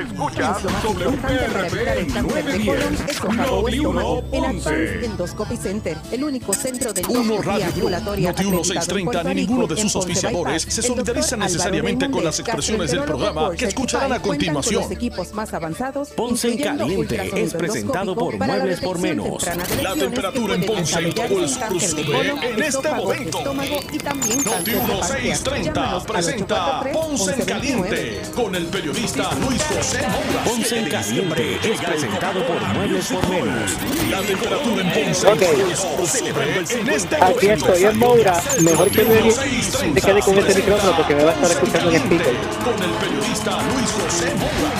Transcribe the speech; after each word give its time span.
Escucha 0.00 0.56
WPRP 0.84 2.14
910 2.22 3.20
W1 3.20 4.22
Ponce. 4.30 5.04
Endoscopy 5.04 5.56
Center, 5.56 5.96
el 6.12 6.22
único 6.22 6.52
centro 6.52 6.92
de 6.92 7.02
Uno 7.08 7.42
Radio 7.42 7.66
ambulatoria 7.66 8.30
Noti 8.30 8.42
acreditado 8.42 8.48
en 8.48 8.54
1630 8.54 9.04
Puerto 9.04 9.28
ni 9.28 9.34
ninguno 9.34 9.66
de 9.66 9.76
sus 9.76 9.92
en 9.92 9.96
auspiciadores 9.96 10.62
se 10.62 10.80
El 10.80 10.86
solidariza 10.86 11.36
necesariamente 11.36 12.08
con 12.08 12.22
las 12.22 12.38
expresiones 12.38 12.92
del 12.92 13.02
programa 13.02 13.50
que 13.56 13.64
escucharán 13.64 14.12
a 14.12 14.22
continuación. 14.22 14.92
equipos 14.92 15.32
más 15.34 15.52
avanzados, 15.52 16.10
Ponce 16.10 16.52
en 16.52 16.58
Caliente 16.58 17.30
es 17.34 17.52
presentado 17.54 18.14
por 18.14 18.38
Muebles 18.38 18.80
por 18.80 19.00
Menos. 19.00 19.44
La 19.82 19.94
temperatura 19.94 20.54
en 20.54 20.66
Ponce 20.66 21.02
y 21.02 21.12
todo 21.12 21.38
el 21.38 21.44
en 21.44 21.48
sur 21.48 21.80
sube 21.80 22.50
en 22.52 22.62
este 22.62 22.92
momento. 22.92 23.38
estómago 23.38 23.80
y 23.92 23.98
también 23.98 24.38
Noti 24.44 24.44
cáncer 24.44 24.82
de 24.82 24.90
páncreas. 24.90 25.46
1630 25.46 25.72
Llámanos 25.74 26.02
al 26.02 26.06
presenta 26.06 26.80
843 26.80 26.96
Ponce 26.96 27.32
en 27.32 27.38
1129. 27.38 27.50
Caliente 27.50 28.19
con 28.28 28.54
el 28.54 28.66
periodista 28.66 29.30
Luis 29.46 29.62
José 29.64 29.98
Moura. 30.02 30.44
Ponce 30.44 30.78
en 30.78 30.88
Caliente 30.88 31.58
es 31.62 31.80
presentado 31.80 32.46
por 32.46 32.60
Muebles 32.74 33.06
por 33.06 33.28
Menos. 33.28 33.70
La 34.10 34.20
temperatura 34.20 34.82
en 34.82 35.04
Ponce 35.04 35.26
Ok. 35.26 35.42
y 35.42 35.44
todo 35.44 35.70
el 35.70 35.76
sur 35.76 36.06
sube 36.06 36.80
en 36.80 36.88
este 36.88 37.16
Aquí 37.16 37.46
momento. 37.46 37.66
estoy 37.72 37.84
en 37.84 37.98
Moura. 37.98 38.42
Mejor 38.60 38.90
que 38.90 39.04
me, 39.04 40.00
quede 40.00 40.20
con 40.20 40.38
este 40.38 40.54
micrófono 40.54 40.96
porque 40.96 41.14
me 41.14 41.24
va 41.24 41.30
a 41.30 41.34
estar 41.34 41.50
escuchando 41.50 41.90
en 41.90 41.96
speaker. 41.96 42.34
Con 42.64 42.82
el 42.82 42.90
periodista 42.90 43.58
Luis 43.72 43.90
José 43.92 44.26
Moura. 44.36 44.70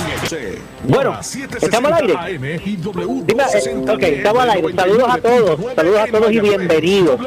Bueno, 0.84 1.18
estamos 1.20 1.92
al 1.92 2.02
aire. 2.02 2.38
Dime, 2.38 2.54
eh, 2.56 3.84
ok, 3.88 4.02
estamos 4.02 4.42
al 4.42 4.50
aire. 4.50 4.74
Saludos 4.74 5.08
a 5.08 5.18
todos. 5.18 5.60
Saludos 5.74 5.98
a 6.00 6.06
todos 6.06 6.32
y 6.32 6.40
bienvenidos. 6.40 7.20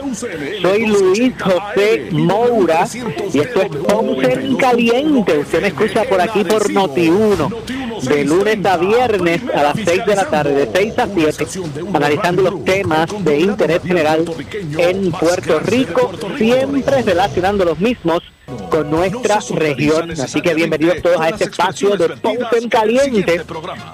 Soy 0.62 0.86
Luis 0.88 1.34
José 1.42 2.08
Moura 2.12 2.88
y 3.34 3.40
esto 3.40 3.62
es 3.62 3.70
Ponce 3.70 4.32
en 4.34 4.56
Caliente. 4.56 5.38
Usted 5.40 5.62
me 5.62 5.68
escucha 5.68 6.03
por 6.06 6.22
aquí 6.22 6.44
por 6.44 6.70
Noti1 6.70 8.02
de 8.02 8.26
lunes 8.26 8.66
a 8.66 8.78
viernes 8.78 9.42
a 9.54 9.64
las 9.64 9.76
6 9.76 10.06
de 10.06 10.16
la 10.16 10.26
tarde, 10.26 10.54
de 10.54 10.70
6 10.74 11.00
a 11.00 11.08
7, 11.08 11.46
analizando 11.94 12.42
los 12.42 12.66
temas 12.66 13.10
de 13.24 13.40
interés 13.40 13.82
general 13.84 14.26
en 14.78 15.12
Puerto 15.12 15.60
Rico, 15.60 16.12
siempre 16.38 17.02
relacionando 17.02 17.66
los 17.66 17.80
mismos 17.80 18.22
con 18.74 18.90
nuestra 18.90 19.40
región. 19.52 20.10
Así 20.20 20.42
que 20.42 20.56
bienvenidos 20.56 21.00
todos 21.04 21.22
a 21.22 21.30
este 21.30 21.44
espacio 21.44 21.96
de 21.96 22.10
Ponce 22.18 22.58
en 22.58 22.70
Caliente. 22.70 23.42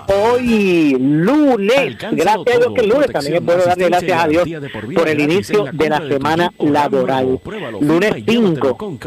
Hoy 0.08 0.96
lunes, 0.98 1.98
gracias 2.12 2.56
a 2.56 2.60
Dios 2.60 2.74
que 2.74 2.82
es 2.82 2.88
lunes, 2.88 3.12
también 3.12 3.46
puedo 3.46 3.66
darle 3.66 3.90
gracias 3.90 4.24
a 4.24 4.28
Dios 4.30 4.48
por 4.96 5.10
el 5.10 5.20
inicio 5.20 5.66
de 5.74 5.90
la 5.90 5.98
semana 5.98 6.54
laboral. 6.60 7.42
Lunes 7.82 8.24
5 8.26 8.98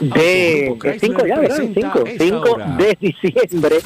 de 0.00 0.98
5 1.00 1.26
ya, 1.26 1.38
¿verdad? 1.38 1.62
5, 1.72 2.04
5 2.18 2.56
de 2.78 2.98
diciembre 3.00 3.76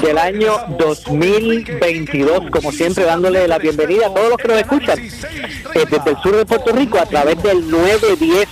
del 0.00 0.16
año 0.16 0.52
2022, 0.78 2.50
como 2.50 2.72
siempre 2.72 3.04
dándole 3.04 3.46
la 3.46 3.58
bienvenida 3.58 4.06
a 4.06 4.14
todos 4.14 4.30
los 4.30 4.38
que 4.38 4.48
nos 4.48 4.58
escuchan 4.58 4.98
eh, 4.98 5.84
desde 5.90 6.10
el 6.10 6.16
sur 6.22 6.34
de 6.34 6.46
Puerto 6.46 6.72
Rico 6.72 6.98
a 6.98 7.04
través 7.04 7.42
del 7.42 7.70
910 7.70 8.48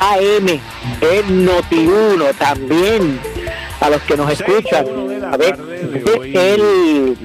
AM 0.00 0.48
en 1.00 1.46
Noti1, 1.46 2.34
también 2.36 3.20
a 3.80 3.90
los 3.90 4.02
que 4.02 4.16
nos 4.16 4.30
escuchan 4.32 4.86
a 5.32 5.36
ver 5.36 5.56
el 6.34 7.16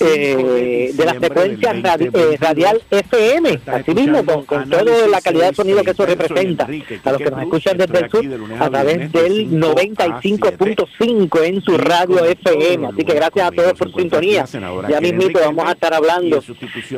eh, 0.00 0.92
de 0.94 1.04
la 1.04 1.14
frecuencia 1.14 1.72
radi- 1.74 2.10
eh, 2.14 2.36
radial 2.40 2.82
FM, 2.90 3.60
así 3.66 3.94
mismo 3.94 4.24
con, 4.24 4.44
con 4.44 4.68
toda 4.68 5.06
la 5.08 5.20
calidad 5.20 5.50
de 5.50 5.54
sonido 5.54 5.82
que 5.84 5.90
eso 5.90 6.06
representa, 6.06 6.64
a 7.04 7.12
los 7.12 7.18
que 7.18 7.30
nos 7.30 7.42
escuchan 7.42 7.76
desde 7.78 7.98
el 7.98 8.10
sur 8.10 8.24
a 8.60 8.70
través 8.70 9.12
del 9.12 9.50
95.5 9.60 11.42
en 11.44 11.62
su 11.62 11.76
radio 11.78 12.24
FM, 12.24 12.86
así 12.88 13.04
que 13.04 13.14
gracias 13.14 13.48
a 13.48 13.50
todos 13.52 13.72
por 13.74 13.90
su 13.92 13.98
sintonía. 13.98 14.44
Ya 14.88 15.00
mismito 15.00 15.40
vamos 15.40 15.68
a 15.68 15.72
estar 15.72 15.94
hablando 15.94 16.42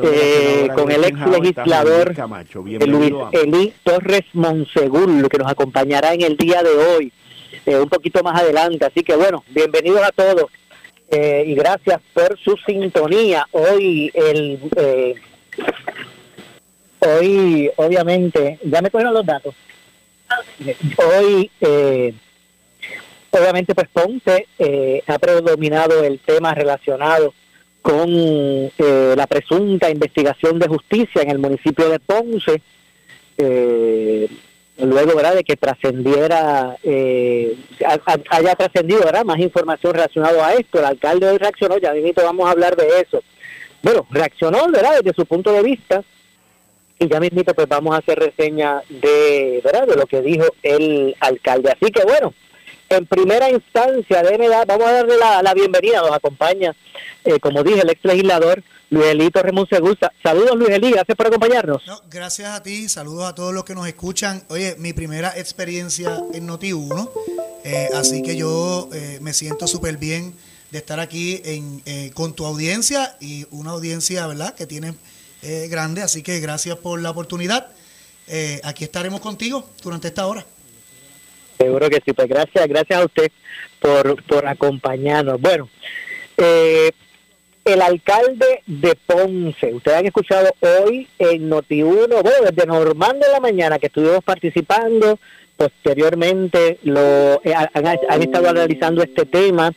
eh, 0.03 0.67
con 0.75 0.91
el 0.91 1.03
ex 1.03 1.19
legislador 1.27 2.13
Luis 2.87 3.13
Elí 3.31 3.73
Torres 3.83 4.23
Monsegur, 4.33 5.29
que 5.29 5.37
nos 5.37 5.51
acompañará 5.51 6.13
en 6.13 6.21
el 6.21 6.37
día 6.37 6.61
de 6.63 6.69
hoy, 6.69 7.11
eh, 7.65 7.77
un 7.77 7.89
poquito 7.89 8.23
más 8.23 8.41
adelante. 8.41 8.85
Así 8.85 9.03
que 9.03 9.15
bueno, 9.15 9.43
bienvenidos 9.49 10.01
a 10.01 10.11
todos 10.11 10.45
eh, 11.09 11.43
y 11.45 11.55
gracias 11.55 12.01
por 12.13 12.37
su 12.39 12.57
sintonía. 12.65 13.45
Hoy 13.51 14.11
el 14.13 14.59
eh, 14.75 15.15
hoy 16.99 17.69
obviamente 17.75 18.59
ya 18.63 18.81
me 18.81 18.89
cogieron 18.89 19.13
los 19.13 19.25
datos. 19.25 19.53
Hoy 20.97 21.51
eh, 21.59 22.13
obviamente 23.31 23.75
pues 23.75 23.89
Ponce 23.89 24.47
eh, 24.57 25.03
ha 25.07 25.19
predominado 25.19 26.03
el 26.03 26.19
tema 26.19 26.53
relacionado 26.53 27.33
con 27.81 28.07
eh, 28.07 29.13
la 29.17 29.27
presunta 29.27 29.89
investigación 29.89 30.59
de 30.59 30.67
justicia 30.67 31.23
en 31.23 31.31
el 31.31 31.39
municipio 31.39 31.89
de 31.89 31.99
Ponce. 31.99 32.61
Luego 34.81 35.15
verdad 35.15 35.35
de 35.35 35.43
que 35.43 35.55
trascendiera 35.55 36.75
eh, 36.83 37.55
ha- 37.85 37.99
ha- 38.13 38.37
haya 38.37 38.55
trascendido 38.55 39.01
verdad 39.03 39.23
más 39.25 39.39
información 39.39 39.93
relacionada 39.93 40.47
a 40.47 40.53
esto. 40.53 40.79
El 40.79 40.85
alcalde 40.85 41.29
hoy 41.29 41.37
reaccionó 41.37 41.77
ya 41.77 41.93
mismito 41.93 42.23
vamos 42.23 42.47
a 42.47 42.51
hablar 42.51 42.75
de 42.75 42.87
eso. 42.99 43.21
Bueno 43.83 44.05
reaccionó 44.09 44.63
verdad 44.71 44.97
desde 45.01 45.15
su 45.15 45.25
punto 45.25 45.51
de 45.51 45.61
vista. 45.63 46.03
Y 46.99 47.07
ya 47.07 47.19
mismito 47.19 47.53
pues 47.55 47.67
vamos 47.67 47.95
a 47.95 47.97
hacer 47.97 48.19
reseña 48.19 48.81
de 48.89 49.59
verdad 49.63 49.87
de 49.87 49.95
lo 49.95 50.05
que 50.05 50.21
dijo 50.21 50.45
el 50.61 51.15
alcalde. 51.19 51.71
Así 51.71 51.91
que 51.91 52.03
bueno 52.03 52.33
en 52.89 53.05
primera 53.05 53.49
instancia 53.49 54.21
dar- 54.49 54.67
vamos 54.67 54.85
a 54.87 54.91
darle 54.93 55.17
la, 55.17 55.41
la 55.41 55.53
bienvenida. 55.53 56.01
Nos 56.01 56.11
acompaña 56.11 56.75
eh, 57.23 57.39
como 57.39 57.63
dije 57.63 57.81
el 57.81 57.89
ex 57.89 58.03
legislador 58.03 58.61
Luis 58.91 59.05
Elito 59.07 59.41
Ramón 59.41 59.65
Segusta 59.69 60.11
saludos 60.21 60.57
Luis 60.57 60.69
Elí 60.69 60.91
gracias 60.91 61.15
por 61.15 61.27
acompañarnos 61.27 61.81
No, 61.87 62.01
gracias 62.09 62.49
a 62.49 62.61
ti, 62.61 62.89
saludos 62.89 63.23
a 63.23 63.33
todos 63.33 63.53
los 63.53 63.63
que 63.63 63.73
nos 63.73 63.87
escuchan. 63.87 64.43
Oye, 64.49 64.75
mi 64.77 64.91
primera 64.91 65.29
experiencia 65.37 66.19
en 66.33 66.47
Noti1, 66.47 67.09
eh, 67.63 67.87
así 67.95 68.21
que 68.21 68.35
yo 68.35 68.89
eh, 68.93 69.19
me 69.21 69.31
siento 69.31 69.65
súper 69.65 69.95
bien 69.95 70.35
de 70.71 70.77
estar 70.77 70.99
aquí 70.99 71.41
en, 71.45 71.81
eh, 71.85 72.11
con 72.13 72.33
tu 72.35 72.45
audiencia 72.45 73.15
y 73.21 73.45
una 73.51 73.71
audiencia, 73.71 74.27
¿verdad?, 74.27 74.53
que 74.55 74.65
tiene 74.65 74.93
grande, 75.69 76.03
así 76.03 76.21
que 76.21 76.39
gracias 76.39 76.75
por 76.77 77.01
la 77.01 77.09
oportunidad. 77.09 77.67
Aquí 78.63 78.83
estaremos 78.83 79.21
contigo 79.21 79.67
durante 79.81 80.09
esta 80.09 80.27
hora. 80.27 80.45
Seguro 81.57 81.89
que 81.89 82.01
sí, 82.05 82.13
pues 82.13 82.27
gracias, 82.27 82.67
gracias 82.67 82.99
a 82.99 83.05
usted 83.05 83.31
por, 83.79 84.23
por 84.25 84.47
acompañarnos. 84.47 85.41
Bueno, 85.41 85.67
eh, 86.37 86.91
el 87.63 87.81
alcalde 87.81 88.63
de 88.65 88.95
Ponce, 89.05 89.73
ustedes 89.73 89.97
han 89.97 90.05
escuchado 90.05 90.49
hoy 90.59 91.07
en 91.19 91.49
Noti1, 91.49 92.07
bueno, 92.07 92.51
desde 92.51 92.65
Normando 92.65 93.25
en 93.25 93.31
la 93.31 93.39
mañana 93.39 93.79
que 93.79 93.87
estuvimos 93.87 94.23
participando, 94.23 95.19
posteriormente 95.55 96.79
lo 96.83 97.41
eh, 97.43 97.53
han, 97.53 98.21
estado 98.21 98.49
analizando 98.49 99.03
este 99.03 99.25
tema 99.25 99.71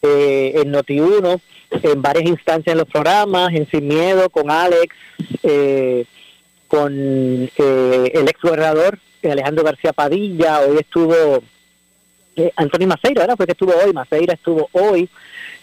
eh, 0.00 0.52
en 0.54 0.72
Noti1, 0.72 1.40
en 1.82 2.02
varias 2.02 2.26
instancias 2.26 2.72
en 2.72 2.78
los 2.78 2.88
programas, 2.88 3.52
en 3.52 3.68
Sin 3.70 3.88
Miedo, 3.88 4.30
con 4.30 4.50
Alex, 4.50 4.94
eh, 5.42 6.06
con 6.66 6.92
eh, 6.94 8.12
el 8.14 8.28
ex 8.28 8.40
gobernador 8.40 8.98
Alejandro 9.22 9.64
García 9.64 9.92
Padilla, 9.92 10.60
hoy 10.60 10.78
estuvo 10.78 11.42
eh, 12.38 12.52
Anthony 12.56 12.86
Maceira, 12.86 13.22
¿verdad? 13.22 13.36
Fue 13.36 13.46
que 13.46 13.52
estuvo 13.52 13.74
hoy, 13.74 13.92
Maceira 13.92 14.34
estuvo 14.34 14.68
hoy 14.72 15.08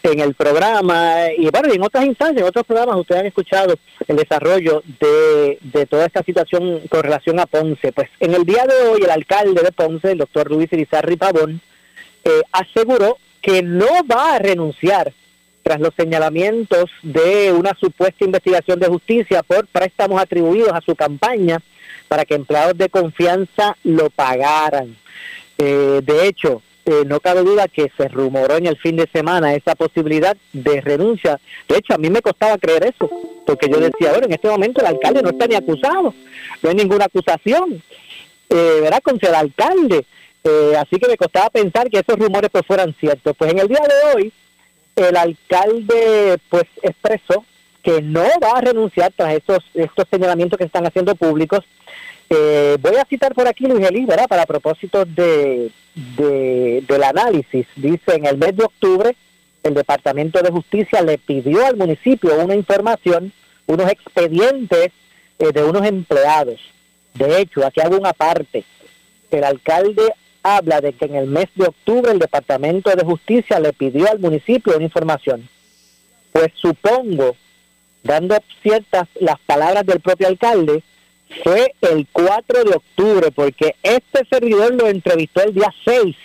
en 0.04 0.20
el 0.20 0.36
programa 0.36 1.32
y 1.36 1.50
bueno, 1.50 1.74
en 1.74 1.82
otras 1.82 2.06
instancias, 2.06 2.42
en 2.42 2.48
otros 2.48 2.66
programas 2.66 2.98
ustedes 2.98 3.22
han 3.22 3.28
escuchado 3.28 3.76
el 4.08 4.16
desarrollo 4.16 4.84
de, 5.00 5.58
de 5.62 5.86
toda 5.86 6.06
esta 6.06 6.22
situación 6.22 6.82
con 6.90 7.02
relación 7.02 7.40
a 7.40 7.46
Ponce. 7.46 7.92
Pues 7.92 8.10
en 8.20 8.34
el 8.34 8.46
día 8.46 8.66
de 8.66 8.90
hoy 8.90 9.02
el 9.04 9.10
alcalde 9.10 9.64
de 9.64 9.72
Ponce, 9.72 10.12
el 10.12 10.20
doctor 10.20 10.52
Luis 10.52 10.72
Irizarri 10.72 11.16
Pavón, 11.16 11.62
eh, 12.24 12.42
aseguró 12.52 13.18
que 13.42 13.64
no 13.64 13.88
va 14.10 14.36
a 14.36 14.40
renunciar 14.40 15.14
tras 15.64 15.80
los 15.80 15.94
señalamientos 15.98 16.92
de 17.02 17.52
una 17.52 17.74
supuesta 17.80 18.26
investigación 18.26 18.80
de 18.80 18.88
justicia 18.88 19.42
por 19.42 19.66
préstamos 19.68 20.22
atribuidos 20.22 20.74
a 20.74 20.82
su 20.82 20.96
campaña 20.96 21.60
para 22.08 22.26
que 22.26 22.36
empleados 22.36 22.78
de 22.78 22.90
confianza 22.90 23.76
lo 23.84 24.10
pagaran. 24.10 24.96
Eh, 25.58 26.02
de 26.04 26.28
hecho, 26.28 26.62
eh, 26.88 27.04
no 27.08 27.20
cabe 27.20 27.42
duda 27.42 27.68
que 27.68 27.92
se 27.98 28.08
rumoró 28.10 28.58
en 28.58 28.68
el 28.68 28.78
fin 28.78 28.96
de 28.96 29.10
semana 29.12 29.56
esa 29.56 29.74
posibilidad 29.74 30.38
de 30.54 30.82
renuncia. 30.82 31.40
De 31.68 31.78
hecho, 31.78 31.96
a 31.96 31.98
mí 31.98 32.12
me 32.12 32.22
costaba 32.22 32.60
creer 32.60 32.94
eso, 32.96 33.10
porque 33.44 33.68
yo 33.68 33.80
decía, 33.80 34.12
bueno, 34.12 34.28
en 34.28 34.34
este 34.34 34.48
momento 34.48 34.82
el 34.82 34.88
alcalde 34.88 35.24
no 35.24 35.30
está 35.30 35.48
ni 35.48 35.56
acusado, 35.56 36.14
no 36.62 36.70
hay 36.70 36.76
ninguna 36.76 37.06
acusación, 37.06 37.82
eh, 38.50 38.80
¿verdad? 38.82 39.02
Contra 39.02 39.30
el 39.30 39.36
alcalde. 39.36 40.06
Eh, 40.44 40.74
así 40.78 41.00
que 41.00 41.08
me 41.08 41.18
costaba 41.18 41.50
pensar 41.50 41.90
que 41.90 41.98
esos 41.98 42.20
rumores 42.20 42.52
pues 42.52 42.64
fueran 42.68 42.96
ciertos. 43.00 43.36
Pues 43.36 43.52
en 43.52 43.58
el 43.58 43.68
día 43.68 43.82
de 43.82 44.16
hoy, 44.16 44.34
el 44.96 45.18
alcalde 45.18 46.38
pues 46.50 46.66
expresó 46.84 47.44
que 47.82 48.00
no 48.04 48.22
va 48.44 48.60
a 48.60 48.62
renunciar 48.62 49.12
tras 49.16 49.34
estos, 49.34 49.60
estos 49.74 50.06
señalamientos 50.12 50.60
que 50.60 50.66
están 50.66 50.86
haciendo 50.86 51.16
públicos. 51.16 51.62
Eh, 52.30 52.78
voy 52.82 52.96
a 52.96 53.06
citar 53.06 53.34
por 53.34 53.48
aquí, 53.48 53.66
Luis 53.66 53.86
Elí. 53.88 54.06
Para 54.06 54.46
propósito 54.46 55.06
de, 55.06 55.72
de, 56.18 56.84
del 56.88 57.04
análisis. 57.04 57.68
Dice, 57.76 58.16
en 58.16 58.26
el 58.26 58.38
mes 58.38 58.56
de 58.56 58.66
octubre, 58.66 59.16
el 59.64 59.74
Departamento 59.74 60.42
de 60.42 60.52
Justicia 60.52 61.02
le 61.02 61.18
pidió 61.18 61.66
al 61.66 61.76
municipio 61.76 62.36
una 62.36 62.56
información, 62.56 63.34
unos 63.68 63.90
expedientes 63.90 64.92
eh, 65.40 65.52
de 65.52 65.64
unos 65.64 65.86
empleados. 65.86 66.60
De 67.14 67.42
hecho, 67.42 67.66
aquí 67.66 67.82
hago 67.82 67.98
una 67.98 68.14
parte. 68.14 68.64
El 69.32 69.44
alcalde 69.44 70.14
habla 70.44 70.82
de 70.82 70.94
que 70.94 71.06
en 71.06 71.16
el 71.16 71.28
mes 71.28 71.48
de 71.56 71.66
octubre 71.66 72.12
el 72.12 72.20
Departamento 72.20 72.92
de 72.92 73.04
Justicia 73.04 73.60
le 73.60 73.74
pidió 73.74 74.10
al 74.10 74.20
municipio 74.20 74.76
una 74.76 74.86
información. 74.86 75.50
Pues 76.32 76.50
supongo, 76.56 77.36
dando 78.04 78.38
ciertas 78.62 79.08
las 79.20 79.40
palabras 79.46 79.86
del 79.86 80.00
propio 80.02 80.28
alcalde, 80.28 80.84
fue 81.44 81.74
el 81.82 82.08
4 82.12 82.64
de 82.64 82.76
octubre, 82.76 83.32
porque 83.32 83.76
este 83.84 84.26
servidor 84.30 84.74
lo 84.76 84.88
entrevistó 84.88 85.44
el 85.44 85.54
día 85.54 85.74
6 85.86 86.16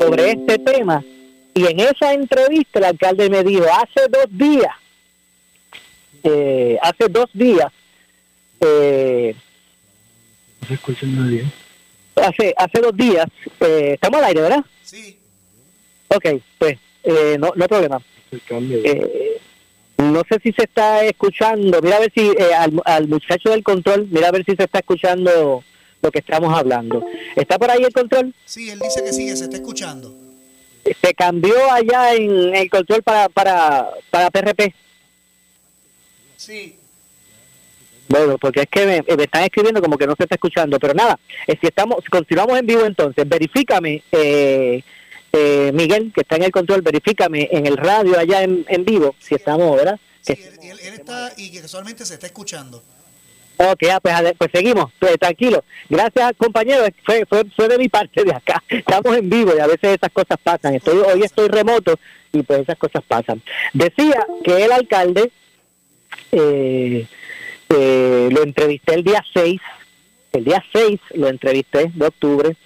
sobre 0.00 0.30
este 0.30 0.58
tema, 0.58 1.04
y 1.54 1.66
en 1.66 1.80
esa 1.80 2.12
entrevista 2.12 2.78
el 2.78 2.84
alcalde 2.84 3.28
me 3.28 3.42
dijo, 3.42 3.64
hace 3.72 4.08
dos 4.08 4.26
días, 4.30 4.74
eh, 6.22 6.78
hace 6.82 7.08
dos 7.08 7.28
días, 7.32 7.72
eh, 8.60 9.34
hace, 12.16 12.54
hace 12.56 12.80
dos 12.80 12.96
días, 12.96 13.26
eh, 13.60 13.92
estamos 13.94 14.18
al 14.18 14.26
aire, 14.26 14.40
¿verdad? 14.42 14.64
Sí. 14.82 15.18
Ok, 16.08 16.26
pues 16.58 16.78
eh, 17.04 17.36
no, 17.38 17.52
no 17.54 17.64
hay 17.64 17.68
problema. 17.68 18.00
Eh, 18.32 19.39
no 20.00 20.22
sé 20.28 20.38
si 20.42 20.52
se 20.52 20.64
está 20.64 21.04
escuchando, 21.04 21.80
mira 21.82 21.96
a 21.96 22.00
ver 22.00 22.12
si 22.14 22.20
eh, 22.20 22.54
al, 22.56 22.80
al 22.84 23.08
muchacho 23.08 23.50
del 23.50 23.62
control, 23.62 24.08
mira 24.10 24.28
a 24.28 24.32
ver 24.32 24.44
si 24.44 24.56
se 24.56 24.64
está 24.64 24.78
escuchando 24.80 25.62
lo 26.02 26.10
que 26.10 26.18
estamos 26.20 26.56
hablando. 26.56 27.04
¿Está 27.36 27.58
por 27.58 27.70
ahí 27.70 27.82
el 27.82 27.92
control? 27.92 28.34
Sí, 28.44 28.70
él 28.70 28.78
dice 28.78 29.02
que 29.04 29.12
sí, 29.12 29.28
se 29.36 29.44
está 29.44 29.56
escuchando. 29.56 30.14
Se 30.84 31.14
cambió 31.14 31.54
allá 31.70 32.14
en 32.14 32.54
el 32.54 32.70
control 32.70 33.02
para, 33.02 33.28
para, 33.28 33.90
para 34.10 34.30
PRP. 34.30 34.74
Sí. 36.36 36.76
Bueno, 38.08 38.38
porque 38.38 38.62
es 38.62 38.66
que 38.68 38.86
me, 38.86 39.16
me 39.16 39.22
están 39.22 39.44
escribiendo 39.44 39.80
como 39.80 39.96
que 39.96 40.06
no 40.06 40.16
se 40.16 40.24
está 40.24 40.34
escuchando, 40.34 40.80
pero 40.80 40.94
nada, 40.94 41.18
eh, 41.46 41.56
si 41.60 41.68
estamos, 41.68 42.04
continuamos 42.10 42.58
en 42.58 42.66
vivo 42.66 42.84
entonces, 42.84 43.28
verifícame, 43.28 44.02
eh, 44.10 44.82
eh, 45.32 45.70
Miguel, 45.74 46.12
que 46.14 46.22
está 46.22 46.36
en 46.36 46.42
el 46.44 46.50
control, 46.50 46.82
verifícame 46.82 47.48
en 47.52 47.66
el 47.66 47.76
radio 47.76 48.18
allá 48.18 48.42
en, 48.42 48.64
en 48.68 48.84
vivo, 48.84 49.14
si 49.20 49.34
estamos, 49.34 49.76
¿verdad? 49.76 49.98
Sí, 50.22 50.34
Que- 50.34 50.70
él, 50.70 50.78
está 50.94 51.32
y 51.36 51.50
que 51.50 51.60
casualmente 51.62 52.04
se 52.04 52.14
está 52.14 52.26
escuchando. 52.26 52.82
Ok, 53.56 53.82
ah, 53.92 54.00
pues, 54.00 54.14
pues 54.38 54.50
seguimos, 54.54 54.90
pues, 54.98 55.18
tranquilo. 55.18 55.62
Gracias, 55.88 56.32
compañero, 56.38 56.84
fue, 57.04 57.26
fue, 57.26 57.44
fue 57.54 57.68
de 57.68 57.76
mi 57.76 57.88
parte 57.88 58.24
de 58.24 58.32
acá. 58.32 58.62
Estamos 58.70 59.14
en 59.16 59.28
vivo 59.28 59.52
y 59.54 59.60
a 59.60 59.66
veces 59.66 59.96
esas 59.96 60.10
cosas 60.12 60.38
pasan. 60.42 60.74
Estoy, 60.74 60.98
hoy 60.98 61.22
estoy 61.22 61.48
remoto 61.48 61.98
y 62.32 62.42
pues 62.42 62.60
esas 62.60 62.78
cosas 62.78 63.02
pasan. 63.06 63.42
Decía 63.74 64.26
que 64.44 64.64
el 64.64 64.72
alcalde 64.72 65.30
eh, 66.32 67.06
eh, 67.68 68.28
lo 68.32 68.42
entrevisté 68.42 68.94
el 68.94 69.04
día 69.04 69.22
6, 69.34 69.60
el 70.32 70.44
día 70.44 70.64
6 70.72 71.00
lo 71.14 71.28
entrevisté 71.28 71.90
de 71.94 72.06
octubre, 72.06 72.56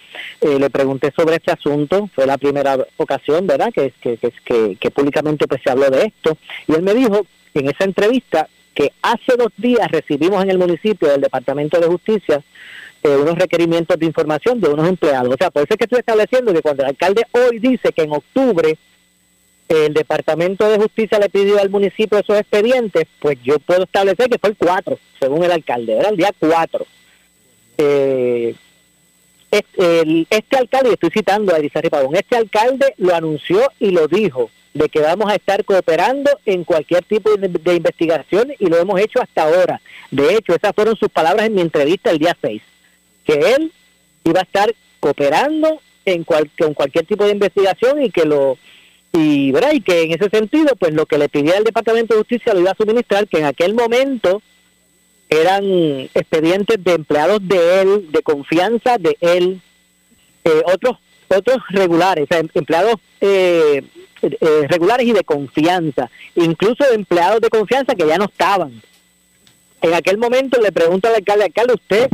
eh, 0.40 0.58
le 0.58 0.70
pregunté 0.70 1.12
sobre 1.16 1.36
este 1.36 1.52
asunto, 1.52 2.08
fue 2.14 2.26
la 2.26 2.38
primera 2.38 2.76
ocasión, 2.96 3.46
¿verdad?, 3.46 3.72
que, 3.72 3.92
que, 4.00 4.18
que, 4.18 4.76
que, 4.76 4.90
públicamente 4.90 5.46
pues 5.46 5.60
se 5.62 5.70
habló 5.70 5.90
de 5.90 6.06
esto, 6.06 6.36
y 6.66 6.74
él 6.74 6.82
me 6.82 6.94
dijo 6.94 7.26
en 7.54 7.68
esa 7.68 7.84
entrevista 7.84 8.48
que 8.74 8.92
hace 9.02 9.36
dos 9.38 9.52
días 9.56 9.90
recibimos 9.90 10.42
en 10.42 10.50
el 10.50 10.58
municipio 10.58 11.08
del 11.08 11.20
Departamento 11.20 11.78
de 11.80 11.86
Justicia 11.86 12.42
eh, 13.02 13.16
unos 13.16 13.38
requerimientos 13.38 13.98
de 13.98 14.06
información 14.06 14.60
de 14.60 14.68
unos 14.68 14.88
empleados. 14.88 15.32
O 15.32 15.36
sea, 15.38 15.50
por 15.50 15.62
eso 15.62 15.74
es 15.74 15.78
que 15.78 15.84
estoy 15.84 16.00
estableciendo 16.00 16.52
que 16.52 16.62
cuando 16.62 16.82
el 16.82 16.88
alcalde 16.88 17.22
hoy 17.32 17.58
dice 17.58 17.92
que 17.92 18.02
en 18.02 18.12
octubre 18.12 18.78
el 19.68 19.94
Departamento 19.94 20.68
de 20.68 20.78
Justicia 20.78 21.18
le 21.18 21.28
pidió 21.28 21.60
al 21.60 21.70
municipio 21.70 22.18
esos 22.18 22.38
expedientes, 22.38 23.04
pues 23.20 23.38
yo 23.42 23.58
puedo 23.58 23.84
establecer 23.84 24.28
que 24.28 24.38
fue 24.38 24.50
el 24.50 24.56
4, 24.56 24.98
según 25.20 25.44
el 25.44 25.52
alcalde, 25.52 25.98
era 25.98 26.08
el 26.08 26.16
día 26.16 26.30
4. 26.38 26.86
Eh, 27.78 28.54
es- 29.50 29.62
el- 29.78 30.26
este 30.30 30.56
alcalde, 30.56 30.92
estoy 30.92 31.10
citando 31.10 31.54
a 31.54 31.58
Elisari 31.58 31.90
Pavón, 31.90 32.14
este 32.16 32.36
alcalde 32.36 32.94
lo 32.98 33.14
anunció 33.14 33.62
y 33.78 33.90
lo 33.90 34.08
dijo, 34.08 34.50
de 34.72 34.88
que 34.88 35.00
vamos 35.00 35.30
a 35.30 35.36
estar 35.36 35.64
cooperando 35.64 36.30
en 36.46 36.64
cualquier 36.64 37.04
tipo 37.04 37.36
de, 37.36 37.46
de 37.48 37.74
investigación 37.76 38.52
y 38.58 38.66
lo 38.66 38.78
hemos 38.78 39.00
hecho 39.00 39.22
hasta 39.22 39.44
ahora. 39.44 39.80
De 40.10 40.34
hecho, 40.34 40.52
esas 40.54 40.72
fueron 40.74 40.96
sus 40.96 41.08
palabras 41.10 41.46
en 41.46 41.54
mi 41.54 41.60
entrevista 41.60 42.10
el 42.10 42.18
día 42.18 42.36
6, 42.42 42.60
que 43.24 43.34
él 43.54 43.72
iba 44.24 44.40
a 44.40 44.42
estar 44.42 44.74
cooperando 44.98 45.80
en 46.04 46.24
cual- 46.24 46.50
cualquier 46.74 47.06
tipo 47.06 47.24
de 47.24 47.32
investigación 47.32 48.02
y 48.02 48.10
que 48.10 48.24
lo 48.24 48.58
y 49.12 49.52
y 49.72 49.80
que 49.80 50.02
en 50.02 50.12
ese 50.12 50.28
sentido 50.28 50.74
pues 50.76 50.92
lo 50.92 51.06
que 51.06 51.18
le 51.18 51.28
pidiera 51.28 51.56
el 51.58 51.64
Departamento 51.64 52.14
de 52.14 52.20
Justicia 52.20 52.52
lo 52.52 52.60
iba 52.60 52.72
a 52.72 52.76
suministrar 52.76 53.28
que 53.28 53.38
en 53.38 53.44
aquel 53.44 53.72
momento 53.74 54.42
eran 55.28 55.64
expedientes 56.14 56.82
de 56.82 56.92
empleados 56.92 57.38
de 57.42 57.80
él 57.82 58.12
de 58.12 58.22
confianza 58.22 58.98
de 58.98 59.16
él 59.20 59.60
eh, 60.44 60.62
otros 60.72 60.98
otros 61.28 61.56
regulares 61.70 62.26
em- 62.30 62.48
empleados 62.54 62.96
eh, 63.20 63.82
eh, 64.22 64.66
regulares 64.68 65.06
y 65.06 65.12
de 65.12 65.24
confianza 65.24 66.10
incluso 66.34 66.84
empleados 66.92 67.40
de 67.40 67.48
confianza 67.48 67.94
que 67.94 68.06
ya 68.06 68.18
no 68.18 68.26
estaban 68.26 68.80
en 69.82 69.94
aquel 69.94 70.18
momento 70.18 70.60
le 70.60 70.72
pregunto 70.72 71.08
al 71.08 71.16
alcalde 71.16 71.44
alcalde 71.44 71.74
usted 71.74 72.08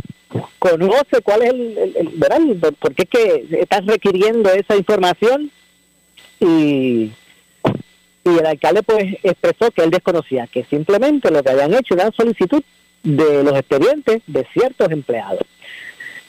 conoce 0.59 1.21
cuál 1.23 1.41
es 1.43 1.49
el, 1.49 1.77
el- 1.95 2.09
¿verdad? 2.15 2.39
Por 2.79 2.95
qué 2.95 3.03
es 3.03 3.09
que 3.09 3.59
están 3.61 3.85
requiriendo 3.87 4.49
esa 4.51 4.77
información 4.77 5.51
y, 6.39 7.11
y 8.23 8.29
el 8.39 8.45
alcalde 8.45 8.81
pues 8.83 9.03
expresó 9.23 9.71
que 9.71 9.83
él 9.83 9.91
desconocía 9.91 10.47
que 10.47 10.63
simplemente 10.65 11.29
lo 11.31 11.43
que 11.43 11.49
habían 11.51 11.73
hecho 11.73 11.93
era 11.95 12.09
solicitud 12.15 12.63
de 13.03 13.43
los 13.43 13.57
expedientes 13.57 14.21
de 14.27 14.45
ciertos 14.53 14.91
empleados. 14.91 15.43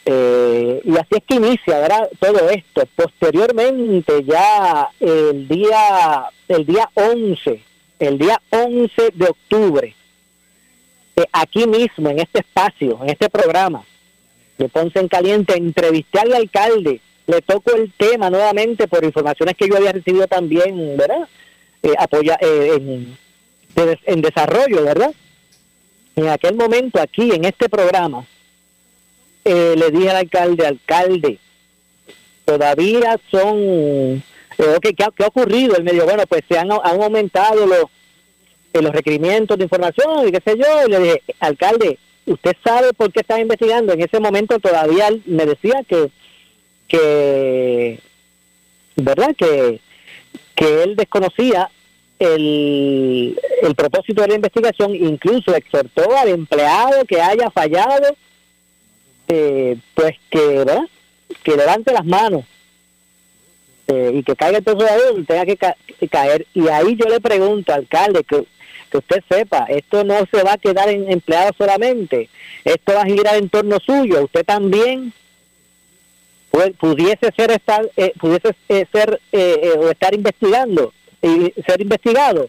Eh, 0.05 0.81
y 0.85 0.97
así 0.97 1.09
es 1.11 1.23
que 1.25 1.35
inicia 1.37 1.79
¿verdad? 1.79 2.09
todo 2.19 2.51
esto. 2.51 2.83
Posteriormente, 2.97 4.25
ya 4.25 4.89
el 5.01 5.47
día, 5.47 6.25
el 6.49 6.67
día 6.67 6.91
11, 6.95 7.63
el 7.99 8.19
día 8.19 8.41
11 8.51 9.11
de 9.15 9.27
octubre, 9.27 9.95
eh, 11.17 11.25
aquí 11.33 11.67
mismo, 11.67 12.09
en 12.09 12.21
este 12.21 12.41
espacio, 12.41 12.99
en 13.03 13.11
este 13.11 13.29
programa 13.31 13.85
de 14.59 14.69
Ponce 14.69 14.99
en 14.99 15.09
Caliente, 15.09 15.57
entrevisté 15.57 16.21
al 16.21 16.33
alcalde 16.33 17.01
le 17.27 17.41
toco 17.43 17.75
el 17.75 17.93
tema 17.93 18.31
nuevamente 18.31 18.89
por 18.89 19.05
informaciones 19.05 19.57
que 19.57 19.69
yo 19.69 19.77
había 19.77 19.93
recibido 19.93 20.27
también, 20.27 20.97
¿verdad? 20.97 21.29
Eh, 21.83 21.95
apoya, 21.99 22.37
eh, 22.41 22.75
en, 22.77 23.17
en 23.77 24.23
desarrollo, 24.23 24.85
¿verdad? 24.85 25.13
En 26.15 26.29
aquel 26.29 26.55
momento 26.55 27.01
aquí, 27.01 27.31
en 27.33 27.45
este 27.45 27.69
programa, 27.69 28.27
eh, 29.45 29.75
le 29.77 29.91
dije 29.91 30.11
al 30.11 30.17
alcalde, 30.17 30.67
alcalde, 30.67 31.39
todavía 32.45 33.19
son, 33.31 33.57
eh, 33.59 34.23
ok, 34.77 34.89
¿qué, 34.97 35.05
ha, 35.05 35.11
qué 35.11 35.25
ha 35.25 35.29
ocurrido? 35.29 35.77
Él 35.77 35.85
me 35.85 35.93
dijo, 35.93 36.05
bueno, 36.05 36.25
pues 36.29 36.43
se 36.49 36.59
han, 36.59 36.71
han 36.71 37.03
aumentado 37.03 37.67
los, 37.67 37.85
eh, 38.73 38.83
los 38.83 38.93
requerimientos 38.93 39.57
de 39.57 39.65
información 39.65 40.29
y 40.29 40.33
qué 40.33 40.41
sé 40.45 40.59
yo, 40.59 40.87
y 40.87 40.91
le 40.91 40.99
dije, 40.99 41.23
alcalde, 41.41 41.99
¿usted 42.27 42.57
sabe 42.63 42.93
por 42.93 43.11
qué 43.13 43.21
están 43.21 43.41
investigando? 43.41 43.93
En 43.93 44.03
ese 44.03 44.21
momento 44.21 44.59
todavía 44.59 45.09
me 45.27 45.47
decía 45.47 45.83
que 45.89 46.11
que 46.89 47.99
verdad 48.97 49.35
que 49.37 49.81
que 50.55 50.83
él 50.83 50.95
desconocía 50.95 51.71
el, 52.23 53.39
el 53.63 53.75
propósito 53.75 54.23
de 54.23 54.29
la 54.29 54.35
investigación 54.37 54.95
incluso 54.95 55.55
exhortó 55.55 56.17
al 56.17 56.29
empleado 56.29 57.05
que 57.05 57.21
haya 57.21 57.51
fallado 57.51 58.15
eh, 59.29 59.77
pues 59.95 60.13
que 60.31 60.65
que 61.43 61.57
levante 61.57 61.93
las 61.93 62.05
manos 62.05 62.45
eh, 63.89 64.13
y 64.15 64.23
que 64.23 64.37
caiga 64.37 64.59
el 64.59 64.65
peso 64.65 64.79
de 64.79 65.25
tenga 65.27 65.45
que, 65.47 65.57
ca- 65.57 65.77
que 65.99 66.09
caer. 66.09 66.47
Y 66.55 66.69
ahí 66.69 66.95
yo 66.97 67.07
le 67.09 67.21
pregunto 67.21 67.73
alcalde 67.73 68.23
que 68.25 68.45
que 68.91 68.99
usted 68.99 69.23
sepa, 69.27 69.65
esto 69.71 70.05
no 70.05 70.17
se 70.31 70.43
va 70.43 70.53
a 70.53 70.59
quedar 70.59 70.91
en 70.91 71.11
empleados 71.11 71.57
solamente, 71.57 72.29
esto 72.63 72.93
va 72.93 73.01
a 73.01 73.07
girar 73.07 73.37
en 73.37 73.49
torno 73.49 73.79
suyo, 73.81 74.25
usted 74.25 74.45
también 74.45 75.15
pu- 76.53 76.75
pudiese 76.77 77.31
ser 77.35 77.53
estar 77.53 77.89
eh, 77.97 78.13
pudiese 78.21 78.55
eh, 78.69 78.85
ser 78.93 79.19
eh, 79.33 79.61
eh, 79.63 79.79
o 79.79 79.91
estar 79.91 80.15
investigando 80.15 80.93
y 81.23 81.53
ser 81.63 81.81
investigado. 81.81 82.49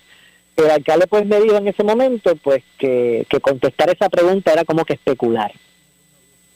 El 0.55 0.69
alcalde 0.69 1.07
pues 1.07 1.25
me 1.25 1.39
dijo 1.39 1.55
en 1.55 1.67
ese 1.67 1.83
momento 1.83 2.35
pues 2.35 2.63
que, 2.77 3.25
que 3.29 3.39
contestar 3.39 3.89
esa 3.89 4.09
pregunta 4.09 4.51
era 4.51 4.65
como 4.65 4.85
que 4.85 4.93
especular. 4.93 5.51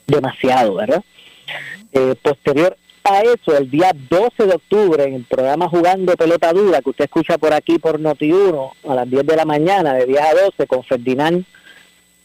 Demasiado 0.06 0.76
verdad 0.76 1.04
Eh, 1.94 2.16
posterior 2.22 2.78
a 3.04 3.22
eso, 3.22 3.56
el 3.58 3.70
día 3.72 3.92
12 4.10 4.48
de 4.48 4.56
octubre, 4.56 5.04
en 5.04 5.14
el 5.14 5.24
programa 5.24 5.70
Jugando 5.70 6.16
Pelota 6.18 6.52
Dura, 6.52 6.82
que 6.82 6.90
usted 6.90 7.06
escucha 7.06 7.38
por 7.38 7.54
aquí 7.54 7.80
por 7.80 8.00
Noti1, 8.00 8.72
a 8.90 8.96
las 8.96 9.10
10 9.10 9.26
de 9.26 9.36
la 9.36 9.46
mañana, 9.46 9.94
de 9.94 10.06
10 10.06 10.20
a 10.20 10.34
12, 10.46 10.68
con 10.68 10.84
Ferdinand 10.84 11.46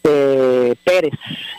eh, 0.03 0.75
Pérez 0.83 1.13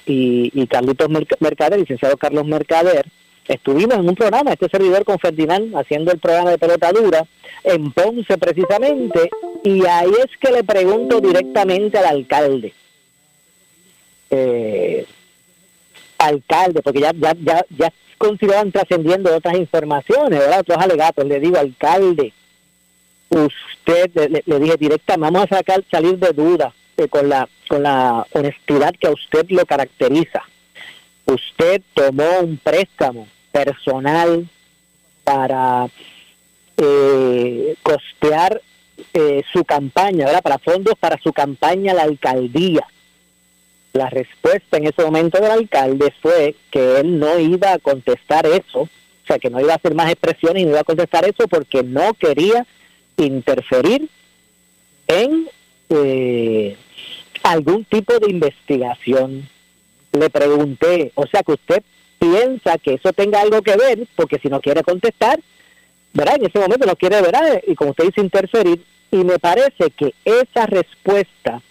y, 0.05 0.51
y 0.53 0.67
Carlitos 0.67 1.09
Mercader, 1.41 1.81
licenciado 1.81 2.19
Carlos 2.19 2.45
Mercader, 2.45 3.07
estuvimos 3.49 3.97
en 3.99 4.09
un 4.09 4.15
programa, 4.15 4.53
este 4.53 4.69
servidor 4.69 5.05
con 5.05 5.19
Ferdinand, 5.19 5.75
haciendo 5.77 6.13
el 6.13 6.19
programa 6.19 6.51
de 6.51 6.59
pelota 6.59 6.93
dura, 6.93 7.25
en 7.63 7.93
Ponce 7.93 8.39
precisamente, 8.39 9.31
y 9.63 9.85
ahí 9.87 10.11
es 10.19 10.37
que 10.39 10.53
le 10.53 10.65
pregunto 10.65 11.21
directamente 11.21 11.99
al 11.99 12.07
alcalde. 12.07 12.73
Eh, 14.31 15.07
alcalde, 16.19 16.83
porque 16.83 17.01
ya, 17.01 17.13
ya, 17.15 17.35
ya, 17.41 17.65
ya 17.77 17.93
continuaban 18.19 18.73
trascendiendo 18.73 19.35
otras 19.35 19.57
informaciones, 19.57 20.39
¿verdad? 20.39 20.61
otros 20.61 20.79
alegatos. 20.79 21.25
Le 21.27 21.41
digo, 21.41 21.59
alcalde, 21.59 22.33
usted, 23.29 24.11
le, 24.47 24.59
dije 24.59 24.77
directa, 24.77 25.17
vamos 25.17 25.45
a 25.45 25.57
sacar, 25.57 25.85
salir 25.91 26.19
de 26.19 26.33
duda 26.33 26.73
eh, 26.97 27.09
con, 27.09 27.29
la, 27.29 27.49
con 27.69 27.83
la 27.83 28.27
honestidad 28.33 28.95
que 28.99 29.09
a 29.09 29.13
usted 29.13 29.47
lo 29.51 29.67
caracteriza. 29.67 30.43
Usted 31.27 31.83
tomó 31.95 32.41
un 32.41 32.59
préstamo 32.59 33.27
personal 33.55 34.49
para 35.23 35.87
eh, 36.77 37.77
costear 37.85 38.61
eh, 39.13 39.43
su 39.53 39.65
campaña, 39.65 40.27
¿verdad? 40.27 40.43
Para 40.43 40.59
fondos 40.59 40.95
para 40.99 41.19
su 41.23 41.33
campaña 41.33 41.93
a 41.93 41.95
la 41.95 42.03
alcaldía. 42.03 42.85
La 43.93 44.11
respuesta 44.11 44.77
en 44.77 44.89
ese 44.89 45.05
momento 45.05 45.41
del 45.41 45.53
alcalde 45.53 46.13
fue 46.21 46.57
que 46.73 46.99
él 46.99 47.21
no 47.21 47.39
iba 47.39 47.73
a 47.73 47.79
contestar 47.79 48.45
eso, 48.45 48.81
o 48.81 49.27
sea, 49.27 49.39
que 49.39 49.51
no 49.51 49.61
iba 49.61 49.73
a 49.73 49.77
hacer 49.77 49.95
más 49.95 50.11
expresiones 50.11 50.63
y 50.63 50.65
no 50.65 50.73
iba 50.73 50.81
a 50.81 50.85
contestar 50.85 51.25
eso 51.25 51.47
porque 51.47 51.85
no 51.85 52.13
quería 52.15 52.67
interferir 53.17 54.09
en 55.07 55.49
eh, 55.91 56.77
algún 57.45 57.85
tipo 57.85 58.19
de 58.19 58.33
investigación. 58.33 59.49
Le 60.11 60.29
pregunté, 60.29 61.13
o 61.15 61.25
sea, 61.29 61.45
que 61.45 61.53
usted 61.53 61.83
piensa 62.25 62.79
que 62.79 62.95
eso 62.95 63.13
tenga 63.13 63.41
algo 63.41 63.63
que 63.63 63.77
ver, 63.77 64.07
porque 64.17 64.39
si 64.39 64.49
no 64.49 64.61
quiere 64.61 64.83
contestar, 64.83 65.39
¿verdad? 66.13 66.37
En 66.37 66.47
ese 66.47 66.59
momento 66.59 66.87
no 66.87 66.97
quiere, 66.97 67.21
¿verdad? 67.21 67.61
Y 67.67 67.75
como 67.75 67.91
usted 67.91 68.05
dice, 68.05 68.21
interferir. 68.21 68.85
Y 69.11 69.19
me 69.19 69.39
parece 69.39 69.91
que 69.97 70.15
esa 70.25 70.67
respuesta 70.67 71.63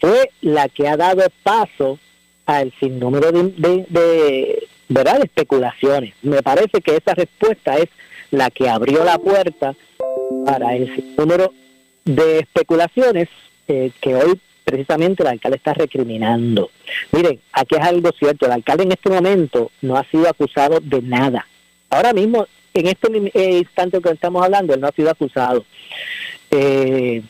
fue 0.00 0.30
la 0.40 0.68
que 0.68 0.88
ha 0.88 0.96
dado 0.96 1.22
paso 1.42 1.98
al 2.46 2.72
sinnúmero 2.78 3.32
de, 3.32 3.86
de, 3.88 4.68
¿verdad? 4.88 5.22
especulaciones. 5.22 6.14
Me 6.22 6.42
parece 6.42 6.80
que 6.80 6.96
esa 6.96 7.14
respuesta 7.14 7.76
es 7.76 7.88
la 8.30 8.50
que 8.50 8.68
abrió 8.68 9.04
la 9.04 9.18
puerta 9.18 9.74
para 10.44 10.74
el 10.76 10.94
sinnúmero 10.94 11.52
de 12.04 12.40
especulaciones 12.40 13.28
eh, 13.68 13.90
que 14.00 14.14
hoy 14.14 14.40
precisamente 14.66 15.22
el 15.22 15.28
alcalde 15.28 15.58
está 15.58 15.74
recriminando. 15.74 16.70
Miren, 17.12 17.40
aquí 17.52 17.76
es 17.76 17.82
algo 17.82 18.10
cierto, 18.18 18.46
el 18.46 18.52
alcalde 18.52 18.82
en 18.82 18.92
este 18.92 19.08
momento 19.08 19.70
no 19.80 19.96
ha 19.96 20.02
sido 20.10 20.28
acusado 20.28 20.80
de 20.80 21.00
nada. 21.02 21.46
Ahora 21.88 22.12
mismo, 22.12 22.48
en 22.74 22.88
este 22.88 23.30
eh, 23.32 23.58
instante 23.58 24.00
que 24.00 24.10
estamos 24.10 24.44
hablando, 24.44 24.74
él 24.74 24.80
no 24.80 24.88
ha 24.88 24.92
sido 24.92 25.08
acusado. 25.08 25.64
Eh, 26.50 27.22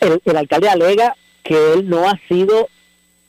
el, 0.00 0.36
alcalde 0.36 0.68
alega 0.68 1.16
que 1.42 1.72
él 1.72 1.88
no 1.88 2.06
ha 2.06 2.20
sido 2.28 2.68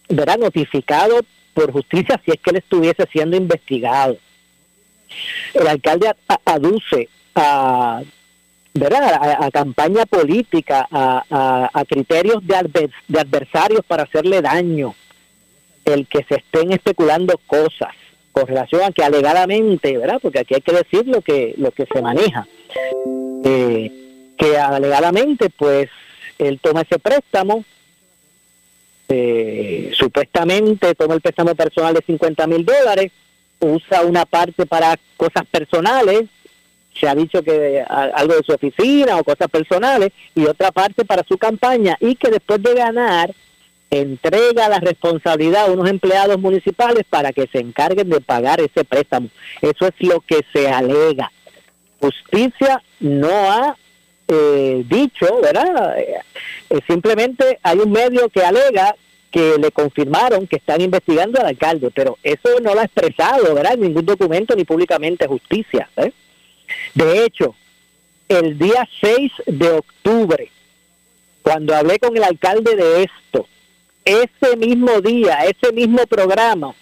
verá 0.10 0.36
notificado 0.36 1.22
por 1.54 1.72
justicia 1.72 2.22
si 2.26 2.32
es 2.32 2.42
que 2.42 2.50
él 2.50 2.58
estuviese 2.58 3.08
siendo 3.10 3.38
investigado. 3.38 4.18
El 5.54 5.66
alcalde 5.66 6.12
aduce 6.44 7.08
a 7.36 8.02
¿verdad? 8.80 9.38
A, 9.40 9.52
campaña 9.52 10.06
política, 10.06 10.88
a, 10.92 11.70
a, 11.74 11.86
criterios 11.86 12.46
de, 12.46 12.90
de 13.08 13.20
adversarios 13.20 13.82
para 13.88 14.04
hacerle 14.04 14.42
daño, 14.42 14.96
el 15.86 16.08
que 16.08 16.24
se 16.24 16.36
estén 16.36 16.72
especulando 16.72 17.40
cosas 17.48 17.94
con 18.32 18.48
relación 18.48 18.84
a 18.84 18.92
que 18.92 19.04
alegadamente, 19.04 19.98
¿verdad? 19.98 20.20
Porque 20.22 20.40
aquí 20.40 20.56
hay 20.56 20.62
que 20.62 20.74
decir 20.74 21.08
lo 21.08 21.22
que, 21.22 21.54
lo 21.58 21.72
que 21.72 21.86
se 21.92 22.02
maneja, 22.02 22.48
eh, 23.44 23.92
que 24.38 24.58
alegadamente, 24.58 25.50
pues, 25.50 25.90
él 26.38 26.60
toma 26.62 26.82
ese 26.82 27.00
préstamo, 27.00 27.66
eh, 29.10 29.92
supuestamente 29.94 30.94
toma 30.96 31.16
el 31.16 31.22
préstamo 31.22 31.56
personal 31.56 31.94
de 31.96 32.04
50 32.06 32.48
mil 32.48 32.64
dólares, 32.64 33.12
usa 33.60 34.04
una 34.04 34.26
parte 34.26 34.66
para 34.66 34.98
cosas 35.18 35.46
personales, 35.50 36.26
se 36.94 37.08
ha 37.08 37.16
dicho 37.16 37.42
que 37.44 37.84
algo 37.88 38.36
de 38.36 38.44
su 38.44 38.52
oficina 38.52 39.18
o 39.18 39.24
cosas 39.24 39.48
personales 39.48 40.12
y 40.36 40.46
otra 40.46 40.72
parte 40.72 41.06
para 41.06 41.24
su 41.24 41.38
campaña 41.38 41.98
y 42.00 42.16
que 42.16 42.30
después 42.30 42.62
de 42.62 42.74
ganar 42.74 43.34
entrega 43.90 44.70
la 44.70 44.80
responsabilidad 44.80 45.66
a 45.66 45.72
unos 45.72 45.90
empleados 45.90 46.40
municipales 46.40 47.06
para 47.10 47.32
que 47.32 47.48
se 47.48 47.60
encarguen 47.60 48.10
de 48.10 48.22
pagar 48.22 48.60
ese 48.60 48.84
préstamo. 48.84 49.30
Eso 49.62 49.88
es 49.88 49.94
lo 50.00 50.20
que 50.22 50.42
se 50.54 50.70
alega. 50.70 51.32
Justicia 52.00 52.82
no 53.00 53.30
ha 53.30 53.76
eh, 54.28 54.84
dicho, 54.88 55.42
¿verdad? 55.42 55.98
Eh, 55.98 56.80
simplemente 56.88 57.60
hay 57.64 57.80
un 57.80 57.92
medio 57.92 58.30
que 58.30 58.42
alega 58.42 58.96
que 59.32 59.58
le 59.60 59.72
confirmaron 59.72 60.48
que 60.48 60.58
están 60.58 60.82
investigando 60.82 61.40
al 61.40 61.48
alcalde, 61.48 61.92
pero 61.94 62.18
eso 62.24 62.60
no 62.62 62.74
lo 62.74 62.82
ha 62.82 62.86
expresado, 62.86 63.54
¿verdad? 63.54 63.74
En 63.74 63.82
ningún 63.82 64.06
documento 64.06 64.56
ni 64.56 64.66
públicamente 64.66 65.28
justicia. 65.28 65.90
¿eh? 65.98 66.12
De 66.94 67.26
hecho, 67.26 67.56
el 68.28 68.58
día 68.58 68.88
6 69.02 69.32
de 69.48 69.70
octubre, 69.72 70.52
cuando 71.42 71.76
hablé 71.76 72.00
con 72.00 72.16
el 72.16 72.24
alcalde 72.24 72.76
de 72.76 73.04
esto, 73.04 73.48
ese 74.06 74.56
mismo 74.58 75.02
día, 75.02 75.40
ese 75.46 75.74
mismo 75.74 76.06
programa, 76.08 76.74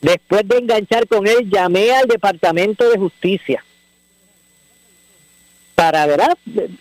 después 0.00 0.46
de 0.46 0.58
enganchar 0.58 1.06
con 1.06 1.26
él, 1.26 1.48
llamé 1.50 1.92
al 1.92 2.06
Departamento 2.06 2.88
de 2.88 2.98
Justicia 2.98 3.64
para 5.80 6.06
ver 6.06 6.20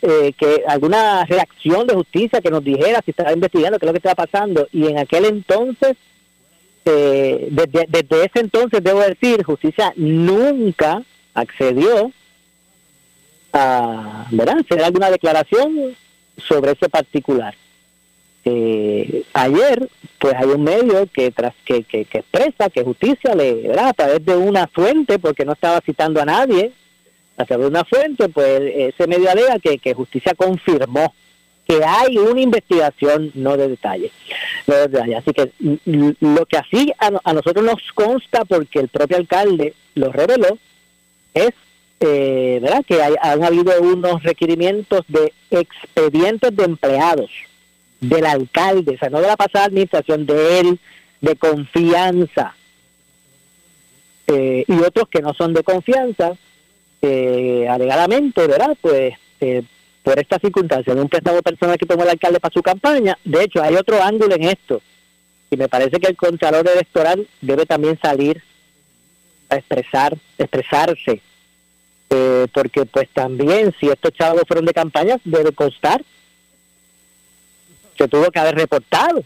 eh, 0.01 0.33
que 0.38 0.63
alguna 0.67 1.23
reacción 1.23 1.88
de 1.88 1.95
justicia 1.95 2.41
que 2.41 2.51
nos 2.51 2.61
dijera 2.61 3.01
si 3.05 3.11
estaba 3.11 3.31
investigando 3.31 3.79
qué 3.79 3.85
es 3.85 3.88
lo 3.88 3.93
que 3.93 4.05
estaba 4.09 4.25
pasando. 4.27 4.67
Y 4.73 4.88
en 4.88 4.97
aquel 4.97 5.23
entonces, 5.23 5.95
eh, 6.83 7.47
desde, 7.49 7.85
desde 7.88 8.25
ese 8.25 8.39
entonces, 8.41 8.83
debo 8.83 8.99
decir, 8.99 9.41
justicia 9.43 9.93
nunca 9.95 11.01
accedió 11.39 12.12
a 13.53 14.27
¿verdad? 14.31 14.60
hacer 14.60 14.84
alguna 14.84 15.10
declaración 15.10 15.96
sobre 16.38 16.72
ese 16.72 16.89
particular. 16.89 17.55
Eh, 18.46 19.24
ayer, 19.34 19.89
pues 20.17 20.34
hay 20.36 20.48
un 20.48 20.63
medio 20.63 21.08
que 21.08 21.31
tras 21.31 21.53
que, 21.65 21.84
que, 21.84 22.01
expresa 22.01 22.69
que 22.69 22.84
justicia 22.84 23.36
le, 23.36 23.53
¿verdad? 23.53 23.89
a 23.89 23.93
través 23.93 24.25
de 24.25 24.36
una 24.36 24.67
fuente, 24.67 25.19
porque 25.19 25.46
no 25.46 25.53
estaba 25.53 25.81
citando 25.81 26.22
a 26.22 26.25
nadie, 26.25 26.72
a 27.38 27.46
través 27.46 27.65
de 27.65 27.69
una 27.69 27.86
fuente, 27.86 28.29
pues 28.29 28.62
ese 28.75 29.08
medio 29.08 29.29
alega 29.29 29.60
que, 29.60 29.77
que 29.77 29.93
justicia 29.93 30.34
confirmó 30.36 31.13
que 31.67 31.84
hay 31.86 32.17
una 32.17 32.41
investigación 32.41 33.31
no 33.36 33.55
de 33.55 33.69
detalle. 33.69 34.12
No 34.65 34.75
de 34.75 34.88
detalle. 34.88 35.15
Así 35.17 35.31
que 35.31 35.51
lo 35.60 36.46
que 36.48 36.58
así 36.58 36.91
a, 36.98 37.12
a 37.24 37.34
nosotros 37.34 37.63
nos 37.63 37.91
consta, 37.93 38.43
porque 38.46 38.79
el 38.79 38.88
propio 38.88 39.17
alcalde 39.17 39.75
lo 39.93 40.12
reveló, 40.12 40.58
es 41.33 41.51
eh, 42.00 42.59
¿verdad? 42.62 42.83
que 42.86 43.01
hay, 43.01 43.15
han 43.21 43.43
habido 43.43 43.74
unos 43.81 44.24
requerimientos 44.24 45.01
de 45.07 45.33
expedientes 45.51 46.55
de 46.55 46.63
empleados 46.63 47.29
del 48.00 48.25
alcalde, 48.25 48.95
o 48.95 48.98
sea, 48.98 49.09
no 49.09 49.19
de 49.19 49.27
la 49.27 49.36
pasada 49.36 49.65
administración, 49.65 50.25
de 50.25 50.59
él, 50.59 50.79
de 51.21 51.36
confianza, 51.36 52.55
eh, 54.27 54.63
y 54.67 54.74
otros 54.79 55.09
que 55.09 55.21
no 55.21 55.33
son 55.33 55.53
de 55.53 55.63
confianza, 55.63 56.33
eh, 57.01 57.67
alegadamente, 57.69 58.45
¿verdad? 58.48 58.77
Pues 58.79 59.13
eh, 59.41 59.63
por 60.03 60.19
esta 60.19 60.39
circunstancia, 60.39 60.95
de 60.95 61.01
un 61.01 61.09
préstamo 61.09 61.41
que 61.77 61.86
tomó 61.86 62.03
el 62.03 62.09
alcalde 62.09 62.39
para 62.39 62.53
su 62.53 62.62
campaña, 62.62 63.17
de 63.25 63.43
hecho, 63.43 63.62
hay 63.62 63.75
otro 63.75 64.01
ángulo 64.01 64.36
en 64.36 64.43
esto, 64.43 64.81
y 65.51 65.57
me 65.57 65.67
parece 65.67 66.00
que 66.00 66.07
el 66.07 66.15
contralor 66.15 66.67
electoral 66.67 67.27
debe 67.41 67.65
también 67.65 68.00
salir 68.01 68.41
a 69.50 69.56
expresar, 69.56 70.18
expresarse. 70.38 71.22
Eh, 72.12 72.48
porque 72.53 72.86
pues 72.86 73.08
también 73.10 73.74
si 73.79 73.88
estos 73.88 74.12
chavos 74.13 74.41
fueron 74.48 74.65
de 74.65 74.74
campaña 74.74 75.18
debe 75.24 75.51
constar 75.51 76.03
que 77.96 78.08
tuvo 78.08 78.32
que 78.32 78.39
haber 78.39 78.56
reportado. 78.56 79.24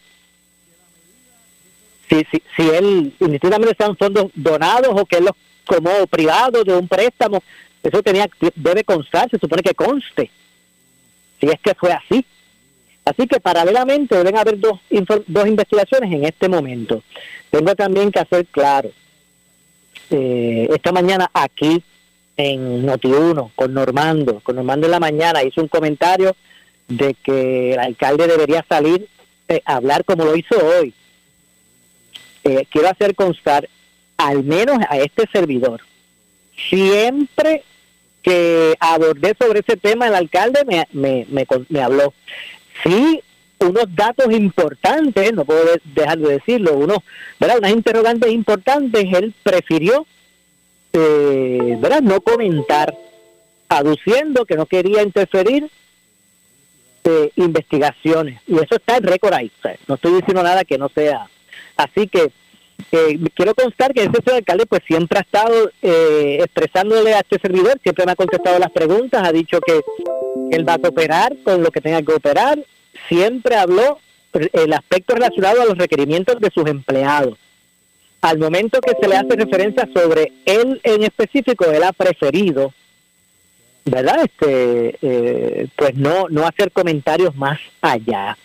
Si, 2.09 2.25
si, 2.29 2.43
si 2.57 2.69
él 2.69 3.13
indistintamente 3.19 3.75
sean 3.77 3.95
fondos 3.95 4.31
donados 4.33 4.89
o 4.99 5.05
que 5.05 5.17
él 5.17 5.25
los 5.25 5.33
como 5.65 6.05
privados 6.07 6.65
de 6.65 6.75
un 6.75 6.89
préstamo 6.89 7.41
eso 7.83 8.01
tenía 8.01 8.29
debe 8.55 8.83
constar 8.83 9.29
se 9.29 9.37
supone 9.37 9.61
que 9.61 9.75
conste. 9.75 10.31
Si 11.39 11.47
es 11.47 11.59
que 11.61 11.75
fue 11.75 11.91
así. 11.91 12.25
Así 13.05 13.27
que 13.27 13.41
paralelamente 13.41 14.15
deben 14.15 14.37
haber 14.37 14.57
dos 14.57 14.79
dos 15.27 15.47
investigaciones 15.47 16.11
en 16.11 16.23
este 16.23 16.47
momento. 16.47 17.03
Tengo 17.51 17.75
también 17.75 18.11
que 18.11 18.19
hacer 18.19 18.45
claro 18.47 18.91
eh, 20.13 20.67
esta 20.71 20.91
mañana 20.91 21.29
aquí 21.33 21.83
en 22.37 22.85
Noti1 22.85 23.51
con 23.55 23.73
Normando, 23.73 24.39
con 24.41 24.55
Normando 24.55 24.85
en 24.85 24.91
la 24.91 24.99
mañana, 24.99 25.43
hizo 25.43 25.61
un 25.61 25.67
comentario 25.67 26.35
de 26.87 27.15
que 27.15 27.73
el 27.73 27.79
alcalde 27.79 28.27
debería 28.27 28.63
salir 28.69 29.07
eh, 29.47 29.61
a 29.65 29.77
hablar 29.77 30.05
como 30.05 30.25
lo 30.25 30.35
hizo 30.35 30.55
hoy. 30.55 30.93
Eh, 32.43 32.67
quiero 32.69 32.89
hacer 32.89 33.15
constar, 33.15 33.67
al 34.17 34.43
menos 34.43 34.77
a 34.87 34.97
este 34.97 35.23
servidor, 35.31 35.81
siempre 36.69 37.63
que 38.21 38.75
abordé 38.79 39.35
sobre 39.39 39.61
ese 39.61 39.77
tema, 39.77 40.07
el 40.07 40.15
alcalde 40.15 40.63
me, 40.65 40.87
me, 40.91 41.25
me, 41.29 41.47
me 41.69 41.81
habló. 41.81 42.13
Sí, 42.83 43.21
unos 43.63 43.85
datos 43.95 44.31
importantes, 44.31 45.33
no 45.33 45.45
puedo 45.45 45.65
dejar 45.95 46.17
de 46.19 46.33
decirlo, 46.33 46.73
unos, 46.73 46.99
¿verdad? 47.39 47.59
unas 47.59 47.71
interrogantes 47.71 48.31
importantes, 48.31 49.05
él 49.13 49.33
prefirió 49.43 50.05
eh, 50.93 51.77
¿verdad? 51.79 52.01
no 52.01 52.21
comentar, 52.21 52.95
aduciendo 53.67 54.45
que 54.45 54.55
no 54.55 54.65
quería 54.65 55.01
interferir 55.01 55.69
de 57.03 57.31
investigaciones. 57.35 58.41
Y 58.47 58.55
eso 58.55 58.75
está 58.75 58.97
en 58.97 59.03
récord 59.03 59.33
ahí. 59.33 59.51
no 59.87 59.95
estoy 59.95 60.13
diciendo 60.13 60.43
nada 60.43 60.63
que 60.63 60.77
no 60.77 60.89
sea. 60.89 61.27
Así 61.75 62.07
que 62.07 62.31
eh, 62.91 63.19
quiero 63.35 63.55
constar 63.55 63.93
que 63.93 64.01
ese 64.01 64.11
señor 64.23 64.37
alcalde 64.37 64.65
pues 64.65 64.81
siempre 64.85 65.17
ha 65.17 65.21
estado 65.21 65.71
eh, 65.81 66.37
expresándole 66.41 67.13
a 67.13 67.19
este 67.19 67.39
servidor, 67.39 67.79
siempre 67.81 68.05
me 68.05 68.11
ha 68.11 68.15
contestado 68.15 68.59
las 68.59 68.71
preguntas, 68.71 69.27
ha 69.27 69.31
dicho 69.31 69.59
que 69.61 69.81
él 70.51 70.67
va 70.67 70.73
a 70.73 70.79
cooperar 70.79 71.35
con 71.43 71.63
lo 71.63 71.71
que 71.71 71.81
tenga 71.81 71.99
que 71.99 72.05
cooperar, 72.05 72.63
siempre 73.07 73.55
habló 73.55 73.99
el 74.33 74.73
aspecto 74.73 75.15
relacionado 75.15 75.61
a 75.61 75.65
los 75.65 75.77
requerimientos 75.77 76.39
de 76.39 76.49
sus 76.53 76.67
empleados. 76.67 77.37
Al 78.21 78.39
momento 78.39 78.79
que 78.79 78.93
se 78.99 79.07
le 79.07 79.17
hace 79.17 79.35
referencia 79.35 79.87
sobre 79.93 80.31
él 80.45 80.79
en 80.83 81.03
específico, 81.03 81.65
él 81.65 81.83
ha 81.83 81.91
preferido, 81.91 82.73
¿verdad? 83.85 84.23
Este, 84.23 84.97
eh, 85.01 85.67
pues 85.75 85.95
no, 85.95 86.27
no 86.29 86.47
hacer 86.47 86.71
comentarios 86.71 87.35
más 87.35 87.59
allá. 87.81 88.37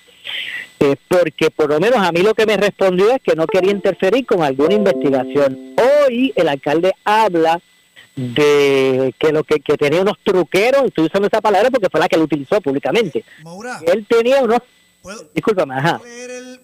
Eh, 0.81 0.97
porque 1.09 1.51
por 1.51 1.71
lo 1.71 1.81
menos 1.81 1.99
a 1.99 2.13
mí 2.13 2.21
lo 2.21 2.35
que 2.35 2.47
me 2.47 2.57
respondió 2.57 3.11
es 3.11 3.21
que 3.21 3.35
no 3.35 3.47
quería 3.47 3.73
interferir 3.73 4.27
con 4.27 4.43
alguna 4.43 4.75
investigación. 4.75 5.75
Hoy 5.77 6.33
el 6.37 6.49
alcalde 6.49 6.93
habla 7.05 7.61
de 8.19 9.15
que 9.17 9.31
lo 9.31 9.45
que, 9.45 9.61
tenía 9.61 10.03
unos 10.03 10.19
truqueros, 10.25 10.87
estoy 10.87 11.07
usando 11.07 11.29
esa 11.29 11.41
palabra 11.41 11.71
porque 11.71 11.89
fue 11.89 12.01
la 12.01 12.09
que 12.09 12.17
él 12.17 12.23
utilizó 12.23 12.61
públicamente. 12.61 13.25
él 13.87 14.07
tenía 14.09 14.43
unos... 14.43 14.59
¿Puedo, 15.01 15.31
Discúlpame, 15.33 15.77
ajá. 15.77 16.01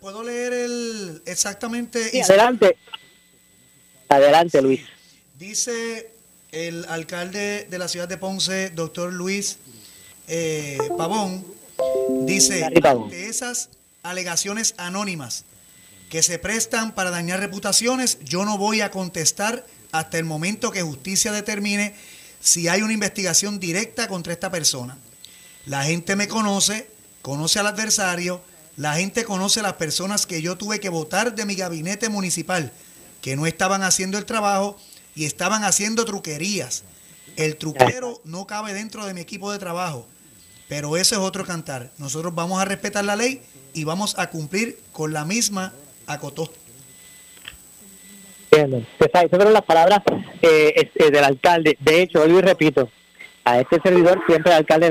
¿Puedo 0.00 0.24
leer 0.24 0.52
el, 0.52 1.22
exactamente? 1.26 2.10
adelante. 2.22 2.76
Adelante, 4.08 4.60
Luis. 4.60 4.80
Dice 5.38 6.10
el 6.50 6.84
alcalde 6.86 7.68
de 7.70 7.78
la 7.78 7.86
ciudad 7.86 8.08
de 8.08 8.16
Ponce, 8.16 8.70
doctor 8.70 9.12
Luis 9.12 9.58
eh, 10.26 10.78
Pavón, 10.98 11.44
dice, 12.22 12.68
de 13.10 13.28
esas 13.28 13.70
alegaciones 14.02 14.74
anónimas 14.76 15.44
que 16.10 16.22
se 16.22 16.40
prestan 16.40 16.94
para 16.94 17.10
dañar 17.10 17.38
reputaciones, 17.38 18.18
yo 18.24 18.44
no 18.44 18.58
voy 18.58 18.80
a 18.80 18.90
contestar 18.90 19.64
hasta 19.94 20.18
el 20.18 20.24
momento 20.24 20.72
que 20.72 20.82
justicia 20.82 21.30
determine 21.30 21.94
si 22.40 22.66
hay 22.66 22.82
una 22.82 22.92
investigación 22.92 23.60
directa 23.60 24.08
contra 24.08 24.32
esta 24.32 24.50
persona. 24.50 24.98
La 25.66 25.84
gente 25.84 26.16
me 26.16 26.26
conoce, 26.26 26.90
conoce 27.22 27.60
al 27.60 27.68
adversario, 27.68 28.42
la 28.76 28.94
gente 28.94 29.24
conoce 29.24 29.60
a 29.60 29.62
las 29.62 29.74
personas 29.74 30.26
que 30.26 30.42
yo 30.42 30.58
tuve 30.58 30.80
que 30.80 30.88
votar 30.88 31.36
de 31.36 31.46
mi 31.46 31.54
gabinete 31.54 32.08
municipal, 32.08 32.72
que 33.22 33.36
no 33.36 33.46
estaban 33.46 33.84
haciendo 33.84 34.18
el 34.18 34.24
trabajo 34.24 34.76
y 35.14 35.26
estaban 35.26 35.62
haciendo 35.62 36.04
truquerías. 36.04 36.82
El 37.36 37.56
truquero 37.56 38.20
no 38.24 38.48
cabe 38.48 38.74
dentro 38.74 39.06
de 39.06 39.14
mi 39.14 39.20
equipo 39.20 39.52
de 39.52 39.60
trabajo, 39.60 40.08
pero 40.68 40.96
eso 40.96 41.14
es 41.14 41.20
otro 41.20 41.46
cantar. 41.46 41.92
Nosotros 41.98 42.34
vamos 42.34 42.60
a 42.60 42.64
respetar 42.64 43.04
la 43.04 43.14
ley 43.14 43.42
y 43.74 43.84
vamos 43.84 44.16
a 44.18 44.28
cumplir 44.28 44.80
con 44.92 45.12
la 45.12 45.24
misma 45.24 45.72
acotó. 48.60 48.82
Esas 48.98 49.30
fueron 49.30 49.52
las 49.52 49.62
palabras 49.62 50.00
eh, 50.42 50.90
eh, 50.94 51.10
del 51.10 51.24
alcalde. 51.24 51.76
De 51.80 52.02
hecho, 52.02 52.22
hoy 52.22 52.40
repito, 52.40 52.88
a 53.44 53.60
este 53.60 53.80
servidor 53.82 54.20
siempre 54.26 54.52
el 54.52 54.58
alcalde 54.58 54.90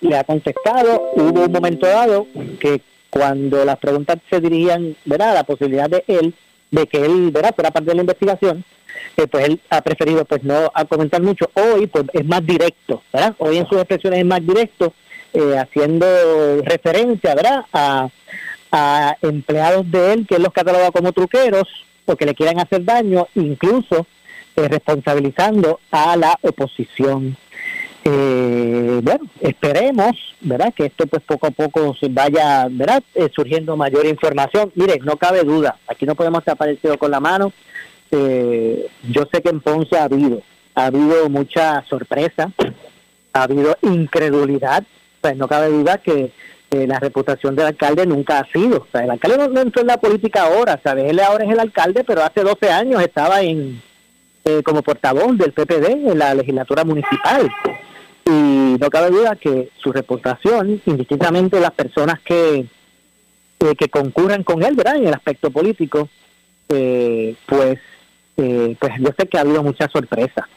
le 0.00 0.16
ha, 0.16 0.24
contestado. 0.24 1.10
Hubo 1.14 1.44
un 1.44 1.52
momento 1.52 1.86
dado 1.86 2.26
que 2.60 2.80
cuando 3.10 3.64
las 3.64 3.78
preguntas 3.78 4.18
se 4.28 4.40
dirigían 4.40 4.96
¿verdad? 5.04 5.30
a 5.30 5.34
la 5.34 5.44
posibilidad 5.44 5.88
de 5.88 6.04
él, 6.06 6.34
de 6.70 6.86
que 6.86 7.04
él 7.04 7.30
¿verdad? 7.30 7.54
fuera 7.54 7.70
parte 7.70 7.90
de 7.90 7.94
la 7.96 8.02
investigación, 8.02 8.64
eh, 9.16 9.26
pues 9.26 9.44
él 9.48 9.60
ha 9.70 9.80
preferido 9.80 10.24
pues 10.24 10.42
no 10.42 10.70
a 10.74 10.84
comentar 10.84 11.22
mucho. 11.22 11.50
Hoy 11.54 11.86
pues 11.86 12.04
es 12.12 12.24
más 12.26 12.44
directo, 12.44 13.02
¿verdad? 13.12 13.34
Hoy 13.38 13.58
en 13.58 13.66
sus 13.68 13.78
expresiones 13.78 14.20
es 14.20 14.26
más 14.26 14.44
directo, 14.44 14.92
haciendo 15.58 16.06
referencia 16.62 17.34
¿verdad? 17.34 17.64
A, 17.72 18.08
empleados 19.22 19.88
de 19.88 20.12
él 20.12 20.26
que 20.28 20.36
los 20.36 20.52
cataloga 20.52 20.90
como 20.90 21.12
truqueros, 21.12 21.68
porque 22.04 22.26
le 22.26 22.34
quieren 22.34 22.60
hacer 22.60 22.84
daño, 22.84 23.28
incluso 23.34 24.06
eh, 24.56 24.68
responsabilizando 24.68 25.80
a 25.90 26.16
la 26.16 26.38
oposición. 26.42 27.36
Eh, 28.04 29.00
bueno, 29.02 29.24
esperemos, 29.40 30.12
¿verdad? 30.40 30.72
Que 30.74 30.86
esto 30.86 31.06
pues 31.06 31.22
poco 31.22 31.46
a 31.46 31.50
poco 31.50 31.94
se 31.98 32.08
vaya, 32.08 32.68
¿verdad? 32.70 33.02
Eh, 33.14 33.30
surgiendo 33.34 33.76
mayor 33.76 34.06
información. 34.06 34.70
Mire, 34.74 34.98
no 35.02 35.16
cabe 35.16 35.42
duda, 35.42 35.78
aquí 35.88 36.04
no 36.06 36.14
podemos 36.14 36.40
estar 36.40 36.54
aparecido 36.54 36.98
con 36.98 37.10
la 37.10 37.20
mano. 37.20 37.52
yo 38.10 39.22
sé 39.32 39.42
que 39.42 39.48
en 39.48 39.60
Ponce 39.60 39.96
ha 39.96 40.04
habido, 40.04 40.42
ha 40.74 40.86
habido 40.86 41.28
mucha 41.28 41.82
sorpresa, 41.88 42.52
ha 43.32 43.42
habido 43.42 43.76
incredulidad, 43.82 44.84
pues 45.20 45.36
no 45.36 45.48
cabe 45.48 45.68
duda 45.68 45.98
que 45.98 46.30
la 46.86 46.98
reputación 46.98 47.54
del 47.54 47.66
alcalde 47.66 48.06
nunca 48.06 48.40
ha 48.40 48.52
sido. 48.52 48.86
El 48.92 49.10
alcalde 49.10 49.48
no, 49.48 49.60
entró 49.60 49.82
en 49.82 49.88
la 49.88 49.96
política 49.96 50.42
ahora, 50.42 50.80
¿sabes? 50.82 51.10
Él 51.10 51.20
ahora 51.20 51.44
es 51.44 51.50
el 51.50 51.60
alcalde, 51.60 52.04
pero 52.04 52.22
hace 52.22 52.42
12 52.42 52.70
años 52.70 53.02
estaba 53.02 53.42
en 53.42 53.80
eh, 54.44 54.62
como 54.62 54.82
portavoz 54.82 55.38
del 55.38 55.52
PPD 55.52 56.10
en 56.10 56.18
la 56.18 56.34
legislatura 56.34 56.84
municipal. 56.84 57.48
Y 58.26 58.76
no 58.80 58.90
cabe 58.90 59.10
duda 59.10 59.36
que 59.36 59.70
su 59.76 59.92
reputación, 59.92 60.80
indistintamente 60.86 61.60
las 61.60 61.72
personas 61.72 62.20
que, 62.20 62.66
eh, 63.60 63.74
que 63.78 63.88
concurren 63.88 64.42
con 64.42 64.62
él, 64.62 64.74
¿verdad? 64.74 64.96
En 64.96 65.06
el 65.06 65.14
aspecto 65.14 65.50
político, 65.50 66.08
eh, 66.68 67.36
pues, 67.46 67.78
pues 68.36 68.92
yo 68.98 69.10
sé 69.16 69.28
que 69.28 69.38
ha 69.38 69.42
habido 69.42 69.62
mucha 69.62 69.88
sorpresa. 69.88 70.48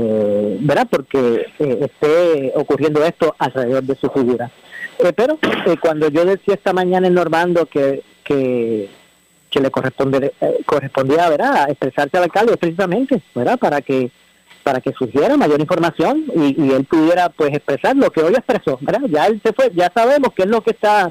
¿verdad? 0.00 0.86
Porque 0.88 1.46
esté 1.58 2.52
ocurriendo 2.54 3.04
esto 3.04 3.34
alrededor 3.36 3.82
de 3.82 3.96
su 3.96 4.08
figura. 4.08 4.48
Eh, 4.98 5.12
pero 5.12 5.38
eh, 5.66 5.76
cuando 5.80 6.08
yo 6.08 6.24
decía 6.24 6.54
esta 6.54 6.72
mañana 6.72 7.06
en 7.06 7.14
Normando 7.14 7.66
que, 7.66 8.02
que, 8.24 8.90
le 9.60 9.70
corresponde, 9.70 10.32
eh, 10.40 10.58
correspondía 10.66 11.28
¿verdad? 11.28 11.70
expresarse 11.70 12.16
al 12.16 12.24
alcalde 12.24 12.56
precisamente 12.56 13.22
¿verdad? 13.34 13.58
para 13.58 13.80
que 13.80 14.10
para 14.62 14.80
que 14.80 14.92
surgiera 14.92 15.36
mayor 15.36 15.60
información 15.60 16.24
y, 16.34 16.72
él 16.72 16.84
pudiera 16.84 17.30
pues 17.30 17.54
expresar 17.54 17.96
lo 17.96 18.10
que 18.10 18.22
hoy 18.22 18.34
expresó 18.34 18.78
¿verdad? 18.80 19.00
ya 19.08 19.26
él 19.26 19.40
se 19.42 19.52
fue 19.52 19.70
ya 19.74 19.90
sabemos 19.94 20.32
qué 20.34 20.42
es 20.42 20.48
lo 20.48 20.60
que 20.60 20.72
está 20.72 21.10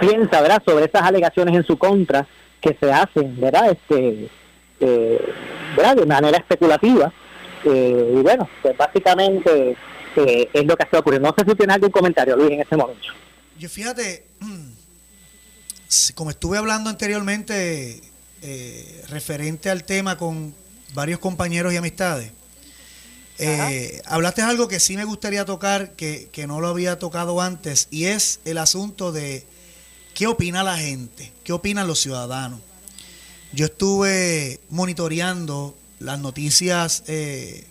piensa 0.00 0.40
¿verdad? 0.40 0.62
sobre 0.64 0.86
esas 0.86 1.02
alegaciones 1.02 1.54
en 1.54 1.64
su 1.64 1.76
contra 1.76 2.26
que 2.60 2.76
se 2.80 2.90
hacen 2.90 3.38
¿verdad? 3.38 3.70
este 3.70 4.28
¿verdad? 5.76 5.96
de 5.96 6.06
manera 6.06 6.38
especulativa 6.38 7.12
y 7.64 8.22
bueno 8.22 8.48
pues 8.62 8.76
básicamente 8.76 9.76
es 10.24 10.64
lo 10.64 10.76
que 10.76 10.84
está 10.84 10.98
ocurriendo. 10.98 11.28
No 11.28 11.34
sé 11.36 11.48
si 11.48 11.56
tienes 11.56 11.74
algún 11.74 11.90
comentario, 11.90 12.36
Luis, 12.36 12.52
en 12.52 12.60
este 12.60 12.76
momento. 12.76 13.08
Yo 13.58 13.68
fíjate, 13.68 14.26
como 16.14 16.30
estuve 16.30 16.58
hablando 16.58 16.90
anteriormente 16.90 18.00
eh, 18.42 19.04
referente 19.08 19.70
al 19.70 19.84
tema 19.84 20.16
con 20.16 20.54
varios 20.94 21.18
compañeros 21.18 21.72
y 21.72 21.76
amistades, 21.76 22.32
eh, 23.38 24.02
hablaste 24.06 24.42
algo 24.42 24.68
que 24.68 24.80
sí 24.80 24.96
me 24.96 25.04
gustaría 25.04 25.44
tocar, 25.44 25.92
que, 25.92 26.28
que 26.32 26.46
no 26.46 26.60
lo 26.60 26.68
había 26.68 26.98
tocado 26.98 27.40
antes, 27.40 27.88
y 27.90 28.06
es 28.06 28.40
el 28.44 28.58
asunto 28.58 29.12
de 29.12 29.44
qué 30.14 30.26
opina 30.26 30.64
la 30.64 30.76
gente, 30.76 31.32
qué 31.44 31.52
opinan 31.52 31.86
los 31.86 32.00
ciudadanos. 32.00 32.60
Yo 33.52 33.66
estuve 33.66 34.60
monitoreando 34.68 35.76
las 36.00 36.18
noticias 36.18 37.04
eh, 37.06 37.64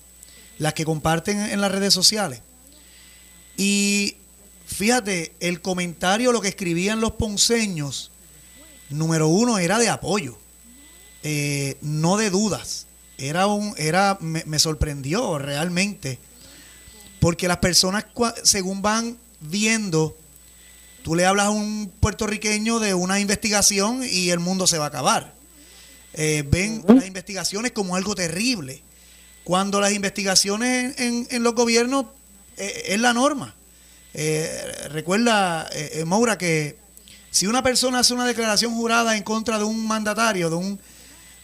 las 0.58 0.74
que 0.74 0.86
comparten 0.86 1.40
en 1.40 1.62
las 1.62 1.72
redes 1.72 1.94
sociales. 1.94 2.42
Y 3.56 4.16
fíjate, 4.66 5.34
el 5.40 5.62
comentario, 5.62 6.32
lo 6.32 6.42
que 6.42 6.50
escribían 6.50 7.02
los 7.02 7.14
ponceños, 7.14 8.12
número 8.90 9.28
uno 9.28 9.58
era 9.58 9.80
de 9.80 9.90
apoyo, 9.90 10.38
eh, 11.24 11.78
no 11.82 12.18
de 12.18 12.30
dudas. 12.30 12.86
Era 13.18 13.48
un, 13.48 13.74
era, 13.78 14.18
me, 14.22 14.60
sorprendió 14.60 15.40
realmente, 15.40 16.20
porque 17.20 17.48
las 17.48 17.58
personas, 17.58 18.06
según 18.44 18.84
van 18.84 19.18
viendo, 19.40 20.16
tú 21.02 21.16
le 21.16 21.26
hablas 21.26 21.48
a 21.48 21.50
un 21.50 21.92
puertorriqueño 22.00 22.80
de 22.80 22.94
una 22.94 23.20
investigación 23.20 24.04
y 24.08 24.30
el 24.30 24.40
mundo 24.40 24.68
se 24.68 24.78
va 24.78 24.86
a 24.86 24.90
acabar. 24.90 25.34
Eh, 26.14 26.44
ven 26.48 26.84
las 26.88 27.08
investigaciones 27.08 27.72
como 27.72 27.96
algo 27.96 28.14
terrible 28.14 28.84
cuando 29.48 29.80
las 29.80 29.94
investigaciones 29.94 31.00
en, 31.00 31.42
los 31.42 31.56
gobiernos 31.56 32.08
eh, 32.58 32.84
es 32.88 33.00
la 33.00 33.14
norma. 33.14 33.56
Eh, 34.14 34.90
recuerda, 34.90 35.70
eh, 35.72 36.04
Moura, 36.04 36.38
que 36.38 36.76
si 37.32 37.48
una 37.48 37.64
persona 37.64 38.00
hace 38.00 38.14
una 38.14 38.26
declaración 38.26 38.76
jurada 38.76 39.16
en 39.16 39.24
contra 39.24 39.58
de 39.58 39.64
un 39.64 39.88
mandatario, 39.88 40.50
de 40.50 40.58
un, 40.58 40.80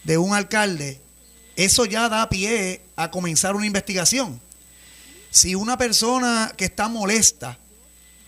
de 0.04 0.18
un 0.18 0.34
alcalde, 0.34 1.00
eso 1.56 1.86
ya 1.86 2.10
da 2.10 2.28
pie 2.28 2.82
a 2.98 3.10
comenzar 3.10 3.56
una 3.56 3.68
investigación. 3.68 4.42
Si 5.32 5.56
una 5.56 5.78
persona 5.78 6.52
que 6.58 6.66
está 6.66 6.90
molesta, 6.90 7.58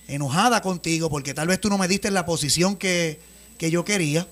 enojada 0.08 0.62
contigo, 0.62 1.10
porque 1.10 1.34
tal 1.34 1.50
vez 1.50 1.60
tú 1.60 1.68
no 1.68 1.78
me 1.78 1.90
diste 1.90 2.10
la 2.12 2.26
posición 2.26 2.78
que, 2.78 3.20
que 3.58 3.72
yo 3.72 3.84
quería, 3.84 4.26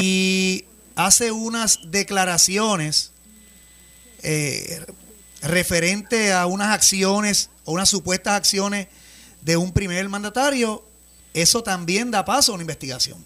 y 0.00 0.64
hace 0.94 1.30
unas 1.30 1.80
declaraciones 1.90 3.12
eh, 4.22 4.84
referente 5.42 6.32
a 6.32 6.46
unas 6.46 6.74
acciones 6.74 7.50
o 7.64 7.72
unas 7.72 7.88
supuestas 7.88 8.34
acciones 8.34 8.88
de 9.42 9.56
un 9.56 9.72
primer 9.72 10.08
mandatario, 10.08 10.84
eso 11.34 11.62
también 11.62 12.10
da 12.10 12.24
paso 12.24 12.52
a 12.52 12.54
una 12.54 12.62
investigación. 12.62 13.24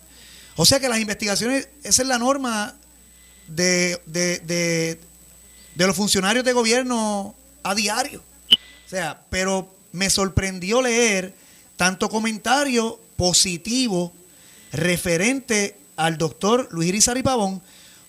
O 0.56 0.66
sea 0.66 0.80
que 0.80 0.88
las 0.88 0.98
investigaciones, 0.98 1.68
esa 1.82 2.02
es 2.02 2.08
la 2.08 2.18
norma 2.18 2.76
de, 3.46 4.00
de, 4.06 4.98
los 5.76 5.96
funcionarios 5.96 6.44
de 6.44 6.52
gobierno 6.52 7.34
a 7.62 7.74
diario. 7.74 8.22
O 8.86 8.88
sea, 8.90 9.22
pero 9.30 9.74
me 9.92 10.10
sorprendió 10.10 10.82
leer 10.82 11.34
tanto 11.76 12.08
comentario 12.10 13.00
positivo 13.16 14.12
referente 14.72 15.78
al 15.96 16.18
doctor 16.18 16.68
Luis 16.72 16.88
Irizarry 16.88 17.22
Pavón. 17.22 17.62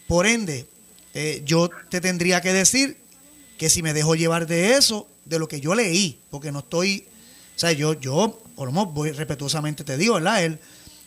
Por 0.07 0.27
ende, 0.27 0.67
eh, 1.13 1.41
yo 1.45 1.69
te 1.89 2.01
tendría 2.01 2.41
que 2.41 2.53
decir 2.53 2.97
que 3.57 3.69
si 3.69 3.83
me 3.83 3.93
dejo 3.93 4.15
llevar 4.15 4.47
de 4.47 4.75
eso, 4.75 5.07
de 5.25 5.39
lo 5.39 5.47
que 5.47 5.61
yo 5.61 5.75
leí, 5.75 6.19
porque 6.29 6.51
no 6.51 6.59
estoy, 6.59 7.05
o 7.55 7.59
sea, 7.59 7.71
yo, 7.71 7.93
yo, 7.99 8.41
por 8.55 8.67
lo 8.67 8.71
menos 8.71 8.93
voy 8.93 9.11
respetuosamente 9.11 9.83
te 9.83 9.97
digo, 9.97 10.15
¿verdad? 10.15 10.43
Él, 10.43 10.59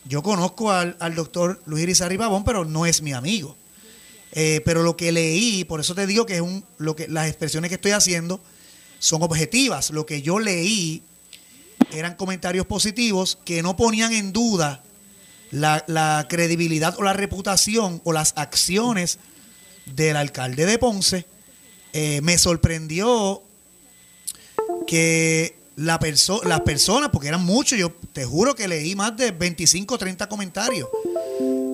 yo 0.07 0.21
conozco 0.21 0.71
al, 0.71 1.15
doctor 1.15 1.61
Luis 1.65 1.83
Irizarry 1.83 2.17
Pavón, 2.17 2.43
pero 2.43 2.63
no 2.63 2.85
es 2.85 3.01
mi 3.01 3.13
amigo. 3.13 3.57
Eh, 4.33 4.61
pero 4.63 4.83
lo 4.83 4.95
que 4.95 5.11
leí, 5.11 5.63
por 5.63 5.79
eso 5.79 5.95
te 5.95 6.05
digo 6.05 6.25
que 6.25 6.35
es 6.35 6.41
un, 6.41 6.63
lo 6.77 6.95
que 6.95 7.07
las 7.07 7.27
expresiones 7.27 7.69
que 7.69 7.75
estoy 7.75 7.91
haciendo 7.91 8.39
son 8.99 9.23
objetivas. 9.23 9.89
Lo 9.89 10.05
que 10.05 10.21
yo 10.21 10.39
leí 10.39 11.01
eran 11.91 12.15
comentarios 12.15 12.65
positivos 12.65 13.37
que 13.45 13.63
no 13.63 13.75
ponían 13.75 14.13
en 14.13 14.31
duda 14.31 14.83
la, 15.51 16.25
credibilidad 16.29 16.95
o 16.97 17.03
la 17.03 17.13
reputación 17.13 18.01
o 18.03 18.13
las 18.13 18.33
acciones 18.35 19.19
del 19.85 20.17
alcalde 20.17 20.65
de 20.65 20.77
Ponce. 20.77 21.25
Eh, 21.93 22.21
me 22.21 22.37
sorprendió 22.37 23.41
que 24.87 25.57
la 25.75 25.99
las 26.43 26.61
personas, 26.61 27.09
porque 27.11 27.27
eran 27.27 27.43
muchos, 27.43 27.77
yo 27.77 27.91
te 28.13 28.25
juro 28.25 28.55
que 28.55 28.67
leí 28.67 28.95
más 28.95 29.15
de 29.17 29.31
25 29.31 29.95
o 29.95 29.97
30 29.97 30.27
comentarios. 30.27 30.89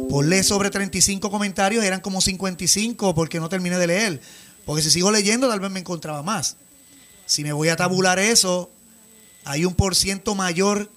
Ponle 0.10 0.44
sobre 0.44 0.70
35 0.70 1.30
comentarios, 1.32 1.84
eran 1.84 2.02
como 2.02 2.22
55 2.22 3.16
porque 3.16 3.40
no 3.40 3.48
terminé 3.50 3.78
de 3.78 3.88
leer. 3.88 4.22
Porque 4.66 4.82
si 4.82 4.92
sigo 4.92 5.12
leyendo, 5.12 5.48
tal 5.48 5.60
vez 5.60 5.72
me 5.72 5.80
encontraba 5.80 6.24
más. 6.24 6.58
Si 7.26 7.44
me 7.44 7.54
voy 7.54 7.70
a 7.70 7.76
tabular 7.76 8.20
eso, 8.20 8.70
hay 9.46 9.66
un 9.66 9.74
por 9.74 9.96
ciento 9.96 10.36
mayor 10.36 10.90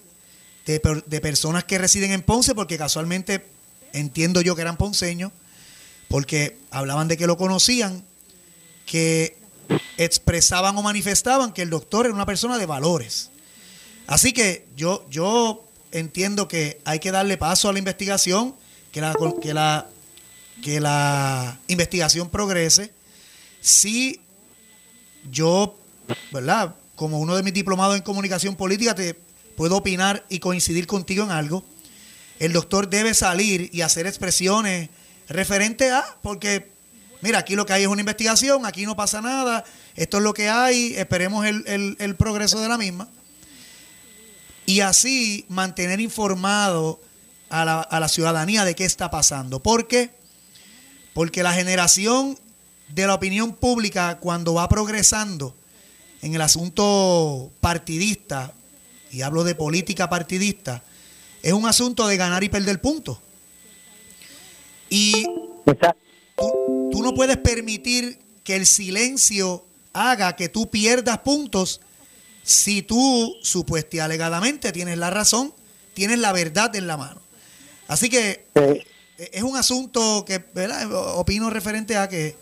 de, 0.65 1.21
personas 1.21 1.63
que 1.63 1.77
residen 1.77 2.11
en 2.11 2.21
Ponce, 2.21 2.55
porque 2.55 2.77
casualmente 2.77 3.45
entiendo 3.93 4.41
yo 4.41 4.55
que 4.55 4.61
eran 4.61 4.77
ponceños, 4.77 5.31
porque 6.07 6.57
hablaban 6.71 7.07
de 7.07 7.17
que 7.17 7.27
lo 7.27 7.37
conocían, 7.37 8.03
que 8.85 9.37
expresaban 9.97 10.77
o 10.77 10.83
manifestaban 10.83 11.53
que 11.53 11.61
el 11.61 11.69
doctor 11.69 12.05
era 12.05 12.15
una 12.15 12.25
persona 12.25 12.57
de 12.57 12.65
valores. 12.65 13.31
Así 14.07 14.33
que 14.33 14.67
yo, 14.75 15.05
yo 15.09 15.65
entiendo 15.91 16.47
que 16.47 16.81
hay 16.85 16.99
que 16.99 17.11
darle 17.11 17.37
paso 17.37 17.69
a 17.69 17.73
la 17.73 17.79
investigación, 17.79 18.55
que 18.91 19.01
la, 19.01 19.15
que 19.41 19.53
la, 19.53 19.89
que 20.61 20.79
la 20.79 21.59
investigación 21.67 22.29
progrese. 22.29 22.93
Si 23.61 24.21
yo, 25.31 25.77
¿verdad? 26.31 26.75
Como 26.95 27.19
uno 27.19 27.35
de 27.35 27.43
mis 27.43 27.53
diplomados 27.53 27.95
en 27.95 28.03
comunicación 28.03 28.55
política, 28.55 28.93
te 28.93 29.15
puedo 29.57 29.77
opinar 29.77 30.25
y 30.29 30.39
coincidir 30.39 30.85
contigo 30.85 31.23
en 31.23 31.31
algo. 31.31 31.63
El 32.39 32.53
doctor 32.53 32.89
debe 32.89 33.13
salir 33.13 33.69
y 33.73 33.81
hacer 33.81 34.05
expresiones 34.07 34.89
referente 35.27 35.91
a, 35.91 36.03
porque, 36.21 36.71
mira, 37.21 37.39
aquí 37.39 37.55
lo 37.55 37.65
que 37.65 37.73
hay 37.73 37.83
es 37.83 37.87
una 37.87 38.01
investigación, 38.01 38.65
aquí 38.65 38.85
no 38.85 38.95
pasa 38.95 39.21
nada, 39.21 39.63
esto 39.95 40.17
es 40.17 40.23
lo 40.23 40.33
que 40.33 40.49
hay, 40.49 40.93
esperemos 40.95 41.45
el, 41.45 42.15
progreso 42.17 42.59
de 42.61 42.69
la 42.69 42.77
misma. 42.77 43.07
Y 44.65 44.81
así 44.81 45.45
mantener 45.47 45.99
informado 45.99 46.99
a 47.49 47.65
la, 47.65 47.81
a 47.81 47.99
la 47.99 48.07
ciudadanía 48.07 48.65
de 48.65 48.75
qué 48.75 48.85
está 48.85 49.11
pasando. 49.11 49.61
¿Por 49.61 49.87
qué? 49.87 50.11
Porque 51.13 51.43
la 51.43 51.53
generación 51.53 52.37
de 52.89 53.07
la 53.07 53.13
opinión 53.13 53.53
pública, 53.53 54.17
cuando 54.19 54.55
va 54.55 54.67
progresando 54.67 55.55
en 56.21 56.33
el 56.33 56.41
asunto 56.41 57.51
partidista, 57.61 58.53
y 59.11 59.21
hablo 59.21 59.43
de 59.43 59.55
política 59.55 60.09
partidista, 60.09 60.83
es 61.41 61.53
un 61.53 61.67
asunto 61.67 62.07
de 62.07 62.17
ganar 62.17 62.43
y 62.43 62.49
perder 62.49 62.81
puntos. 62.81 63.19
Y 64.89 65.25
tú, 65.65 65.75
tú, 66.91 67.03
no 67.03 67.13
puedes 67.13 67.37
permitir 67.37 68.19
que 68.43 68.55
el 68.55 68.65
silencio 68.65 69.65
haga 69.93 70.35
que 70.35 70.49
tú 70.49 70.69
pierdas 70.69 71.19
puntos 71.19 71.81
si 72.43 72.81
tú 72.81 73.35
supuestamente 73.41 74.01
alegadamente 74.01 74.71
tienes 74.71 74.97
la 74.97 75.09
razón, 75.09 75.53
tienes 75.93 76.19
la 76.19 76.31
verdad 76.31 76.75
en 76.75 76.85
la 76.85 76.97
mano. 76.97 77.21
Así 77.87 78.09
que 78.09 78.45
es 79.17 79.43
un 79.43 79.57
asunto 79.57 80.25
que 80.25 80.43
¿verdad? 80.53 80.91
opino 81.17 81.49
referente 81.49 81.97
a 81.97 82.07
que 82.07 82.35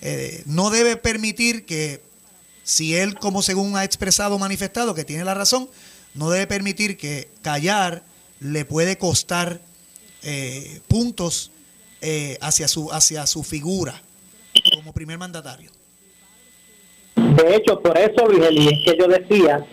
eh, 0.00 0.42
no 0.46 0.70
debe 0.70 0.96
permitir 0.96 1.66
que 1.66 2.02
si 2.62 2.94
él, 2.94 3.18
como 3.18 3.42
según 3.42 3.76
ha 3.76 3.84
expresado, 3.84 4.38
manifestado, 4.38 4.94
que 4.94 5.04
tiene 5.04 5.24
la 5.24 5.34
razón, 5.34 5.68
no 6.14 6.30
debe 6.30 6.46
permitir 6.46 6.96
que 6.96 7.28
callar 7.42 8.02
le 8.40 8.64
puede 8.64 8.96
costar 8.96 9.60
eh, 10.22 10.80
puntos 10.88 11.50
eh, 12.06 12.36
hacia, 12.42 12.68
su, 12.68 12.92
hacia 12.92 13.26
su 13.26 13.42
figura 13.42 13.94
como 14.74 14.92
primer 14.92 15.16
mandatario. 15.16 15.70
De 17.16 17.56
hecho, 17.56 17.80
por 17.80 17.96
eso, 17.96 18.28
Luis 18.28 18.44
Eli, 18.46 18.68
es 18.68 18.84
que 18.84 18.98
yo 18.98 19.08
decía 19.08 19.64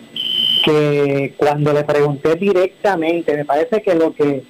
que 0.64 1.34
cuando 1.38 1.74
le 1.74 1.84
pregunté 1.84 2.36
directamente, 2.36 3.36
me 3.36 3.44
parece 3.44 3.82
que 3.82 3.96
lo 3.96 4.16
que 4.16 4.44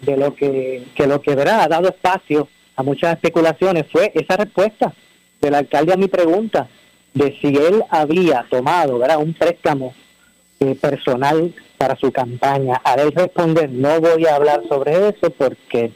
de 0.00 0.16
lo 0.16 0.34
que, 0.34 0.86
que 0.94 1.06
lo 1.06 1.20
que 1.20 1.34
verá 1.34 1.64
ha 1.64 1.68
dado 1.68 1.88
espacio 1.88 2.48
a 2.74 2.82
muchas 2.82 3.14
especulaciones 3.14 3.84
fue 3.92 4.12
esa 4.14 4.36
respuesta 4.36 4.94
del 5.40 5.54
alcalde 5.54 5.92
a 5.92 5.96
mi 5.96 6.08
pregunta 6.08 6.68
de 7.14 7.36
si 7.40 7.48
él 7.48 7.82
había 7.90 8.46
tomado 8.50 8.98
¿verdad? 8.98 9.18
un 9.18 9.34
préstamo 9.34 9.94
eh, 10.60 10.74
personal 10.74 11.54
para 11.76 11.96
su 11.96 12.10
campaña. 12.12 12.80
A 12.82 12.94
él 12.94 13.12
responder, 13.12 13.70
no 13.70 14.00
voy 14.00 14.26
a 14.26 14.36
hablar 14.36 14.62
sobre 14.68 15.08
eso 15.08 15.30
porque 15.36 15.92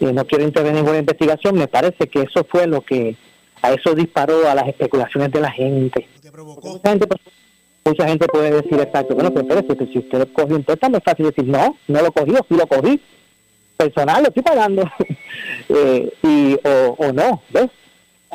eh, 0.00 0.12
no 0.12 0.24
quiero 0.26 0.44
intervenir 0.44 0.80
en 0.80 0.88
una 0.88 0.98
investigación. 0.98 1.56
Me 1.56 1.68
parece 1.68 2.08
que 2.08 2.22
eso 2.22 2.46
fue 2.48 2.66
lo 2.66 2.80
que 2.82 3.16
a 3.62 3.72
eso 3.72 3.94
disparó 3.94 4.48
a 4.48 4.54
las 4.54 4.68
especulaciones 4.68 5.32
de 5.32 5.40
la 5.40 5.50
gente. 5.50 6.08
Mucha 6.62 6.90
gente, 6.90 7.06
pues, 7.06 7.20
mucha 7.84 8.08
gente 8.08 8.26
puede 8.26 8.50
decir 8.50 8.80
exacto, 8.80 9.14
bueno, 9.14 9.32
pero 9.32 9.58
espérate, 9.58 9.92
si 9.92 9.98
usted 9.98 10.28
cogió 10.32 10.56
un 10.56 10.64
préstamo 10.64 10.98
es 10.98 11.04
fácil 11.04 11.26
decir, 11.26 11.46
no, 11.46 11.76
no 11.88 12.02
lo 12.02 12.12
cogió, 12.12 12.44
sí 12.48 12.56
lo 12.56 12.66
cogí. 12.66 13.00
Personal, 13.76 14.22
lo 14.22 14.28
estoy 14.28 14.42
pagando. 14.42 14.84
eh, 15.68 16.12
y, 16.22 16.54
o, 16.64 16.94
o 16.98 17.12
no, 17.12 17.42
¿ves? 17.50 17.70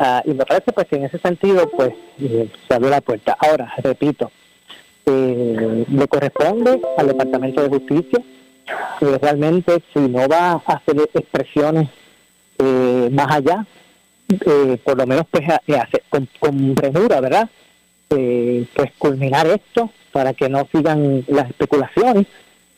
Ah, 0.02 0.23
y 0.25 0.34
me 0.34 0.45
parece 0.45 0.71
pues 0.71 0.88
que 0.88 0.95
en 0.95 1.04
ese 1.04 1.19
sentido 1.19 1.69
pues 1.75 1.91
eh, 2.21 2.49
se 2.67 2.73
abrió 2.73 2.89
la 2.89 3.02
puerta. 3.02 3.36
Ahora, 3.38 3.73
repito, 3.84 4.32
eh, 5.06 5.86
le 5.89 6.08
corresponde 6.08 6.82
al 6.97 7.08
Departamento 7.08 7.62
de 7.62 7.67
Justicia. 7.67 8.23
Eh, 9.01 9.17
realmente, 9.21 9.82
si 9.93 9.99
no 9.99 10.27
va 10.27 10.51
a 10.51 10.73
hacer 10.73 10.97
expresiones 11.13 11.89
eh, 12.58 13.10
más 13.12 13.27
allá, 13.32 13.65
eh, 14.29 14.77
por 14.84 14.97
lo 14.97 15.08
menos 15.08 15.25
pues 15.32 15.47
hacer, 15.49 16.03
con, 16.10 16.27
con 16.39 16.75
premura, 16.75 17.21
¿verdad? 17.21 17.49
pues 18.08 18.91
culminar 18.97 19.45
esto 19.45 19.91
para 20.12 20.34
que 20.34 20.49
no 20.49 20.67
sigan 20.73 21.23
las 21.27 21.47
especulaciones 21.47 22.25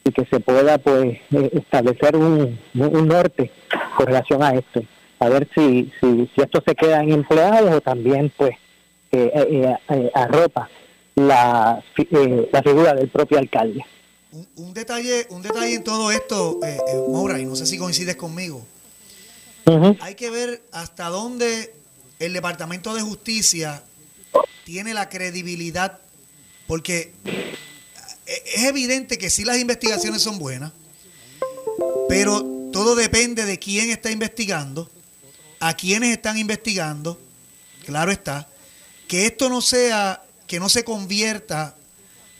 y 0.03 0.11
que 0.11 0.25
se 0.25 0.41
pueda 0.41 0.77
pues 0.77 1.19
establecer 1.53 2.17
un, 2.17 2.59
un 2.73 3.07
norte 3.07 3.49
con 3.95 4.07
relación 4.07 4.43
a 4.43 4.51
esto. 4.51 4.81
A 5.19 5.29
ver 5.29 5.47
si, 5.55 5.89
si, 6.01 6.29
si 6.35 6.41
esto 6.41 6.61
se 6.67 6.75
queda 6.75 7.01
en 7.01 7.13
empleados 7.13 7.71
o 7.71 7.79
también 7.79 8.29
pues 8.35 8.57
arropa 10.13 10.69
la, 11.15 11.83
eh, 11.97 12.49
la 12.51 12.61
figura 12.61 12.93
del 12.93 13.09
propio 13.09 13.39
alcalde. 13.39 13.85
Un, 14.55 14.73
detalle, 14.73 15.27
un 15.29 15.41
detalle 15.41 15.75
en 15.75 15.83
todo 15.83 16.09
esto, 16.09 16.59
eh, 16.63 16.77
eh 16.87 17.39
y 17.39 17.45
no 17.45 17.55
sé 17.55 17.65
si 17.65 17.77
coincides 17.77 18.15
conmigo. 18.15 18.65
Hay 19.99 20.15
que 20.15 20.29
ver 20.29 20.63
hasta 20.71 21.09
dónde 21.09 21.73
el 22.19 22.33
Departamento 22.33 22.93
de 22.93 23.01
Justicia 23.01 23.83
tiene 24.63 24.93
la 24.93 25.09
credibilidad, 25.09 25.99
porque 26.67 27.13
es 28.25 28.63
evidente 28.63 29.17
que 29.17 29.29
sí 29.29 29.43
las 29.43 29.59
investigaciones 29.59 30.21
son 30.21 30.39
buenas, 30.39 30.71
pero 32.07 32.41
todo 32.71 32.95
depende 32.95 33.45
de 33.45 33.59
quién 33.59 33.89
está 33.89 34.11
investigando, 34.11 34.89
a 35.59 35.73
quiénes 35.73 36.11
están 36.11 36.37
investigando, 36.37 37.19
claro 37.85 38.11
está, 38.11 38.47
que 39.07 39.25
esto 39.25 39.49
no 39.49 39.61
sea, 39.61 40.23
que 40.47 40.59
no 40.59 40.69
se 40.69 40.83
convierta 40.83 41.75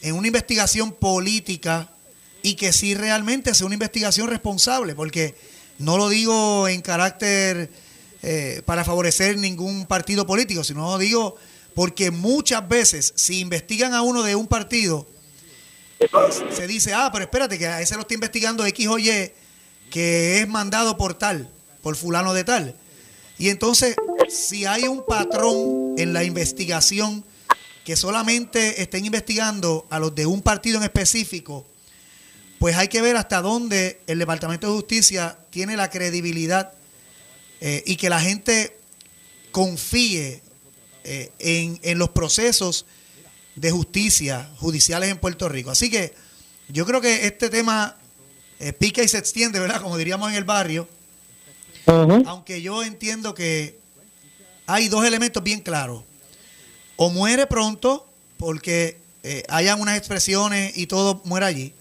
en 0.01 0.15
una 0.15 0.27
investigación 0.27 0.91
política 0.91 1.89
y 2.41 2.55
que 2.55 2.73
sí 2.73 2.95
realmente 2.95 3.53
sea 3.53 3.65
una 3.65 3.75
investigación 3.75 4.27
responsable, 4.27 4.95
porque 4.95 5.35
no 5.79 5.97
lo 5.97 6.09
digo 6.09 6.67
en 6.67 6.81
carácter 6.81 7.69
eh, 8.23 8.61
para 8.65 8.83
favorecer 8.83 9.37
ningún 9.37 9.85
partido 9.85 10.25
político, 10.25 10.63
sino 10.63 10.91
lo 10.91 10.97
digo 10.97 11.35
porque 11.75 12.11
muchas 12.11 12.67
veces 12.67 13.13
si 13.15 13.39
investigan 13.39 13.93
a 13.93 14.01
uno 14.01 14.23
de 14.23 14.35
un 14.35 14.47
partido, 14.47 15.07
se 16.51 16.67
dice, 16.67 16.93
ah, 16.93 17.09
pero 17.11 17.25
espérate, 17.25 17.57
que 17.57 17.67
a 17.67 17.81
ese 17.81 17.95
lo 17.95 18.01
está 18.01 18.13
investigando 18.13 18.65
X 18.65 18.87
o 18.87 18.97
Y, 18.97 19.31
que 19.89 20.41
es 20.41 20.47
mandado 20.47 20.97
por 20.97 21.13
tal, 21.13 21.49
por 21.81 21.95
fulano 21.95 22.33
de 22.33 22.43
tal. 22.43 22.75
Y 23.37 23.49
entonces, 23.49 23.95
si 24.29 24.65
hay 24.65 24.83
un 24.83 25.05
patrón 25.05 25.95
en 25.97 26.13
la 26.13 26.23
investigación 26.23 27.23
que 27.91 27.97
solamente 27.97 28.81
estén 28.81 29.03
investigando 29.03 29.85
a 29.89 29.99
los 29.99 30.15
de 30.15 30.25
un 30.25 30.41
partido 30.41 30.77
en 30.77 30.83
específico, 30.83 31.65
pues 32.57 32.77
hay 32.77 32.87
que 32.87 33.01
ver 33.01 33.17
hasta 33.17 33.41
dónde 33.41 33.99
el 34.07 34.17
Departamento 34.17 34.67
de 34.67 34.73
Justicia 34.75 35.37
tiene 35.49 35.75
la 35.75 35.89
credibilidad 35.89 36.71
eh, 37.59 37.83
y 37.85 37.97
que 37.97 38.09
la 38.09 38.21
gente 38.21 38.77
confíe 39.51 40.41
eh, 41.03 41.31
en, 41.39 41.99
los 41.99 42.11
procesos 42.11 42.85
de 43.57 43.71
justicia 43.71 44.49
judiciales 44.59 45.09
en 45.09 45.17
Puerto 45.17 45.49
Rico. 45.49 45.69
Así 45.69 45.89
que 45.89 46.13
yo 46.69 46.85
creo 46.85 47.01
que 47.01 47.25
este 47.27 47.49
tema 47.49 47.97
eh, 48.61 48.71
pica 48.71 49.03
y 49.03 49.09
se 49.09 49.17
extiende, 49.17 49.59
¿verdad? 49.59 49.81
Como 49.81 49.97
diríamos 49.97 50.29
en 50.29 50.37
el 50.37 50.45
barrio. 50.45 50.87
Aunque 52.25 52.61
yo 52.61 52.83
entiendo 52.83 53.33
que 53.33 53.77
hay 54.65 54.87
dos 54.87 55.03
elementos 55.03 55.43
bien 55.43 55.59
claros. 55.59 56.05
O 57.03 57.09
muere 57.09 57.47
pronto 57.47 58.05
porque 58.37 58.99
hayan 59.49 59.81
unas 59.81 59.97
expresiones 59.97 60.77
y 60.77 60.85
todo 60.85 61.19
muera 61.25 61.47
allí 61.47 61.73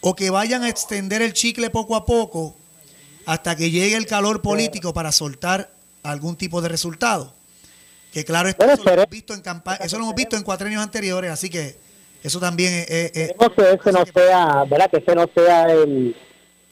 o 0.00 0.16
que 0.16 0.30
vayan 0.30 0.62
a 0.62 0.70
extender 0.70 1.20
el 1.20 1.34
chicle 1.34 1.68
poco 1.68 1.94
a 1.94 2.06
poco 2.06 2.54
hasta 3.26 3.54
que 3.54 3.70
llegue 3.70 3.96
el 3.98 4.06
calor 4.06 4.40
político 4.40 4.94
para 4.94 5.12
soltar 5.12 5.68
algún 6.02 6.36
tipo 6.36 6.62
de 6.62 6.70
resultado. 6.70 7.34
Que 8.14 8.24
claro, 8.24 8.48
eso, 8.48 8.56
lo 8.82 8.92
hemos 8.92 9.10
visto 9.10 9.34
en 9.34 9.42
eso 9.80 9.98
lo 9.98 10.04
hemos 10.04 10.14
visto 10.14 10.36
en 10.36 10.42
cuatro 10.42 10.68
anteriores, 10.68 11.30
así 11.30 11.50
que 11.50 11.76
eso 12.22 12.40
también 12.40 12.86
es... 12.88 13.10
que 13.12 13.34
ese 13.34 13.92
no 13.92 14.06
sea, 14.06 14.64
¿verdad? 14.70 14.90
Que 14.90 14.96
ese 14.96 15.14
no 15.14 15.28
sea 15.34 15.70
el, 15.70 16.16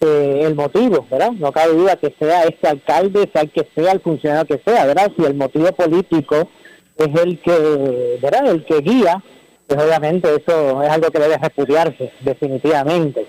eh, 0.00 0.40
el 0.42 0.54
motivo, 0.54 1.06
¿verdad? 1.10 1.32
No 1.32 1.52
cabe 1.52 1.74
duda 1.74 1.96
que 1.96 2.14
sea 2.18 2.44
este 2.44 2.66
alcalde, 2.66 3.28
sea 3.30 3.42
el 3.42 3.52
que 3.52 3.68
sea, 3.74 3.92
el 3.92 4.00
funcionario 4.00 4.56
que 4.56 4.62
sea, 4.64 4.86
¿verdad? 4.86 5.12
Si 5.14 5.22
el 5.22 5.34
motivo 5.34 5.70
político 5.72 6.48
es 6.96 7.20
el 7.22 7.40
que, 7.40 8.18
¿verdad? 8.20 8.46
El 8.50 8.64
que 8.64 8.78
guía 8.80 9.22
pues 9.66 9.83
obviamente 9.83 10.28
eso 10.28 10.83
es 10.83 10.90
algo 10.90 11.09
que 11.11 11.18
debe 11.18 11.38
repudiarse, 11.38 12.12
definitivamente. 12.20 13.26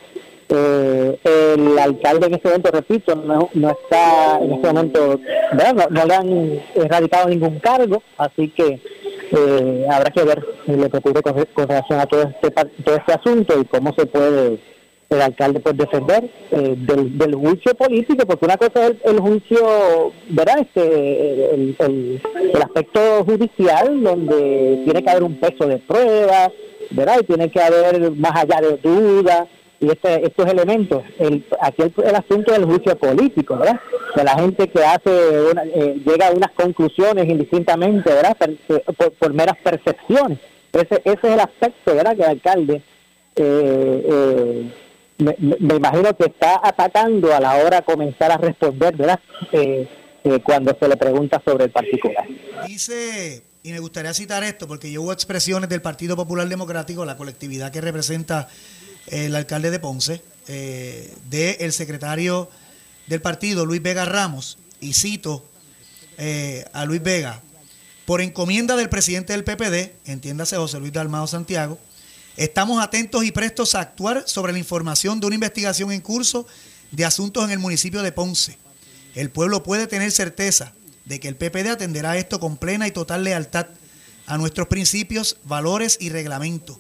Eh, 0.50 1.20
el 1.24 1.80
alcalde 1.80 2.28
en 2.28 2.36
este 2.36 2.50
momento, 2.50 2.72
repito, 2.72 3.16
no, 3.16 3.50
no 3.54 3.70
está 3.70 4.38
en 4.40 4.54
este 4.54 4.68
momento, 4.68 5.20
no, 5.90 6.06
le 6.06 6.14
han 6.14 6.62
erradicado 6.76 7.30
ningún 7.30 7.60
cargo, 7.60 8.04
así 8.18 8.50
que 8.50 8.80
eh, 9.32 9.86
habrá 9.90 10.12
que 10.12 10.24
ver 10.24 10.46
lo 10.68 10.90
que 10.90 10.98
ocurre 10.98 11.22
con, 11.22 11.68
relación 11.68 12.00
a 12.00 12.06
todo 12.06 12.24
este, 12.24 12.52
todo 12.52 12.96
este 12.96 13.14
asunto 13.14 13.60
y 13.60 13.66
cómo 13.66 13.94
se 13.98 14.06
puede 14.06 14.60
el 15.10 15.22
alcalde 15.22 15.60
puede 15.60 15.78
defender 15.78 16.30
eh, 16.52 16.76
del, 16.78 17.36
juicio 17.36 17.74
político, 17.76 18.26
porque 18.26 18.46
una 18.46 18.58
cosa 18.58 18.88
es 18.88 18.96
el, 19.04 19.20
juicio, 19.20 20.12
¿verdad? 20.30 20.60
Este, 20.60 21.54
el, 21.54 21.76
el, 21.80 22.62
aspecto 22.62 23.24
judicial, 23.24 24.02
donde 24.02 24.82
tiene 24.84 25.04
que 25.04 25.10
haber 25.10 25.24
un 25.24 25.40
peso 25.40 25.68
de 25.68 25.78
prueba, 25.78 26.52
¿verdad? 26.92 27.18
Y 27.22 27.26
tiene 27.26 27.50
que 27.50 27.62
haber 27.62 28.12
más 28.12 28.32
allá 28.36 28.62
de 28.62 28.78
dudas 28.78 29.48
y 29.80 29.90
este, 29.90 30.26
estos 30.26 30.48
elementos. 30.48 31.04
El, 31.20 31.46
aquí 31.62 31.84
el, 31.84 32.16
asunto 32.16 32.52
del 32.52 32.66
juicio 32.66 32.98
político, 32.98 33.58
¿verdad? 33.58 33.80
De 34.16 34.24
la 34.24 34.36
gente 34.40 34.68
que 34.68 34.84
hace, 34.84 35.12
eh, 35.12 36.02
llega 36.06 36.28
a 36.28 36.32
unas 36.32 36.52
conclusiones 36.52 37.28
indistintamente, 37.28 38.12
¿verdad? 38.12 38.38
Eh, 38.70 38.84
por, 39.20 39.34
meras 39.34 39.58
percepciones. 39.64 40.40
Ese, 40.74 41.02
ese 41.04 41.20
es 41.22 41.34
el 41.34 41.40
aspecto, 41.40 41.96
¿verdad? 41.96 42.16
Que 42.16 42.24
el 42.24 42.30
alcalde 42.30 42.82
eh, 43.36 44.72
me, 45.18 45.76
imagino 45.76 46.16
que 46.16 46.26
está 46.26 46.60
atacando 46.64 47.34
a 47.34 47.40
la 47.40 47.56
hora 47.58 47.78
de 47.78 47.84
comenzar 47.84 48.32
a 48.32 48.38
responder, 48.38 48.96
¿verdad? 48.96 49.20
Eh, 49.52 49.88
eh, 50.24 50.40
cuando 50.44 50.76
se 50.80 50.88
le 50.88 50.98
pregunta 50.98 51.42
sobre 51.46 51.66
el 51.66 51.72
particular. 51.72 52.26
Dice, 52.68 53.44
y 53.64 53.72
me 53.72 53.80
gustaría 53.80 54.14
citar 54.14 54.44
esto, 54.44 54.68
porque 54.68 54.92
yo 54.92 55.02
hubo 55.04 55.14
expresiones 55.14 55.70
del 55.70 55.82
Partido 55.82 56.16
Popular 56.16 56.48
Democrático, 56.48 57.06
la 57.06 57.18
colectividad 57.18 57.72
que 57.72 57.82
representa 57.82 58.48
el 59.08 59.36
alcalde 59.36 59.72
de 59.72 59.80
Ponce, 59.80 60.22
eh, 60.48 61.14
del 61.30 61.72
secretario 61.74 62.50
del 63.08 63.22
partido, 63.22 63.66
Luis 63.66 63.82
Vega 63.82 64.06
Ramos, 64.06 64.58
y 64.80 64.94
cito 64.94 65.44
eh, 66.18 66.66
a 66.74 66.86
Luis 66.86 67.02
Vega, 67.02 67.42
por 68.06 68.22
encomienda 68.22 68.76
del 68.76 68.90
presidente 68.90 69.34
del 69.34 69.44
PPD, 69.44 69.94
entiéndase 70.06 70.58
José 70.58 70.80
Luis 70.80 70.94
Dalmado 70.94 71.28
Santiago, 71.28 71.80
Estamos 72.38 72.84
atentos 72.84 73.24
y 73.24 73.32
prestos 73.32 73.76
a 73.76 73.80
actuar 73.80 74.26
sobre 74.28 74.52
la 74.52 74.60
información 74.60 75.22
de 75.22 75.28
una 75.28 75.36
investigación 75.36 75.94
en 75.94 76.02
curso 76.02 76.46
de 76.92 77.06
asuntos 77.06 77.46
en 77.46 77.52
el 77.52 77.60
municipio 77.60 78.04
de 78.04 78.12
Ponce. 78.12 78.58
El 79.16 79.30
pueblo 79.30 79.64
puede 79.64 79.88
tener 79.88 80.12
certeza 80.12 80.74
de 81.06 81.22
que 81.22 81.30
el 81.30 81.38
PPD 81.38 81.70
atenderá 81.70 82.18
esto 82.18 82.42
con 82.42 82.58
plena 82.58 82.88
y 82.88 82.92
total 82.92 83.24
lealtad 83.24 83.68
a 84.26 84.38
nuestros 84.38 84.68
principios, 84.68 85.38
valores 85.46 85.98
y 86.02 86.10
reglamentos. 86.10 86.78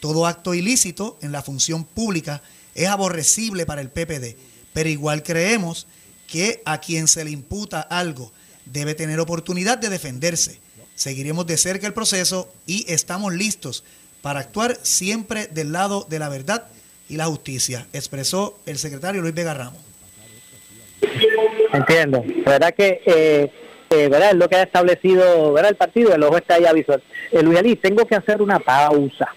Todo 0.00 0.26
acto 0.26 0.54
ilícito 0.54 1.18
en 1.22 1.30
la 1.30 1.42
función 1.42 1.84
pública 1.84 2.42
es 2.74 2.88
aborrecible 2.88 3.64
para 3.64 3.82
el 3.82 3.90
PPD, 3.90 4.36
pero 4.72 4.88
igual 4.88 5.22
creemos 5.22 5.86
que 6.26 6.62
a 6.64 6.80
quien 6.80 7.06
se 7.06 7.24
le 7.24 7.30
imputa 7.30 7.80
algo 7.80 8.32
debe 8.64 8.96
tener 8.96 9.20
oportunidad 9.20 9.78
de 9.78 9.88
defenderse. 9.88 10.60
Seguiremos 10.96 11.46
de 11.46 11.58
cerca 11.58 11.86
el 11.86 11.94
proceso 11.94 12.52
y 12.66 12.84
estamos 12.88 13.32
listos 13.34 13.84
para 14.26 14.40
actuar 14.40 14.74
siempre 14.82 15.46
del 15.46 15.70
lado 15.70 16.04
de 16.10 16.18
la 16.18 16.28
verdad 16.28 16.64
y 17.08 17.16
la 17.16 17.26
justicia, 17.26 17.86
expresó 17.92 18.58
el 18.66 18.76
secretario 18.76 19.22
Luis 19.22 19.32
Vega 19.32 19.54
Ramos. 19.54 19.80
Entiendo. 21.72 22.24
verdad 22.44 22.74
que 22.74 23.02
eh, 23.06 23.52
eh, 23.88 24.08
¿verdad? 24.08 24.30
es 24.30 24.34
lo 24.34 24.48
que 24.48 24.56
ha 24.56 24.64
establecido 24.64 25.52
¿verdad? 25.52 25.70
el 25.70 25.76
partido, 25.76 26.12
el 26.12 26.24
ojo 26.24 26.38
está 26.38 26.56
ahí 26.56 26.64
visual. 26.74 27.00
Eh, 27.30 27.40
Luis 27.40 27.56
Ali, 27.56 27.76
tengo 27.76 28.04
que 28.04 28.16
hacer 28.16 28.42
una 28.42 28.58
pausa. 28.58 29.32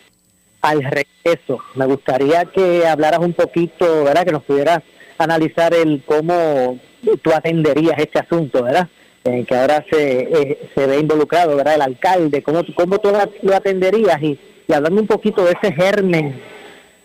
Al 0.64 0.82
regreso, 0.82 1.60
me 1.76 1.86
gustaría 1.86 2.46
que 2.46 2.88
hablaras 2.88 3.20
un 3.20 3.34
poquito, 3.34 4.06
¿verdad? 4.06 4.26
que 4.26 4.32
nos 4.32 4.44
pudieras 4.44 4.80
analizar 5.20 5.72
el 5.76 6.02
cómo 6.04 6.80
tú 7.22 7.32
atenderías 7.32 8.00
este 8.00 8.18
asunto, 8.18 8.64
¿verdad? 8.64 8.90
Que 9.24 9.56
ahora 9.56 9.86
se, 9.92 10.22
eh, 10.22 10.70
se 10.74 10.88
ve 10.88 10.98
involucrado, 10.98 11.56
¿verdad? 11.56 11.76
El 11.76 11.84
alcalde, 11.84 12.42
¿cómo, 12.42 12.64
cómo 12.74 12.98
tú 12.98 13.12
lo 13.44 13.56
atenderías? 13.56 14.20
Y 14.24 14.40
y 14.70 14.74
hablando 14.74 15.02
un 15.02 15.08
poquito 15.08 15.44
de 15.44 15.56
ese 15.60 15.74
germen, 15.74 16.40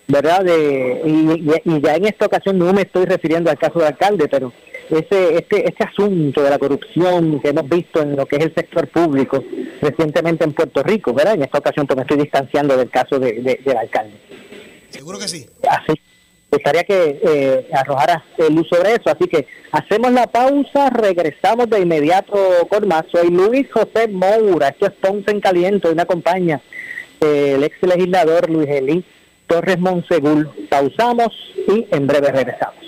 ¿verdad? 0.07 0.44
De, 0.44 1.00
y, 1.07 1.81
ya 1.81 1.94
en 1.94 2.05
esta 2.05 2.27
ocasión 2.27 2.59
no 2.59 2.72
me 2.74 2.83
estoy 2.83 3.07
refiriendo 3.07 3.50
al 3.50 3.59
caso 3.59 3.79
del 3.79 3.88
alcalde, 3.88 4.29
pero 4.29 4.53
ese 4.90 5.38
este, 5.38 5.66
este 5.66 5.85
asunto 5.85 6.42
de 6.42 6.50
la 6.50 6.59
corrupción 6.59 7.40
que 7.40 7.48
hemos 7.48 7.66
visto 7.66 8.03
en 8.03 8.16
lo 8.16 8.27
que 8.27 8.37
es 8.37 8.44
el 8.44 8.55
sector 8.55 8.87
público 8.88 9.42
recientemente 9.81 10.44
en 10.44 10.53
Puerto 10.53 10.83
Rico, 10.83 11.14
¿verdad? 11.14 11.35
En 11.35 11.42
esta 11.44 11.59
ocasión 11.59 11.87
pues 11.87 11.96
me 11.96 12.03
estoy 12.03 12.18
distanciando 12.18 12.77
del 12.77 12.90
caso 12.90 13.18
de, 13.18 13.59
del 13.64 13.77
alcalde. 13.79 14.12
Seguro 14.90 15.18
que 15.18 15.27
sí. 15.27 15.46
Así. 15.66 15.98
Gustaría 16.50 16.85
que 16.85 17.18
eh, 17.24 17.68
arrojaras 17.72 18.22
luz 18.50 18.68
sobre 18.68 18.92
eso. 18.92 19.07
Así 19.07 19.27
que 19.27 19.46
hacemos 19.72 20.12
la 20.12 20.27
pausa, 20.27 20.90
regresamos 20.90 21.68
de 21.68 21.81
inmediato 21.81 22.35
con 22.68 22.87
más. 22.87 23.05
Soy 23.11 23.31
Luis 23.31 23.66
José 23.72 24.07
Moura, 24.09 24.68
esto 24.68 24.87
es 24.87 24.92
Ponce 24.92 25.33
en 25.33 25.40
Caliente, 25.40 25.90
y 25.90 25.94
me 25.94 26.03
acompaña 26.03 26.61
el 27.24 27.64
ex 27.64 27.76
legislador 27.82 28.50
Luis 28.50 28.68
Elí 28.68 29.04
Torres 29.46 29.78
Monsegul. 29.78 30.48
Pausamos 30.68 31.32
y 31.68 31.87
en 31.90 32.06
breve 32.06 32.30
regresamos. 32.32 32.83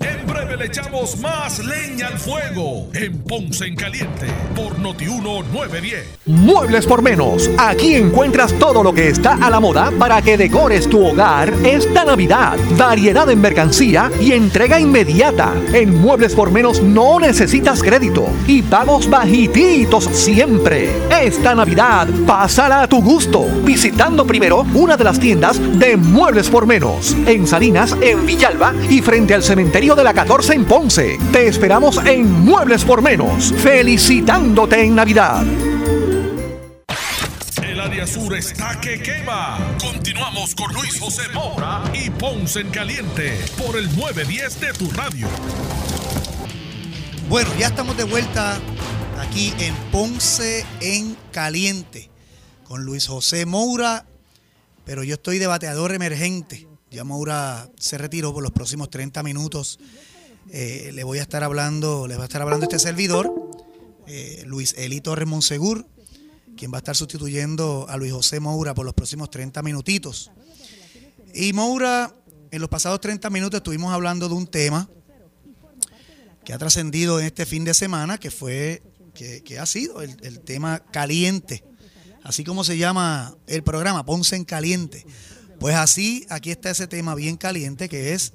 En 0.00 0.26
breve 0.26 0.40
9 0.50 0.56
le 0.56 0.66
echamos 0.66 1.18
más 1.18 1.58
leña 1.58 2.06
al 2.06 2.18
fuego 2.18 2.88
en 2.94 3.18
Ponce 3.18 3.66
en 3.66 3.76
Caliente 3.76 4.26
por 4.56 4.78
Notiuno 4.78 5.42
910. 5.52 6.20
Muebles 6.26 6.86
por 6.86 7.02
menos. 7.02 7.50
Aquí 7.58 7.94
encuentras 7.94 8.52
todo 8.54 8.82
lo 8.82 8.94
que 8.94 9.08
está 9.08 9.34
a 9.34 9.50
la 9.50 9.60
moda 9.60 9.92
para 9.98 10.22
que 10.22 10.38
decores 10.38 10.88
tu 10.88 11.06
hogar 11.06 11.52
esta 11.62 12.04
Navidad. 12.04 12.56
Variedad 12.78 13.30
en 13.30 13.40
mercancía 13.40 14.10
y 14.20 14.32
entrega 14.32 14.80
inmediata. 14.80 15.52
En 15.74 16.00
Muebles 16.00 16.34
por 16.34 16.50
menos 16.50 16.82
no 16.82 17.20
necesitas 17.20 17.82
crédito 17.82 18.26
y 18.46 18.62
pagos 18.62 19.10
bajititos 19.10 20.04
siempre. 20.04 20.90
Esta 21.22 21.54
Navidad, 21.54 22.08
pásala 22.26 22.82
a 22.82 22.88
tu 22.88 23.02
gusto, 23.02 23.44
visitando 23.62 24.26
primero 24.26 24.64
una 24.74 24.96
de 24.96 25.04
las 25.04 25.20
tiendas 25.20 25.60
de 25.78 25.98
Muebles 25.98 26.48
por 26.48 26.66
menos 26.66 27.14
en 27.26 27.46
Salinas, 27.46 27.94
en 28.00 28.24
Villalba 28.24 28.72
y 28.88 29.02
frente 29.02 29.29
al 29.34 29.42
cementerio 29.42 29.94
de 29.94 30.04
la 30.04 30.12
14 30.12 30.54
en 30.54 30.64
Ponce. 30.64 31.18
Te 31.32 31.46
esperamos 31.46 31.98
en 32.04 32.30
Muebles 32.44 32.84
por 32.84 33.02
Menos, 33.02 33.52
felicitándote 33.58 34.82
en 34.82 34.94
Navidad. 34.94 35.44
El 37.62 37.80
área 37.80 38.06
sur 38.06 38.34
está 38.34 38.80
que 38.80 39.00
quema. 39.00 39.58
Continuamos 39.80 40.54
con 40.54 40.72
Luis 40.72 40.98
José 40.98 41.22
Moura 41.32 41.82
y 41.94 42.10
Ponce 42.10 42.60
en 42.60 42.70
Caliente 42.70 43.38
por 43.56 43.76
el 43.76 43.86
910 43.96 44.60
de 44.60 44.72
tu 44.72 44.90
radio. 44.90 45.28
Bueno, 47.28 47.50
ya 47.58 47.68
estamos 47.68 47.96
de 47.96 48.04
vuelta 48.04 48.58
aquí 49.20 49.54
en 49.60 49.74
Ponce 49.92 50.64
en 50.80 51.16
Caliente 51.30 52.10
con 52.64 52.84
Luis 52.84 53.06
José 53.06 53.46
Moura, 53.46 54.06
pero 54.84 55.04
yo 55.04 55.14
estoy 55.14 55.38
de 55.38 55.46
bateador 55.46 55.92
emergente. 55.92 56.69
Ya 56.90 57.04
Moura 57.04 57.70
se 57.78 57.98
retiró 57.98 58.32
por 58.34 58.42
los 58.42 58.50
próximos 58.50 58.90
30 58.90 59.22
minutos. 59.22 59.78
Eh, 60.50 60.90
le 60.92 61.04
voy 61.04 61.18
a 61.18 61.22
estar 61.22 61.44
hablando, 61.44 62.08
le 62.08 62.16
va 62.16 62.22
a 62.22 62.26
estar 62.26 62.42
hablando 62.42 62.64
este 62.64 62.80
servidor, 62.80 63.32
eh, 64.08 64.42
Luis 64.46 64.74
Eli 64.76 65.00
Torres 65.00 65.28
Monsegur, 65.28 65.86
quien 66.56 66.72
va 66.72 66.78
a 66.78 66.80
estar 66.80 66.96
sustituyendo 66.96 67.86
a 67.88 67.96
Luis 67.96 68.12
José 68.12 68.40
Moura 68.40 68.74
por 68.74 68.84
los 68.84 68.94
próximos 68.94 69.30
30 69.30 69.62
minutitos. 69.62 70.32
Y 71.32 71.52
Moura, 71.52 72.12
en 72.50 72.60
los 72.60 72.68
pasados 72.68 73.00
30 73.00 73.30
minutos 73.30 73.58
estuvimos 73.58 73.92
hablando 73.92 74.28
de 74.28 74.34
un 74.34 74.48
tema 74.48 74.90
que 76.44 76.52
ha 76.52 76.58
trascendido 76.58 77.20
en 77.20 77.26
este 77.26 77.46
fin 77.46 77.64
de 77.64 77.74
semana, 77.74 78.18
que 78.18 78.32
fue, 78.32 78.82
que, 79.14 79.58
ha 79.60 79.66
sido 79.66 80.02
el, 80.02 80.16
el 80.22 80.40
tema 80.40 80.80
caliente, 80.90 81.62
así 82.24 82.42
como 82.42 82.64
se 82.64 82.78
llama 82.78 83.36
el 83.46 83.62
programa, 83.62 84.04
Ponce 84.04 84.34
en 84.34 84.44
Caliente. 84.44 85.06
Pues 85.60 85.76
así, 85.76 86.26
aquí 86.30 86.50
está 86.50 86.70
ese 86.70 86.86
tema 86.86 87.14
bien 87.14 87.36
caliente 87.36 87.90
que 87.90 88.14
es 88.14 88.32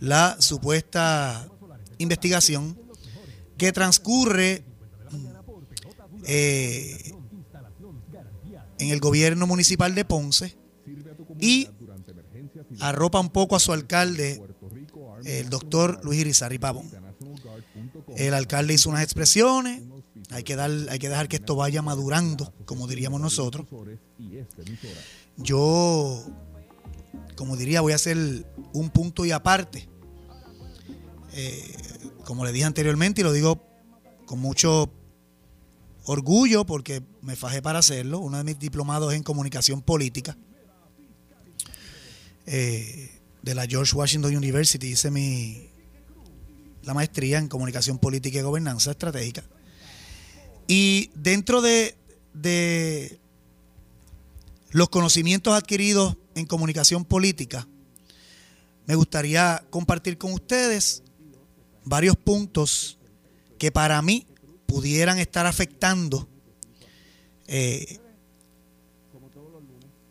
la 0.00 0.40
supuesta 0.40 1.46
investigación 1.98 2.78
que 3.58 3.70
transcurre 3.70 4.64
eh, 6.24 7.12
en 8.78 8.88
el 8.88 8.98
gobierno 8.98 9.46
municipal 9.46 9.94
de 9.94 10.06
Ponce 10.06 10.56
y 11.38 11.68
arropa 12.80 13.20
un 13.20 13.28
poco 13.28 13.54
a 13.54 13.60
su 13.60 13.74
alcalde, 13.74 14.42
el 15.26 15.50
doctor 15.50 16.00
Luis 16.02 16.20
Irizarry 16.20 16.58
Pavón. 16.58 16.90
El 18.16 18.32
alcalde 18.32 18.72
hizo 18.72 18.88
unas 18.88 19.02
expresiones, 19.02 19.82
hay 20.30 20.44
que, 20.44 20.56
dar, 20.56 20.70
hay 20.88 20.98
que 20.98 21.10
dejar 21.10 21.28
que 21.28 21.36
esto 21.36 21.56
vaya 21.56 21.82
madurando, 21.82 22.54
como 22.64 22.86
diríamos 22.86 23.20
nosotros. 23.20 23.66
Yo, 25.38 26.24
como 27.36 27.56
diría, 27.56 27.80
voy 27.80 27.92
a 27.92 27.96
hacer 27.96 28.16
un 28.72 28.90
punto 28.90 29.24
y 29.24 29.30
aparte. 29.30 29.88
Eh, 31.32 31.74
como 32.24 32.44
le 32.44 32.52
dije 32.52 32.64
anteriormente 32.64 33.20
y 33.20 33.24
lo 33.24 33.32
digo 33.32 33.64
con 34.26 34.40
mucho 34.40 34.92
orgullo 36.04 36.66
porque 36.66 37.02
me 37.22 37.36
fajé 37.36 37.62
para 37.62 37.78
hacerlo, 37.78 38.18
uno 38.18 38.38
de 38.38 38.44
mis 38.44 38.58
diplomados 38.58 39.14
en 39.14 39.22
comunicación 39.22 39.82
política 39.82 40.36
eh, 42.46 43.10
de 43.42 43.54
la 43.54 43.66
George 43.66 43.94
Washington 43.94 44.34
University, 44.34 44.88
hice 44.88 45.10
mi, 45.10 45.68
la 46.82 46.94
maestría 46.94 47.38
en 47.38 47.48
comunicación 47.48 47.98
política 47.98 48.38
y 48.38 48.42
gobernanza 48.42 48.90
estratégica. 48.90 49.44
Y 50.66 51.10
dentro 51.14 51.60
de, 51.60 51.94
de 52.32 53.20
los 54.70 54.88
conocimientos 54.88 55.54
adquiridos 55.54 56.16
en 56.34 56.46
comunicación 56.46 57.04
política, 57.04 57.66
me 58.86 58.94
gustaría 58.94 59.64
compartir 59.70 60.18
con 60.18 60.32
ustedes 60.32 61.02
varios 61.84 62.16
puntos 62.16 62.98
que 63.58 63.72
para 63.72 64.00
mí 64.02 64.26
pudieran 64.66 65.18
estar 65.18 65.46
afectando 65.46 66.28
eh, 67.46 67.98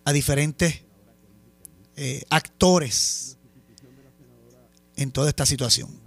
a 0.03 0.11
diferentes 0.11 0.83
eh, 1.95 2.23
actores 2.29 3.37
en 4.95 5.11
toda 5.11 5.29
esta 5.29 5.45
situación. 5.45 5.99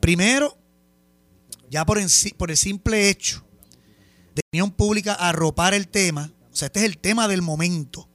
Primero, 0.00 0.56
ya 1.70 1.84
por, 1.84 1.98
en, 1.98 2.08
por 2.36 2.50
el 2.50 2.56
simple 2.56 3.08
hecho 3.10 3.44
de 4.34 4.42
opinión 4.46 4.70
pública 4.70 5.14
arropar 5.14 5.74
el 5.74 5.88
tema, 5.88 6.32
o 6.56 6.58
sea, 6.58 6.66
este 6.66 6.78
es 6.80 6.86
el 6.86 6.96
tema 6.96 7.28
del 7.28 7.42
momento, 7.42 8.08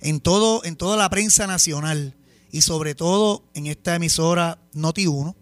en, 0.00 0.18
todo, 0.18 0.64
en 0.64 0.74
toda 0.74 0.96
la 0.96 1.08
prensa 1.10 1.46
nacional 1.46 2.16
y 2.50 2.62
sobre 2.62 2.96
todo 2.96 3.44
en 3.54 3.68
esta 3.68 3.94
emisora 3.94 4.58
Noti1, 4.74 5.36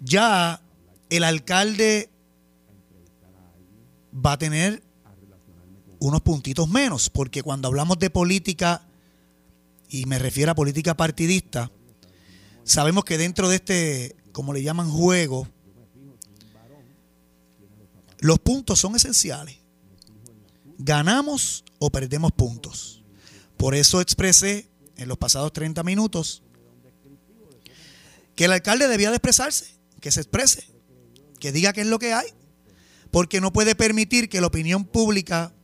ya 0.00 0.60
el 1.08 1.24
alcalde 1.24 2.10
va 4.14 4.32
a 4.32 4.38
tener 4.38 4.82
unos 6.00 6.20
puntitos 6.20 6.68
menos, 6.68 7.08
porque 7.08 7.42
cuando 7.42 7.68
hablamos 7.68 7.98
de 7.98 8.10
política, 8.10 8.86
y 9.88 10.04
me 10.04 10.18
refiero 10.18 10.52
a 10.52 10.54
política 10.54 10.94
partidista, 10.94 11.72
sabemos 12.62 13.06
que 13.06 13.16
dentro 13.16 13.48
de 13.48 13.56
este, 13.56 14.16
como 14.32 14.52
le 14.52 14.62
llaman 14.62 14.90
juego, 14.90 15.48
los 18.18 18.38
puntos 18.38 18.78
son 18.78 18.96
esenciales. 18.96 19.63
Ganamos 20.78 21.64
o 21.78 21.90
perdemos 21.90 22.32
puntos. 22.32 23.04
Por 23.56 23.74
eso 23.74 24.00
expresé 24.00 24.68
en 24.96 25.08
los 25.08 25.18
pasados 25.18 25.52
30 25.52 25.82
minutos 25.82 26.42
que 28.34 28.46
el 28.46 28.52
alcalde 28.52 28.88
debía 28.88 29.10
de 29.10 29.16
expresarse, 29.16 29.76
que 30.00 30.10
se 30.10 30.20
exprese, 30.20 30.64
que 31.38 31.52
diga 31.52 31.72
qué 31.72 31.82
es 31.82 31.86
lo 31.86 31.98
que 31.98 32.12
hay, 32.12 32.26
porque 33.10 33.40
no 33.40 33.52
puede 33.52 33.74
permitir 33.74 34.28
que 34.28 34.40
la 34.40 34.48
opinión 34.48 34.84
pública 34.84 35.54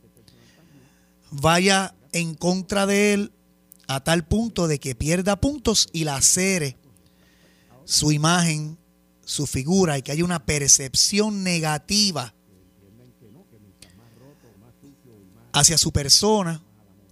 vaya 1.31 1.95
en 2.13 2.35
contra 2.35 2.85
de 2.85 3.13
él 3.13 3.31
a 3.87 4.03
tal 4.03 4.25
punto 4.25 4.67
de 4.67 4.79
que 4.79 4.95
pierda 4.95 5.41
puntos 5.41 5.89
y 5.91 6.05
lacere 6.05 6.77
su 7.83 8.11
imagen, 8.11 8.77
su 9.25 9.47
figura 9.47 9.97
y 9.97 10.01
que 10.01 10.13
haya 10.13 10.23
una 10.23 10.45
percepción 10.45 11.43
negativa 11.43 12.33
hacia 15.53 15.77
su 15.77 15.91
persona 15.91 16.63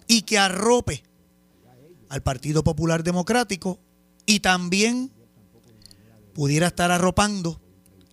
y 0.08 0.23
que 0.23 0.38
arrope 0.38 1.04
al 2.10 2.23
Partido 2.23 2.63
Popular 2.63 3.04
Democrático 3.04 3.80
y 4.25 4.39
también 4.39 5.12
pudiera 6.34 6.67
estar 6.67 6.91
arropando 6.91 7.62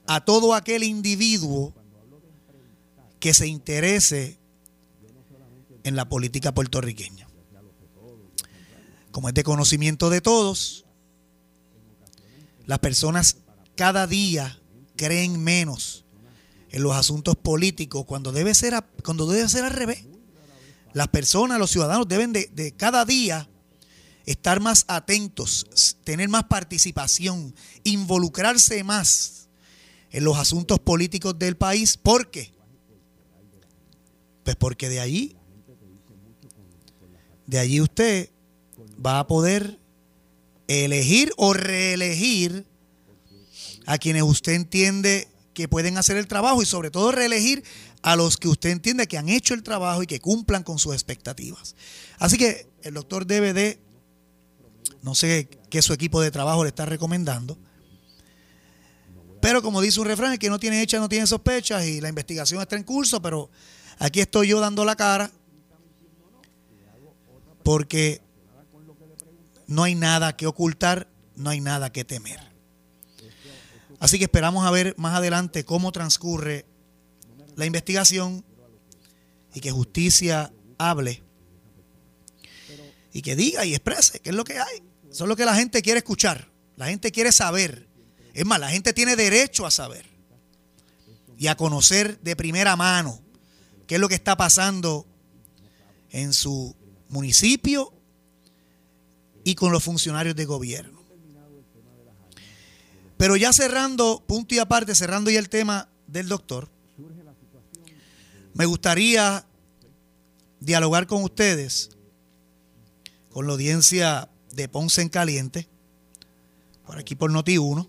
a 0.06 0.24
todo 0.24 0.54
aquel 0.54 0.82
individuo 0.82 1.74
que 3.20 3.34
se 3.34 3.46
interese 3.46 4.38
en 5.84 5.96
la 5.96 6.08
política 6.08 6.52
puertorriqueña. 6.52 7.28
Como 9.10 9.28
es 9.28 9.34
de 9.34 9.44
conocimiento 9.44 10.10
de 10.10 10.20
todos, 10.20 10.84
las 12.66 12.80
personas 12.80 13.38
cada 13.76 14.06
día 14.06 14.60
creen 14.96 15.42
menos 15.42 16.04
en 16.70 16.82
los 16.82 16.94
asuntos 16.94 17.36
políticos 17.36 18.04
cuando 18.06 18.32
debe 18.32 18.54
ser, 18.54 18.74
cuando 19.04 19.26
debe 19.26 19.48
ser 19.48 19.64
al 19.64 19.70
revés. 19.70 20.04
Las 20.96 21.09
personas, 21.09 21.59
los 21.59 21.70
ciudadanos 21.70 22.09
deben 22.09 22.32
de, 22.32 22.48
de 22.54 22.72
cada 22.72 23.04
día 23.04 23.46
estar 24.24 24.61
más 24.61 24.87
atentos, 24.88 25.98
tener 26.04 26.30
más 26.30 26.44
participación, 26.44 27.54
involucrarse 27.85 28.82
más 28.82 29.50
en 30.11 30.24
los 30.24 30.38
asuntos 30.38 30.80
políticos 30.80 31.38
del 31.38 31.59
país. 31.59 31.98
¿Por 31.98 32.30
qué? 32.30 32.50
Pues 34.42 34.56
porque 34.56 34.88
de 34.88 35.00
allí, 35.00 35.37
de 37.46 37.59
allí 37.59 37.82
usted 37.82 38.30
va 39.04 39.18
a 39.18 39.26
poder 39.26 39.78
elegir 40.66 41.30
o 41.37 41.52
reelegir 41.52 42.64
a 43.85 43.99
quienes 43.99 44.22
usted 44.22 44.55
entiende 44.55 45.28
que 45.53 45.68
pueden 45.68 45.99
hacer 45.99 46.16
el 46.16 46.26
trabajo 46.26 46.62
y 46.62 46.66
sobre 46.66 46.90
todo 46.90 47.12
reelegir 47.12 47.64
a 48.07 48.14
los 48.14 48.36
que 48.36 48.46
usted 48.46 48.70
entiende 48.70 49.09
que 49.09 49.18
han 49.18 49.28
hecho 49.28 49.52
el 49.52 49.64
trabajo 49.64 50.00
y 50.00 50.07
que 50.07 50.20
cumplan 50.20 50.62
con 50.62 50.78
sus 50.78 50.94
expectativas. 50.94 51.74
Así 52.20 52.38
que 52.38 52.68
el 52.82 52.94
doctor 52.94 53.26
debe 53.26 53.52
de 53.52 53.80
No 55.02 55.16
sé 55.16 55.48
qué 55.70 55.82
su 55.82 55.92
equipo 55.92 56.20
de 56.20 56.30
trabajo 56.30 56.62
le 56.62 56.68
está 56.68 56.86
recomendando. 56.86 57.59
Pero 59.40 59.61
como 59.61 59.80
dice 59.80 59.98
un 59.98 60.07
refrán, 60.07 60.32
el 60.32 60.38
que 60.38 60.48
no 60.48 60.61
tiene 60.61 60.82
hecha 60.82 61.00
no 61.00 61.09
tiene 61.09 61.26
sospechas 61.26 61.84
y 61.84 62.00
la 62.00 62.09
investigación 62.09 62.62
está 62.62 62.76
en 62.76 62.84
curso, 62.84 63.20
pero 63.20 63.50
aquí 63.98 64.20
estoy 64.20 64.46
yo 64.48 64.61
dando 64.61 64.84
la 64.84 64.94
cara 64.94 65.32
porque 67.64 68.22
no 69.66 69.82
hay 69.82 69.96
nada 69.96 70.36
que 70.36 70.46
ocultar, 70.46 71.09
no 71.34 71.50
hay 71.50 71.61
nada 71.61 71.90
que 71.90 72.04
temer. 72.04 72.38
Así 73.98 74.18
que 74.18 74.26
esperamos 74.26 74.64
a 74.64 74.70
ver 74.70 74.94
más 74.96 75.16
adelante 75.16 75.64
cómo 75.64 75.90
transcurre 75.90 76.66
la 77.57 77.66
investigación 77.66 78.44
y 79.54 79.61
que 79.61 79.70
justicia 79.70 80.52
hable 80.78 81.22
y 83.12 83.22
que 83.22 83.34
diga 83.34 83.64
y 83.64 83.74
exprese 83.74 84.20
qué 84.20 84.30
es 84.30 84.36
lo 84.36 84.44
que 84.44 84.59
hay. 84.59 84.82
Eso 85.11 85.24
es 85.24 85.28
lo 85.28 85.36
que 85.36 85.46
la 85.46 85.54
gente 85.54 85.80
quiere 85.80 85.98
escuchar. 85.98 86.50
La 86.76 86.86
gente 86.86 87.11
quiere 87.11 87.32
saber. 87.32 87.88
Es 88.34 88.44
más, 88.44 88.61
la 88.61 88.68
gente 88.68 88.92
tiene 88.92 89.16
derecho 89.16 89.64
a 89.64 89.70
saber 89.70 90.04
y 91.38 91.46
a 91.46 91.57
conocer 91.57 92.20
de 92.20 92.36
primera 92.36 92.76
mano 92.76 93.22
qué 93.86 93.94
es 93.94 94.00
lo 94.00 94.09
que 94.09 94.14
está 94.14 94.36
pasando 94.36 95.07
en 96.11 96.34
su 96.34 96.76
municipio 97.09 97.94
y 99.44 99.54
con 99.54 99.72
los 99.72 99.82
funcionarios 99.82 100.36
de 100.36 100.44
gobierno. 100.44 101.02
Pero 103.16 103.36
ya 103.36 103.52
cerrando, 103.54 104.22
punto 104.26 104.54
y 104.54 104.59
aparte, 104.59 104.94
cerrando 104.94 105.30
ya 105.30 105.38
el 105.38 105.48
tema 105.48 105.88
del 106.07 106.28
doctor, 106.28 106.68
me 108.57 108.64
gustaría 108.64 109.46
dialogar 110.61 111.07
con 111.07 111.22
ustedes, 111.22 111.90
con 113.28 113.46
la 113.46 113.52
audiencia 113.52 114.30
de 114.52 114.66
Ponce 114.66 115.02
en 115.02 115.11
Caliente, 115.11 115.68
por 116.86 116.98
aquí 116.98 117.14
por 117.14 117.30
Noti 117.30 117.59
1, 117.59 117.86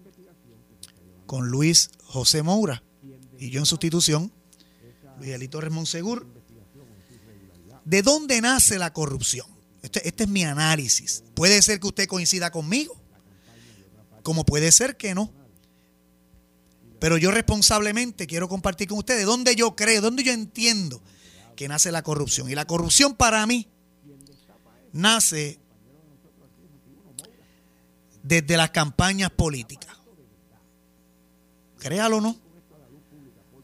con 1.26 1.48
Luis 1.48 1.90
José 2.04 2.44
Moura 2.44 2.84
y 3.40 3.50
yo 3.50 3.62
en 3.62 3.66
sustitución, 3.66 4.34
Luis 5.20 5.32
Elito 5.32 5.62
Monsegur. 5.72 6.28
¿De 7.86 8.02
dónde 8.02 8.42
nace 8.42 8.78
la 8.78 8.92
corrupción? 8.92 9.48
Este, 9.82 10.06
este 10.06 10.26
es 10.26 10.30
mi 10.30 10.44
análisis. 10.44 11.24
Puede 11.34 11.62
ser 11.62 11.80
que 11.80 11.88
usted 11.88 12.08
coincida 12.08 12.52
conmigo, 12.52 13.00
como 14.22 14.46
puede 14.46 14.74
ser 14.74 14.98
que 14.98 15.16
no. 15.16 15.32
Pero 17.00 17.18
yo 17.18 17.32
responsablemente 17.32 18.28
quiero 18.28 18.48
compartir 18.48 18.88
con 18.88 18.98
ustedes 18.98 19.26
dónde 19.26 19.56
yo 19.56 19.76
creo, 19.76 20.02
dónde 20.02 20.24
yo 20.24 20.32
entiendo 20.32 21.02
que 21.56 21.68
nace 21.68 21.92
la 21.92 22.04
corrupción. 22.04 22.50
Y 22.50 22.56
la 22.56 22.66
corrupción 22.66 23.16
para 23.16 23.46
mí 23.46 23.68
nace 24.92 25.60
desde 28.24 28.58
las 28.58 28.72
campañas 28.72 29.30
políticas 29.32 29.98
créalo 31.78 32.18
o 32.18 32.22
no, 32.22 32.38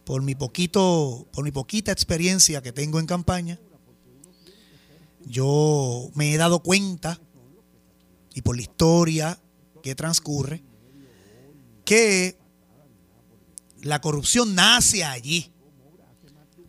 por 0.06 0.22
mi 0.22 0.36
poquito, 0.36 1.28
por 1.32 1.44
mi 1.44 1.52
poquita 1.52 1.92
experiencia 1.92 2.62
que 2.62 2.72
tengo 2.72 3.00
en 3.00 3.06
campaña, 3.06 3.60
yo 5.26 6.10
me 6.14 6.34
he 6.34 6.38
dado 6.38 6.62
cuenta, 6.62 7.20
y 8.34 8.42
por 8.42 8.56
la 8.56 8.64
historia 8.64 9.40
que 9.82 9.96
transcurre, 9.96 10.64
que 11.86 12.38
la 13.84 14.02
corrupción 14.02 14.56
nace 14.56 15.04
allí. 15.04 15.52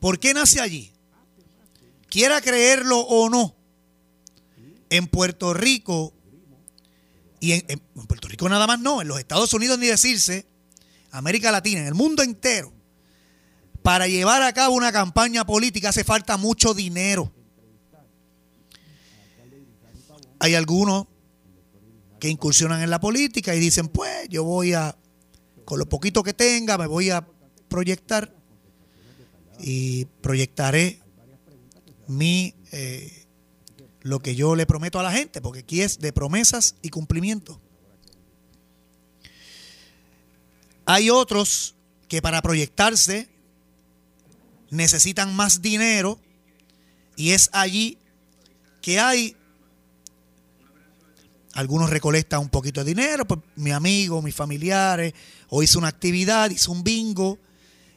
¿Por 0.00 0.18
qué 0.18 0.34
nace 0.34 0.60
allí? 0.60 0.92
Quiera 2.08 2.40
creerlo 2.40 3.00
o 3.00 3.30
no, 3.30 3.56
en 4.90 5.06
Puerto 5.06 5.54
Rico, 5.54 6.12
y 7.40 7.52
en, 7.52 7.80
Puerto 8.06 8.28
Rico 8.28 8.48
nada 8.48 8.66
más 8.66 8.78
no, 8.80 9.00
en 9.00 9.08
los 9.08 9.18
Estados 9.18 9.52
Unidos 9.54 9.78
ni 9.78 9.86
decirse, 9.86 10.46
América 11.10 11.50
Latina, 11.50 11.80
en 11.80 11.86
el 11.86 11.94
mundo 11.94 12.22
entero, 12.22 12.72
para 13.82 14.06
llevar 14.06 14.42
a 14.42 14.52
cabo 14.52 14.74
una 14.74 14.92
campaña 14.92 15.44
política 15.44 15.90
hace 15.90 16.04
falta 16.04 16.36
mucho 16.36 16.74
dinero. 16.74 17.32
Hay 20.38 20.54
algunos 20.54 21.06
que 22.20 22.28
incursionan 22.28 22.82
en 22.82 22.90
la 22.90 23.00
política 23.00 23.54
y 23.54 23.60
dicen, 23.60 23.88
pues 23.88 24.28
yo 24.28 24.44
voy 24.44 24.74
a, 24.74 24.96
con 25.64 25.78
lo 25.78 25.88
poquito 25.88 26.22
que 26.22 26.34
tenga, 26.34 26.78
me 26.78 26.86
voy 26.86 27.10
a 27.10 27.26
proyectar 27.68 28.34
y 29.58 30.04
proyectaré 30.20 31.00
mi, 32.06 32.54
eh, 32.72 33.26
lo 34.00 34.20
que 34.20 34.34
yo 34.34 34.54
le 34.54 34.66
prometo 34.66 34.98
a 35.00 35.02
la 35.02 35.12
gente, 35.12 35.40
porque 35.40 35.60
aquí 35.60 35.80
es 35.80 35.98
de 35.98 36.12
promesas 36.12 36.76
y 36.82 36.90
cumplimiento. 36.90 37.60
Hay 40.86 41.08
otros 41.08 41.74
que 42.08 42.20
para 42.20 42.42
proyectarse 42.42 43.28
necesitan 44.70 45.34
más 45.34 45.62
dinero 45.62 46.18
y 47.16 47.30
es 47.30 47.48
allí 47.52 47.98
que 48.82 49.00
hay 49.00 49.36
algunos 51.54 51.88
recolectan 51.88 52.40
un 52.40 52.48
poquito 52.48 52.82
de 52.82 52.90
dinero, 52.90 53.26
pues 53.26 53.40
mi 53.56 53.70
amigo, 53.70 54.20
mis 54.22 54.34
familiares, 54.34 55.14
o 55.48 55.62
hice 55.62 55.78
una 55.78 55.88
actividad, 55.88 56.50
hice 56.50 56.70
un 56.70 56.82
bingo, 56.82 57.38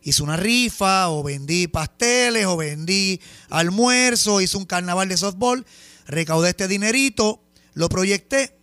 hice 0.03 0.22
una 0.22 0.38
rifa, 0.38 1.10
o 1.10 1.24
vendí 1.24 1.68
pasteles, 1.68 2.45
o 2.45 2.55
vendí 2.55 3.20
almuerzo, 3.49 4.41
hice 4.41 4.58
un 4.58 4.66
carnaval 4.66 5.10
de 5.10 5.18
softball, 5.18 5.66
recaudé 6.05 6.49
este 6.49 6.68
dinerito, 6.68 7.41
lo 7.74 7.89
proyecté. 7.89 8.55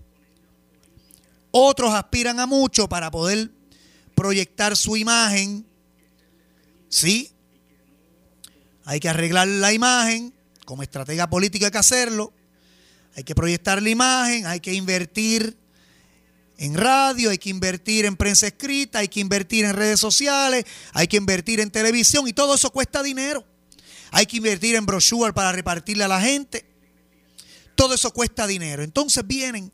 Otros 1.51 1.93
aspiran 1.93 2.39
a 2.39 2.47
mucho 2.47 2.89
para 2.89 3.11
poder 3.11 3.51
proyectar 4.15 4.77
su 4.77 4.97
imagen, 4.97 5.67
¿sí? 6.89 7.33
Hay 8.85 9.01
que 9.01 9.09
arreglar 9.09 9.49
la 9.49 9.73
imagen, 9.73 10.33
como 10.65 10.85
estratega 10.85 11.29
política 11.29 11.67
hay 11.67 11.73
que 11.73 11.79
hacerlo. 11.79 12.33
Hay 13.17 13.25
que 13.25 13.35
proyectar 13.35 13.83
la 13.83 13.91
imagen, 13.91 14.47
hay 14.47 14.61
que 14.61 14.73
invertir 14.75 15.57
en 16.59 16.75
radio, 16.75 17.31
hay 17.31 17.39
que 17.39 17.51
invertir 17.51 18.05
en 18.05 18.17
prensa 18.17 18.47
escrita, 18.47 19.01
hay 19.01 19.09
que 19.09 19.21
invertir 19.21 19.65
en 19.65 19.75
redes 19.75 20.01
sociales, 20.01 20.65
hay 20.93 21.09
que 21.09 21.17
invertir 21.17 21.61
en 21.61 21.71
televisión 21.71 22.27
y 22.29 22.33
todo 22.33 22.55
eso 22.55 22.71
cuesta 22.71 23.03
dinero. 23.03 23.45
Hay 24.11 24.27
que 24.27 24.37
invertir 24.37 24.77
en 24.77 24.87
brochure 24.87 25.33
para 25.33 25.51
repartirle 25.53 26.05
a 26.05 26.09
la 26.09 26.21
gente. 26.21 26.65
Todo 27.75 27.95
eso 27.95 28.13
cuesta 28.13 28.47
dinero. 28.47 28.83
Entonces 28.83 29.27
vienen 29.27 29.73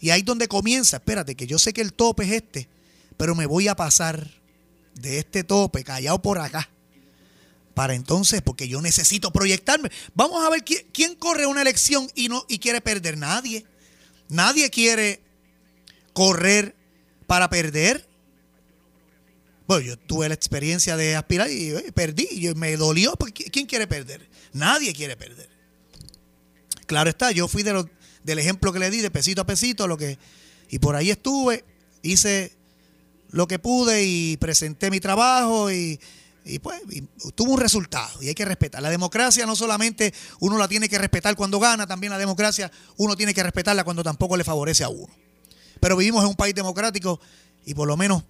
y 0.00 0.10
ahí 0.10 0.20
es 0.20 0.26
donde 0.26 0.48
comienza, 0.48 0.98
espérate, 0.98 1.34
que 1.34 1.46
yo 1.46 1.58
sé 1.58 1.72
que 1.72 1.80
el 1.80 1.92
tope 1.92 2.24
es 2.24 2.32
este, 2.32 2.68
pero 3.16 3.34
me 3.34 3.46
voy 3.46 3.68
a 3.68 3.74
pasar 3.74 4.30
de 4.94 5.18
este 5.18 5.44
tope 5.44 5.84
callado 5.84 6.20
por 6.20 6.38
acá. 6.38 6.68
Para 7.76 7.92
entonces, 7.92 8.40
porque 8.40 8.68
yo 8.68 8.80
necesito 8.80 9.30
proyectarme. 9.30 9.90
Vamos 10.14 10.42
a 10.42 10.48
ver 10.48 10.64
quién, 10.64 11.14
corre 11.16 11.44
una 11.44 11.60
elección 11.60 12.10
y, 12.14 12.30
no, 12.30 12.46
y 12.48 12.58
quiere 12.58 12.80
perder. 12.80 13.18
Nadie. 13.18 13.66
Nadie 14.30 14.70
quiere 14.70 15.20
correr 16.14 16.74
para 17.26 17.50
perder. 17.50 18.08
Bueno, 19.66 19.84
yo 19.84 19.98
tuve 19.98 20.26
la 20.26 20.34
experiencia 20.34 20.96
de 20.96 21.16
aspirar 21.16 21.50
y 21.50 21.74
perdí. 21.92 22.26
Y 22.30 22.54
me 22.54 22.74
dolió. 22.78 23.12
Porque 23.16 23.44
¿Quién 23.44 23.66
quiere 23.66 23.86
perder? 23.86 24.26
Nadie 24.54 24.94
quiere 24.94 25.14
perder. 25.14 25.50
Claro 26.86 27.10
está, 27.10 27.30
yo 27.30 27.46
fui 27.46 27.62
de 27.62 27.84
del 28.24 28.38
ejemplo 28.38 28.72
que 28.72 28.78
le 28.78 28.90
di, 28.90 29.02
de 29.02 29.10
pesito 29.10 29.42
a 29.42 29.46
pesito, 29.46 29.86
lo 29.86 29.98
que, 29.98 30.18
y 30.70 30.78
por 30.78 30.96
ahí 30.96 31.10
estuve, 31.10 31.62
hice 32.00 32.56
lo 33.32 33.46
que 33.46 33.58
pude 33.58 34.02
y 34.02 34.38
presenté 34.38 34.90
mi 34.90 34.98
trabajo 34.98 35.70
y, 35.70 36.00
pues 36.62 36.80
tuvo 37.34 37.52
un 37.52 37.60
resultado 37.60 38.22
y 38.22 38.28
hay 38.28 38.34
que 38.34 38.44
respetar. 38.44 38.80
La 38.80 38.90
democracia 38.90 39.46
no 39.46 39.56
solamente 39.56 40.14
uno 40.40 40.58
la 40.58 40.68
tiene 40.68 40.88
que 40.88 40.98
respetar 40.98 41.34
cuando 41.36 41.58
gana, 41.58 41.86
también 41.86 42.12
la 42.12 42.18
democracia 42.18 42.70
uno 42.96 43.16
tiene 43.16 43.34
que 43.34 43.42
respetarla 43.42 43.84
cuando 43.84 44.02
tampoco 44.02 44.36
le 44.36 44.44
favorece 44.44 44.84
a 44.84 44.88
uno. 44.88 45.12
Pero 45.80 45.96
vivimos 45.96 46.22
en 46.22 46.30
un 46.30 46.36
país 46.36 46.54
democrático 46.54 47.20
y 47.64 47.74
por 47.74 47.88
lo 47.88 47.96
menos 47.96 48.22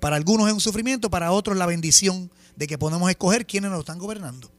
para 0.00 0.16
algunos 0.16 0.48
es 0.48 0.54
un 0.54 0.60
sufrimiento, 0.60 1.10
para 1.10 1.32
otros 1.32 1.56
la 1.56 1.66
bendición 1.66 2.30
de 2.56 2.66
que 2.66 2.78
podemos 2.78 3.10
escoger 3.10 3.46
quiénes 3.46 3.70
nos 3.70 3.80
están 3.80 3.98
gobernando. 3.98 4.50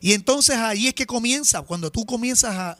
Y 0.00 0.12
entonces 0.12 0.56
ahí 0.56 0.88
es 0.88 0.94
que 0.94 1.06
comienza, 1.06 1.62
cuando 1.62 1.90
tú 1.90 2.06
comienzas 2.06 2.54
a, 2.56 2.78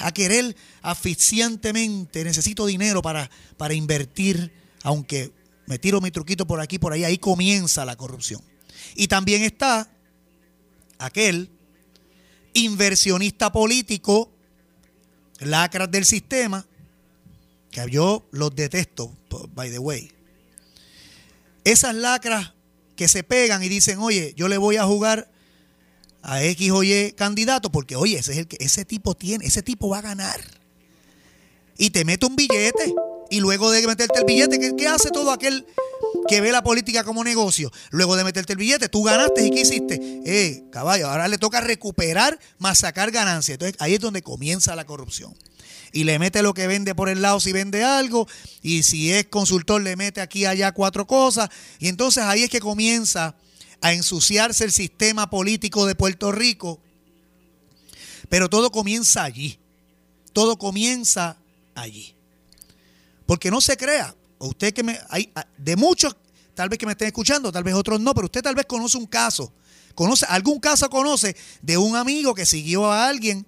a, 0.00 0.12
querer 0.12 0.56
asfixiantemente, 0.82 2.24
necesito 2.24 2.66
dinero 2.66 3.02
para, 3.02 3.30
para 3.56 3.74
invertir, 3.74 4.52
aunque 4.82 5.32
me 5.66 5.78
tiro 5.78 6.00
mi 6.00 6.10
truquito 6.10 6.46
por 6.46 6.60
aquí, 6.60 6.78
por 6.78 6.92
ahí, 6.92 7.04
ahí 7.04 7.18
comienza 7.18 7.84
la 7.84 7.96
corrupción. 7.96 8.40
Y 8.94 9.08
también 9.08 9.42
está 9.42 9.90
aquel 10.98 11.50
inversionista 12.54 13.52
político, 13.52 14.32
lacras 15.40 15.90
del 15.90 16.04
sistema, 16.04 16.66
que 17.70 17.84
yo 17.90 18.26
los 18.30 18.54
detesto, 18.54 19.12
by 19.54 19.70
the 19.70 19.78
way. 19.78 20.10
Esas 21.64 21.94
lacras 21.94 22.54
que 22.94 23.08
se 23.08 23.22
pegan 23.22 23.62
y 23.62 23.68
dicen, 23.68 23.98
oye, 23.98 24.32
yo 24.36 24.48
le 24.48 24.56
voy 24.56 24.76
a 24.76 24.84
jugar 24.84 25.30
a 26.22 26.42
X 26.42 26.70
o 26.70 26.82
Y 26.82 27.12
candidato, 27.12 27.70
porque 27.70 27.96
oye, 27.96 28.18
ese 28.18 28.32
es 28.32 28.38
el 28.38 28.48
que 28.48 28.56
ese 28.60 28.84
tipo 28.84 29.14
tiene, 29.14 29.44
ese 29.46 29.62
tipo 29.62 29.88
va 29.88 29.98
a 29.98 30.02
ganar. 30.02 30.40
Y 31.76 31.90
te 31.90 32.04
mete 32.04 32.24
un 32.24 32.36
billete. 32.36 32.94
Y 33.30 33.40
luego 33.40 33.70
de 33.70 33.86
meterte 33.86 34.18
el 34.18 34.24
billete, 34.24 34.58
¿qué, 34.76 34.88
hace 34.88 35.10
todo 35.10 35.32
aquel 35.32 35.66
que 36.28 36.40
ve 36.40 36.52
la 36.52 36.62
política 36.62 37.04
como 37.04 37.24
negocio? 37.24 37.70
Luego 37.90 38.16
de 38.16 38.24
meterte 38.24 38.52
el 38.52 38.58
billete, 38.58 38.88
tú 38.88 39.02
ganaste 39.02 39.46
y 39.46 39.50
¿qué 39.50 39.60
hiciste? 39.60 40.00
Eh, 40.24 40.64
caballo, 40.70 41.08
ahora 41.08 41.28
le 41.28 41.38
toca 41.38 41.60
recuperar 41.60 42.38
más 42.58 42.78
sacar 42.78 43.10
ganancias. 43.10 43.54
Entonces 43.54 43.76
ahí 43.80 43.94
es 43.94 44.00
donde 44.00 44.22
comienza 44.22 44.76
la 44.76 44.84
corrupción 44.84 45.34
y 45.92 46.04
le 46.04 46.18
mete 46.18 46.42
lo 46.42 46.52
que 46.52 46.66
vende 46.66 46.94
por 46.94 47.08
el 47.08 47.22
lado 47.22 47.40
si 47.40 47.52
vende 47.52 47.82
algo, 47.82 48.28
y 48.60 48.82
si 48.82 49.12
es 49.12 49.26
consultor 49.26 49.80
le 49.80 49.96
mete 49.96 50.20
aquí 50.20 50.44
allá 50.44 50.72
cuatro 50.72 51.06
cosas, 51.06 51.48
y 51.78 51.88
entonces 51.88 52.22
ahí 52.24 52.42
es 52.42 52.50
que 52.50 52.60
comienza 52.60 53.34
a 53.80 53.92
ensuciarse 53.92 54.64
el 54.64 54.72
sistema 54.72 55.30
político 55.30 55.86
de 55.86 55.94
Puerto 55.94 56.32
Rico. 56.32 56.80
Pero 58.28 58.48
todo 58.48 58.72
comienza 58.72 59.22
allí. 59.22 59.58
Todo 60.32 60.58
comienza 60.58 61.36
allí. 61.74 62.15
Porque 63.26 63.50
no 63.50 63.60
se 63.60 63.76
crea, 63.76 64.14
usted 64.38 64.72
que 64.72 64.82
me 64.82 64.98
hay 65.08 65.32
de 65.58 65.76
muchos 65.76 66.16
tal 66.54 66.68
vez 66.70 66.78
que 66.78 66.86
me 66.86 66.92
estén 66.92 67.08
escuchando, 67.08 67.52
tal 67.52 67.64
vez 67.64 67.74
otros 67.74 68.00
no, 68.00 68.14
pero 68.14 68.26
usted 68.26 68.42
tal 68.42 68.54
vez 68.54 68.64
conoce 68.66 68.96
un 68.96 69.06
caso, 69.06 69.52
conoce 69.94 70.24
algún 70.28 70.58
caso 70.58 70.88
conoce 70.88 71.36
de 71.60 71.76
un 71.76 71.96
amigo 71.96 72.34
que 72.34 72.46
siguió 72.46 72.90
a 72.90 73.08
alguien 73.08 73.46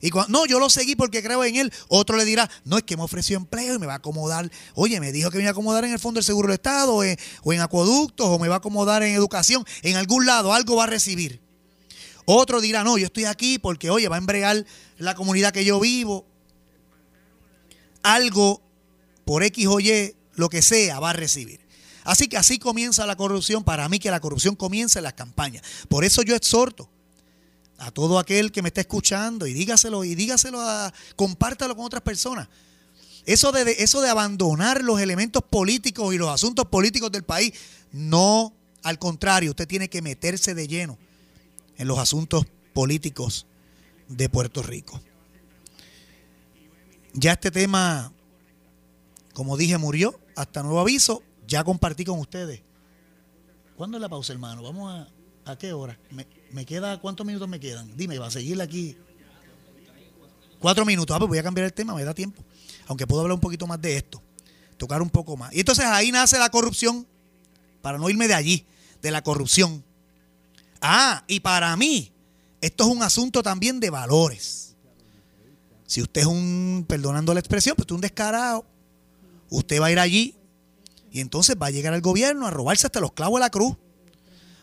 y 0.00 0.10
cuando, 0.10 0.38
no, 0.38 0.46
yo 0.46 0.58
lo 0.58 0.68
seguí 0.68 0.94
porque 0.94 1.22
creo 1.22 1.42
en 1.44 1.56
él. 1.56 1.72
Otro 1.88 2.16
le 2.16 2.24
dirá, 2.24 2.48
no, 2.64 2.76
es 2.76 2.84
que 2.84 2.96
me 2.96 3.02
ofreció 3.02 3.36
empleo 3.36 3.74
y 3.74 3.78
me 3.78 3.86
va 3.86 3.94
a 3.94 3.96
acomodar. 3.96 4.50
Oye, 4.74 5.00
me 5.00 5.10
dijo 5.10 5.30
que 5.30 5.38
me 5.38 5.44
iba 5.44 5.50
a 5.50 5.52
acomodar 5.52 5.84
en 5.84 5.92
el 5.92 5.98
Fondo 5.98 6.18
del 6.18 6.24
Seguro 6.24 6.48
del 6.48 6.54
Estado 6.54 6.94
o 6.94 7.02
en, 7.02 7.18
o 7.42 7.52
en 7.52 7.60
acueductos 7.60 8.26
o 8.26 8.38
me 8.38 8.48
va 8.48 8.56
a 8.56 8.58
acomodar 8.58 9.02
en 9.02 9.14
educación. 9.14 9.64
En 9.82 9.96
algún 9.96 10.26
lado 10.26 10.52
algo 10.52 10.76
va 10.76 10.84
a 10.84 10.86
recibir. 10.86 11.40
Otro 12.26 12.60
dirá, 12.60 12.84
no, 12.84 12.98
yo 12.98 13.06
estoy 13.06 13.24
aquí 13.24 13.58
porque, 13.58 13.88
oye, 13.88 14.08
va 14.08 14.16
a 14.16 14.18
embregar 14.18 14.64
la 14.98 15.14
comunidad 15.14 15.52
que 15.52 15.64
yo 15.64 15.80
vivo. 15.80 16.26
Algo 18.02 18.62
por 19.26 19.42
X 19.42 19.66
o 19.66 19.80
Y, 19.80 20.14
lo 20.36 20.48
que 20.48 20.62
sea, 20.62 21.00
va 21.00 21.10
a 21.10 21.12
recibir. 21.12 21.60
Así 22.04 22.28
que 22.28 22.36
así 22.36 22.60
comienza 22.60 23.04
la 23.04 23.16
corrupción. 23.16 23.64
Para 23.64 23.88
mí 23.88 23.98
que 23.98 24.10
la 24.10 24.20
corrupción 24.20 24.54
comienza 24.54 25.00
en 25.00 25.02
las 25.02 25.14
campañas. 25.14 25.64
Por 25.88 26.04
eso 26.04 26.22
yo 26.22 26.36
exhorto 26.36 26.88
a 27.78 27.90
todo 27.90 28.20
aquel 28.20 28.52
que 28.52 28.62
me 28.62 28.68
está 28.68 28.80
escuchando 28.80 29.48
y 29.48 29.52
dígaselo 29.52 30.04
y 30.04 30.14
dígaselo 30.14 30.60
a 30.60 30.94
compártalo 31.16 31.74
con 31.74 31.84
otras 31.84 32.02
personas. 32.02 32.48
Eso 33.26 33.50
de, 33.50 33.76
eso 33.80 34.00
de 34.00 34.08
abandonar 34.08 34.84
los 34.84 35.00
elementos 35.00 35.42
políticos 35.42 36.14
y 36.14 36.18
los 36.18 36.28
asuntos 36.28 36.66
políticos 36.66 37.10
del 37.10 37.24
país, 37.24 37.52
no, 37.90 38.54
al 38.84 39.00
contrario, 39.00 39.50
usted 39.50 39.66
tiene 39.66 39.90
que 39.90 40.00
meterse 40.00 40.54
de 40.54 40.68
lleno 40.68 40.96
en 41.76 41.88
los 41.88 41.98
asuntos 41.98 42.46
políticos 42.72 43.46
de 44.08 44.28
Puerto 44.28 44.62
Rico. 44.62 45.00
Ya 47.12 47.32
este 47.32 47.50
tema, 47.50 48.12
como 49.36 49.58
dije, 49.58 49.76
murió 49.76 50.18
hasta 50.34 50.62
nuevo 50.62 50.80
aviso. 50.80 51.22
Ya 51.46 51.62
compartí 51.62 52.06
con 52.06 52.18
ustedes. 52.18 52.62
¿Cuándo 53.76 53.98
es 53.98 54.00
la 54.00 54.08
pausa, 54.08 54.32
hermano? 54.32 54.62
Vamos 54.62 54.90
a... 54.90 55.52
¿A 55.52 55.58
qué 55.58 55.74
hora? 55.74 56.00
¿Me 56.52 56.64
queda 56.64 56.98
cuántos 57.02 57.26
minutos 57.26 57.46
me 57.46 57.60
quedan? 57.60 57.94
Dime, 57.98 58.18
va 58.18 58.28
a 58.28 58.30
seguir 58.30 58.58
aquí. 58.62 58.96
Cuatro 60.58 60.86
minutos. 60.86 61.14
Ah, 61.14 61.18
pues 61.18 61.28
voy 61.28 61.36
a 61.36 61.42
cambiar 61.42 61.66
el 61.66 61.74
tema, 61.74 61.94
me 61.94 62.02
da 62.02 62.14
tiempo. 62.14 62.42
Aunque 62.86 63.06
puedo 63.06 63.20
hablar 63.20 63.34
un 63.34 63.40
poquito 63.42 63.66
más 63.66 63.78
de 63.78 63.98
esto. 63.98 64.22
Tocar 64.78 65.02
un 65.02 65.10
poco 65.10 65.36
más. 65.36 65.52
Y 65.52 65.60
entonces 65.60 65.84
ahí 65.84 66.10
nace 66.10 66.38
la 66.38 66.48
corrupción. 66.48 67.06
Para 67.82 67.98
no 67.98 68.08
irme 68.08 68.28
de 68.28 68.34
allí, 68.34 68.64
de 69.02 69.10
la 69.10 69.22
corrupción. 69.22 69.84
Ah, 70.80 71.24
y 71.28 71.40
para 71.40 71.76
mí, 71.76 72.10
esto 72.62 72.84
es 72.84 72.90
un 72.90 73.02
asunto 73.02 73.42
también 73.42 73.80
de 73.80 73.90
valores. 73.90 74.76
Si 75.84 76.00
usted 76.00 76.22
es 76.22 76.26
un, 76.26 76.86
perdonando 76.88 77.34
la 77.34 77.40
expresión, 77.40 77.76
pues 77.76 77.82
usted 77.82 77.92
es 77.92 77.96
un 77.96 78.00
descarado, 78.00 78.66
usted 79.50 79.80
va 79.80 79.86
a 79.86 79.92
ir 79.92 79.98
allí 79.98 80.36
y 81.10 81.20
entonces 81.20 81.56
va 81.60 81.66
a 81.66 81.70
llegar 81.70 81.94
al 81.94 82.00
gobierno 82.00 82.46
a 82.46 82.50
robarse 82.50 82.86
hasta 82.86 83.00
los 83.00 83.12
clavos 83.12 83.38
de 83.38 83.44
la 83.44 83.50
cruz. 83.50 83.76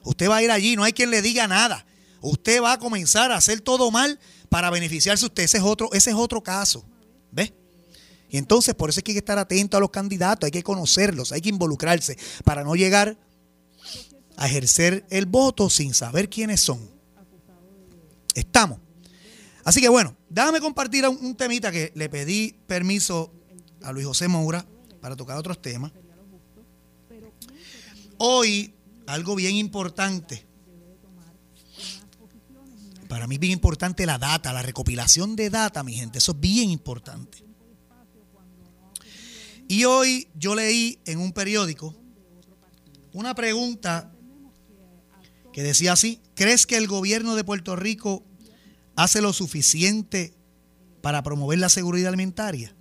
Usted 0.03 0.29
va 0.29 0.38
a 0.38 0.43
ir 0.43 0.51
allí, 0.51 0.75
no 0.75 0.84
hay 0.84 0.93
quien 0.93 1.09
le 1.09 1.21
diga 1.21 1.47
nada. 1.47 1.86
Usted 2.21 2.61
va 2.61 2.73
a 2.73 2.79
comenzar 2.79 3.31
a 3.31 3.38
hacer 3.38 3.61
todo 3.61 3.89
mal 3.91 4.19
para 4.49 4.69
beneficiarse 4.69 5.25
usted. 5.25 5.43
Ese 5.43 5.57
es 5.57 5.63
otro, 5.63 5.89
ese 5.93 6.11
es 6.11 6.15
otro 6.15 6.41
caso. 6.43 6.86
¿Ve? 7.31 7.53
Y 8.29 8.38
entonces 8.38 8.75
por 8.75 8.89
eso 8.89 8.99
es 8.99 9.03
que 9.03 9.11
hay 9.11 9.15
que 9.15 9.19
estar 9.19 9.38
atento 9.38 9.77
a 9.77 9.79
los 9.79 9.89
candidatos, 9.89 10.45
hay 10.45 10.51
que 10.51 10.63
conocerlos, 10.63 11.31
hay 11.31 11.41
que 11.41 11.49
involucrarse 11.49 12.17
para 12.43 12.63
no 12.63 12.75
llegar 12.75 13.17
a 14.38 14.47
ejercer 14.47 15.05
el 15.09 15.25
voto 15.25 15.69
sin 15.69 15.93
saber 15.93 16.29
quiénes 16.29 16.61
son. 16.61 16.89
Estamos. 18.36 18.79
Así 19.63 19.81
que 19.81 19.89
bueno, 19.89 20.15
déjame 20.29 20.59
compartir 20.59 21.07
un 21.07 21.36
temita 21.36 21.71
que 21.71 21.91
le 21.95 22.09
pedí 22.09 22.55
permiso 22.67 23.34
a 23.81 23.91
Luis 23.91 24.05
José 24.05 24.27
Moura 24.27 24.65
para 25.03 25.17
tocar 25.17 25.35
otros 25.37 25.61
temas. 25.61 25.91
Hoy 28.19 28.73
algo 29.05 29.35
bien 29.35 29.57
importante. 29.57 30.45
Para 33.09 33.27
mí 33.27 33.35
es 33.35 33.41
bien 33.41 33.51
importante 33.51 34.05
la 34.05 34.17
data, 34.17 34.53
la 34.53 34.61
recopilación 34.61 35.35
de 35.35 35.49
data, 35.49 35.83
mi 35.83 35.93
gente. 35.93 36.19
Eso 36.19 36.31
es 36.31 36.39
bien 36.39 36.69
importante. 36.69 37.43
Y 39.67 39.83
hoy 39.83 40.29
yo 40.35 40.55
leí 40.55 40.97
en 41.03 41.19
un 41.19 41.33
periódico 41.33 41.93
una 43.11 43.35
pregunta 43.35 44.09
que 45.51 45.63
decía 45.63 45.91
así, 45.91 46.21
¿crees 46.33 46.65
que 46.65 46.77
el 46.77 46.87
gobierno 46.87 47.35
de 47.35 47.43
Puerto 47.43 47.75
Rico 47.75 48.23
hace 48.95 49.21
lo 49.21 49.33
suficiente 49.33 50.33
para 51.01 51.23
promover 51.23 51.59
la 51.59 51.67
seguridad 51.67 52.07
alimentaria? 52.07 52.73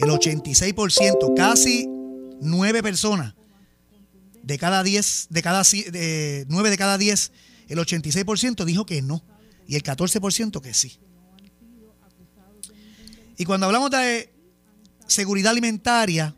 El 0.00 0.08
86%, 0.08 1.34
casi 1.36 1.86
nueve 2.40 2.82
personas 2.82 3.34
de 4.42 4.58
cada 4.58 4.82
10, 4.82 5.26
de 5.28 5.42
cada 5.42 5.62
de 5.62 6.46
9 6.48 6.70
de 6.70 6.78
cada 6.78 6.96
10, 6.96 7.32
el 7.68 7.78
86% 7.78 8.64
dijo 8.64 8.86
que 8.86 9.02
no 9.02 9.22
y 9.66 9.76
el 9.76 9.82
14% 9.82 10.60
que 10.62 10.72
sí. 10.72 10.98
Y 13.36 13.44
cuando 13.44 13.66
hablamos 13.66 13.90
de 13.90 14.32
seguridad 15.06 15.52
alimentaria, 15.52 16.34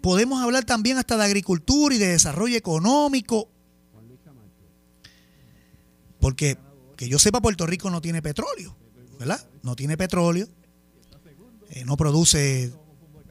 podemos 0.00 0.42
hablar 0.42 0.64
también 0.64 0.98
hasta 0.98 1.16
de 1.16 1.24
agricultura 1.24 1.94
y 1.94 1.98
de 1.98 2.08
desarrollo 2.08 2.56
económico. 2.56 3.50
Porque 6.20 6.56
que 6.96 7.08
yo 7.08 7.18
sepa, 7.18 7.42
Puerto 7.42 7.66
Rico 7.66 7.90
no 7.90 8.00
tiene 8.00 8.22
petróleo, 8.22 8.76
¿verdad? 9.18 9.44
No 9.62 9.74
tiene 9.74 9.96
petróleo, 9.96 10.48
eh, 11.74 11.84
no 11.84 11.96
produce 11.96 12.72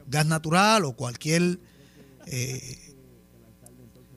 gas 0.06 0.26
natural 0.26 0.84
o 0.84 0.92
cualquier 0.92 1.58
eh, 2.26 2.94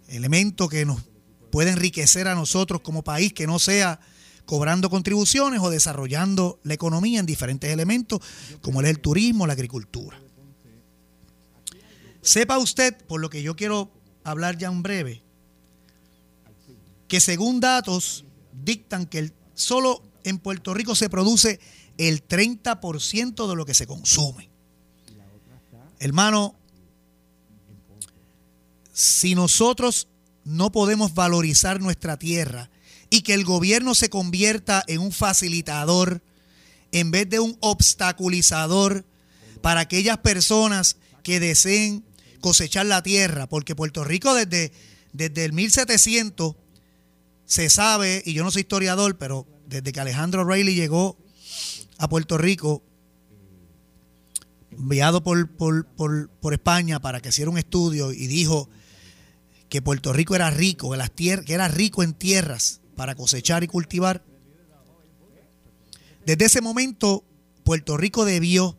elemento 0.09 0.67
que 0.67 0.85
nos 0.85 1.01
puede 1.49 1.71
enriquecer 1.71 2.27
a 2.27 2.35
nosotros 2.35 2.81
como 2.81 3.05
país, 3.05 3.31
que 3.31 3.47
no 3.47 3.57
sea 3.57 4.01
cobrando 4.45 4.89
contribuciones 4.89 5.61
o 5.61 5.69
desarrollando 5.69 6.59
la 6.63 6.73
economía 6.73 7.21
en 7.21 7.25
diferentes 7.25 7.71
elementos, 7.71 8.19
como 8.59 8.81
es 8.81 8.89
el 8.89 8.99
turismo, 8.99 9.47
la 9.47 9.53
agricultura. 9.53 10.19
Sepa 12.21 12.57
usted, 12.57 12.97
por 13.07 13.21
lo 13.21 13.29
que 13.29 13.41
yo 13.41 13.55
quiero 13.55 13.93
hablar 14.25 14.57
ya 14.57 14.67
en 14.67 14.83
breve, 14.83 15.23
que 17.07 17.21
según 17.21 17.61
datos 17.61 18.25
dictan 18.51 19.05
que 19.05 19.31
solo 19.53 20.03
en 20.25 20.37
Puerto 20.37 20.73
Rico 20.73 20.95
se 20.95 21.09
produce 21.09 21.61
el 21.97 22.27
30% 22.27 23.49
de 23.49 23.55
lo 23.55 23.65
que 23.65 23.73
se 23.73 23.87
consume. 23.87 24.49
Hermano, 25.99 26.55
si 28.93 29.35
nosotros 29.35 30.07
no 30.43 30.71
podemos 30.71 31.13
valorizar 31.13 31.81
nuestra 31.81 32.17
tierra 32.17 32.69
y 33.09 33.21
que 33.21 33.33
el 33.33 33.43
gobierno 33.43 33.95
se 33.95 34.09
convierta 34.09 34.83
en 34.87 34.99
un 34.99 35.11
facilitador 35.11 36.21
en 36.91 37.11
vez 37.11 37.29
de 37.29 37.39
un 37.39 37.57
obstaculizador 37.61 39.05
para 39.61 39.81
aquellas 39.81 40.19
personas 40.19 40.97
que 41.23 41.39
deseen 41.39 42.05
cosechar 42.39 42.85
la 42.85 43.03
tierra, 43.03 43.47
porque 43.47 43.75
Puerto 43.75 44.03
Rico 44.03 44.33
desde, 44.33 44.71
desde 45.13 45.45
el 45.45 45.53
1700 45.53 46.55
se 47.45 47.69
sabe, 47.69 48.21
y 48.25 48.33
yo 48.33 48.43
no 48.43 48.51
soy 48.51 48.61
historiador, 48.61 49.17
pero 49.17 49.47
desde 49.67 49.91
que 49.91 49.99
Alejandro 49.99 50.43
Reilly 50.43 50.75
llegó 50.75 51.17
a 51.97 52.09
Puerto 52.09 52.37
Rico, 52.37 52.83
enviado 54.71 55.23
por, 55.23 55.49
por, 55.49 55.87
por 55.87 56.53
España 56.53 56.99
para 56.99 57.19
que 57.19 57.29
hiciera 57.29 57.49
un 57.49 57.57
estudio 57.57 58.11
y 58.11 58.27
dijo 58.27 58.69
que 59.69 59.81
Puerto 59.81 60.13
Rico 60.13 60.35
era 60.35 60.49
rico, 60.49 60.91
que, 60.91 60.97
las 60.97 61.09
que 61.09 61.53
era 61.53 61.67
rico 61.67 62.03
en 62.03 62.13
tierras 62.13 62.81
para 62.95 63.15
cosechar 63.15 63.63
y 63.63 63.67
cultivar. 63.67 64.23
Desde 66.25 66.45
ese 66.45 66.61
momento, 66.61 67.23
Puerto 67.63 67.97
Rico 67.97 68.25
debió 68.25 68.77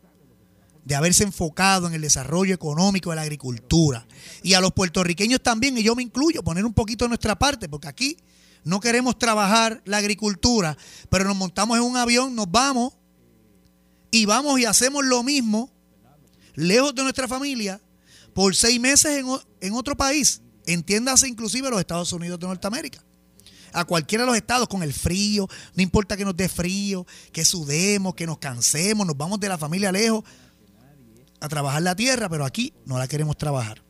de 0.85 0.95
haberse 0.95 1.23
enfocado 1.23 1.87
en 1.87 1.93
el 1.93 2.01
desarrollo 2.01 2.53
económico 2.53 3.11
de 3.11 3.17
la 3.17 3.21
agricultura. 3.23 4.07
Y 4.41 4.53
a 4.53 4.61
los 4.61 4.71
puertorriqueños 4.71 5.41
también, 5.41 5.77
y 5.77 5.83
yo 5.83 5.95
me 5.95 6.03
incluyo, 6.03 6.43
poner 6.43 6.65
un 6.65 6.73
poquito 6.73 7.05
de 7.05 7.09
nuestra 7.09 7.37
parte, 7.37 7.69
porque 7.69 7.87
aquí 7.87 8.17
no 8.63 8.79
queremos 8.79 9.17
trabajar 9.17 9.81
la 9.85 9.97
agricultura, 9.97 10.77
pero 11.09 11.25
nos 11.25 11.35
montamos 11.35 11.77
en 11.77 11.83
un 11.83 11.97
avión, 11.97 12.35
nos 12.35 12.49
vamos 12.49 12.93
y 14.11 14.25
vamos 14.25 14.59
y 14.59 14.65
hacemos 14.65 15.05
lo 15.05 15.23
mismo, 15.23 15.71
lejos 16.55 16.93
de 16.95 17.03
nuestra 17.03 17.27
familia, 17.27 17.79
por 18.33 18.55
seis 18.55 18.79
meses 18.79 19.23
en, 19.61 19.73
otro 19.73 19.95
país. 19.95 20.41
Entiéndase 20.65 21.27
inclusive 21.27 21.69
los 21.69 21.79
Estados 21.79 22.11
Unidos 22.13 22.39
de 22.39 22.47
Norteamérica. 22.47 23.03
A 23.71 23.85
cualquiera 23.85 24.23
de 24.23 24.27
los 24.27 24.37
estados 24.37 24.67
con 24.67 24.81
el 24.81 24.93
frío, 24.93 25.47
no 25.75 25.83
importa 25.83 26.17
que 26.17 26.25
nos 26.25 26.35
dé 26.35 26.49
frío, 26.49 27.05
que 27.31 27.45
sudemos, 27.45 28.15
que 28.15 28.25
nos 28.25 28.39
cansemos, 28.39 29.05
nos 29.05 29.15
vamos 29.15 29.39
de 29.39 29.49
la 29.49 29.57
familia 29.57 29.91
lejos 29.91 30.23
a 31.39 31.47
trabajar 31.47 31.81
la 31.81 31.95
tierra, 31.95 32.29
pero 32.29 32.45
aquí 32.45 32.73
no 32.85 32.97
la 32.97 33.07
queremos 33.07 33.37
trabajar. 33.37 33.81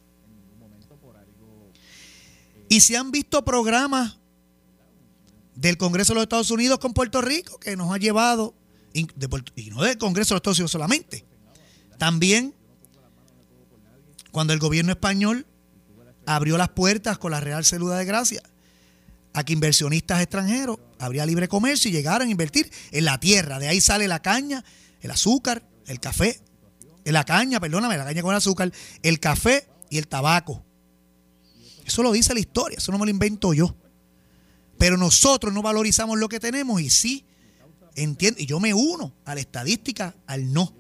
Y 2.68 2.82
se 2.82 2.98
han 2.98 3.12
visto 3.12 3.44
programas 3.44 4.18
del 5.56 5.78
Congreso 5.78 6.14
de 6.14 6.16
los 6.16 6.24
Estados 6.24 6.52
Unidos 6.52 6.80
con 6.80 6.94
Puerto 6.94 7.22
Rico 7.22 7.60
que 7.60 7.76
nos 7.76 7.92
ha 7.92 7.98
llevado, 7.98 8.54
y 8.94 9.70
no 9.70 9.84
del 9.84 9.98
Congreso 9.98 10.34
de 10.34 10.36
los 10.36 10.40
Estados 10.40 10.60
Unidos 10.60 10.72
solamente, 10.72 11.26
también 11.98 12.56
cuando 14.32 14.54
el 14.54 14.60
gobierno 14.60 14.92
español 14.92 15.46
abrió 16.26 16.58
las 16.58 16.70
puertas 16.70 17.18
con 17.18 17.32
la 17.32 17.40
Real 17.40 17.66
Celuda 17.66 17.98
de 17.98 18.06
Gracia 18.06 18.44
a 19.34 19.44
que 19.44 19.54
inversionistas 19.54 20.22
extranjeros 20.22 20.78
habría 21.00 21.26
libre 21.26 21.48
comercio 21.48 21.90
y 21.90 21.94
llegaran 21.94 22.28
a 22.28 22.32
invertir 22.32 22.72
en 22.92 23.06
la 23.06 23.20
tierra. 23.20 23.60
De 23.60 23.68
ahí 23.68 23.80
sale 23.82 24.08
la 24.08 24.22
caña, 24.22 24.64
el 25.02 25.12
azúcar, 25.12 25.68
el 25.88 26.00
café, 26.00 26.42
la 27.06 27.24
caña, 27.24 27.60
perdóname, 27.60 27.98
la 27.98 28.06
caña 28.06 28.22
con 28.22 28.36
azúcar, 28.36 28.72
el 29.02 29.20
café 29.20 29.68
y 29.90 29.98
el 29.98 30.08
tabaco. 30.08 30.64
Eso 31.86 32.04
lo 32.04 32.12
dice 32.12 32.34
la 32.34 32.40
historia, 32.40 32.78
eso 32.78 32.92
no 32.92 33.00
me 33.00 33.06
lo 33.06 33.12
invento 33.12 33.54
yo. 33.54 33.76
Pero 34.78 34.98
nosotros 34.98 35.54
no 35.54 35.62
valorizamos 35.62 36.18
lo 36.20 36.30
que 36.30 36.40
tenemos 36.40 36.82
y 36.82 36.90
sí, 36.90 37.26
entiendo, 38.04 38.40
y 38.42 38.46
yo 38.46 38.60
me 38.60 38.74
uno 38.74 39.14
a 39.26 39.36
la 39.36 39.42
estadística, 39.42 40.16
al 40.26 40.54
no, 40.54 40.74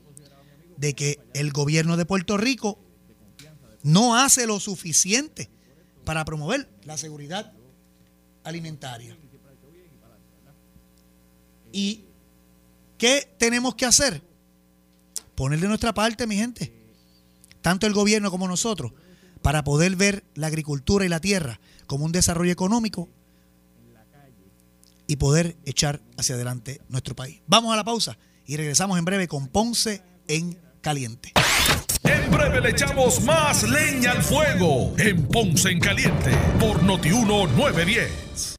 de 0.77 0.95
que 0.95 1.19
el 1.33 1.51
gobierno 1.51 1.97
de 1.97 2.05
Puerto 2.05 2.37
Rico 2.37 2.79
no 3.83 4.15
hace 4.15 4.47
lo 4.47 4.59
suficiente 4.59 5.49
para 6.05 6.25
promover 6.25 6.69
la 6.83 6.97
seguridad 6.97 7.53
alimentaria. 8.43 9.17
¿Y 11.71 12.05
qué 12.97 13.29
tenemos 13.37 13.75
que 13.75 13.85
hacer? 13.85 14.23
Ponerle 15.35 15.67
nuestra 15.67 15.93
parte, 15.93 16.27
mi 16.27 16.35
gente, 16.35 16.73
tanto 17.61 17.85
el 17.85 17.93
gobierno 17.93 18.31
como 18.31 18.47
nosotros, 18.47 18.93
para 19.41 19.63
poder 19.63 19.95
ver 19.95 20.23
la 20.35 20.47
agricultura 20.47 21.05
y 21.05 21.09
la 21.09 21.21
tierra 21.21 21.59
como 21.87 22.05
un 22.05 22.11
desarrollo 22.11 22.51
económico 22.51 23.09
y 25.09 25.15
poder 25.15 25.57
echar 25.65 26.01
hacia 26.17 26.35
adelante 26.35 26.81
nuestro 26.87 27.15
país. 27.15 27.41
Vamos 27.47 27.73
a 27.73 27.75
la 27.75 27.83
pausa 27.83 28.19
y 28.45 28.57
regresamos 28.57 28.99
en 28.99 29.05
breve 29.05 29.27
con 29.27 29.47
Ponce 29.47 30.03
en 30.27 30.55
Caliente. 30.81 31.33
En 32.03 32.31
breve 32.31 32.61
le 32.61 32.69
echamos 32.69 33.23
más 33.23 33.63
leña 33.63 34.11
al 34.11 34.21
fuego 34.21 34.93
en 34.99 35.27
Ponce 35.27 35.71
en 35.71 35.79
Caliente 35.79 36.31
por 36.59 36.83
Notiuno 36.83 37.47
910. 37.47 38.58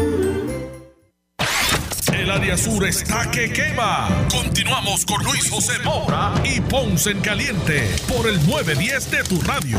Área 2.31 2.57
sur 2.57 2.87
está 2.87 3.29
que 3.29 3.51
quema. 3.51 4.07
Continuamos 4.31 5.05
con 5.05 5.21
Luis 5.21 5.49
José 5.49 5.73
Moura 5.83 6.33
y 6.45 6.61
Ponce 6.61 7.11
en 7.11 7.19
Caliente 7.19 7.93
por 8.07 8.25
el 8.25 8.35
910 8.47 9.11
de 9.11 9.23
tu 9.25 9.41
radio. 9.41 9.77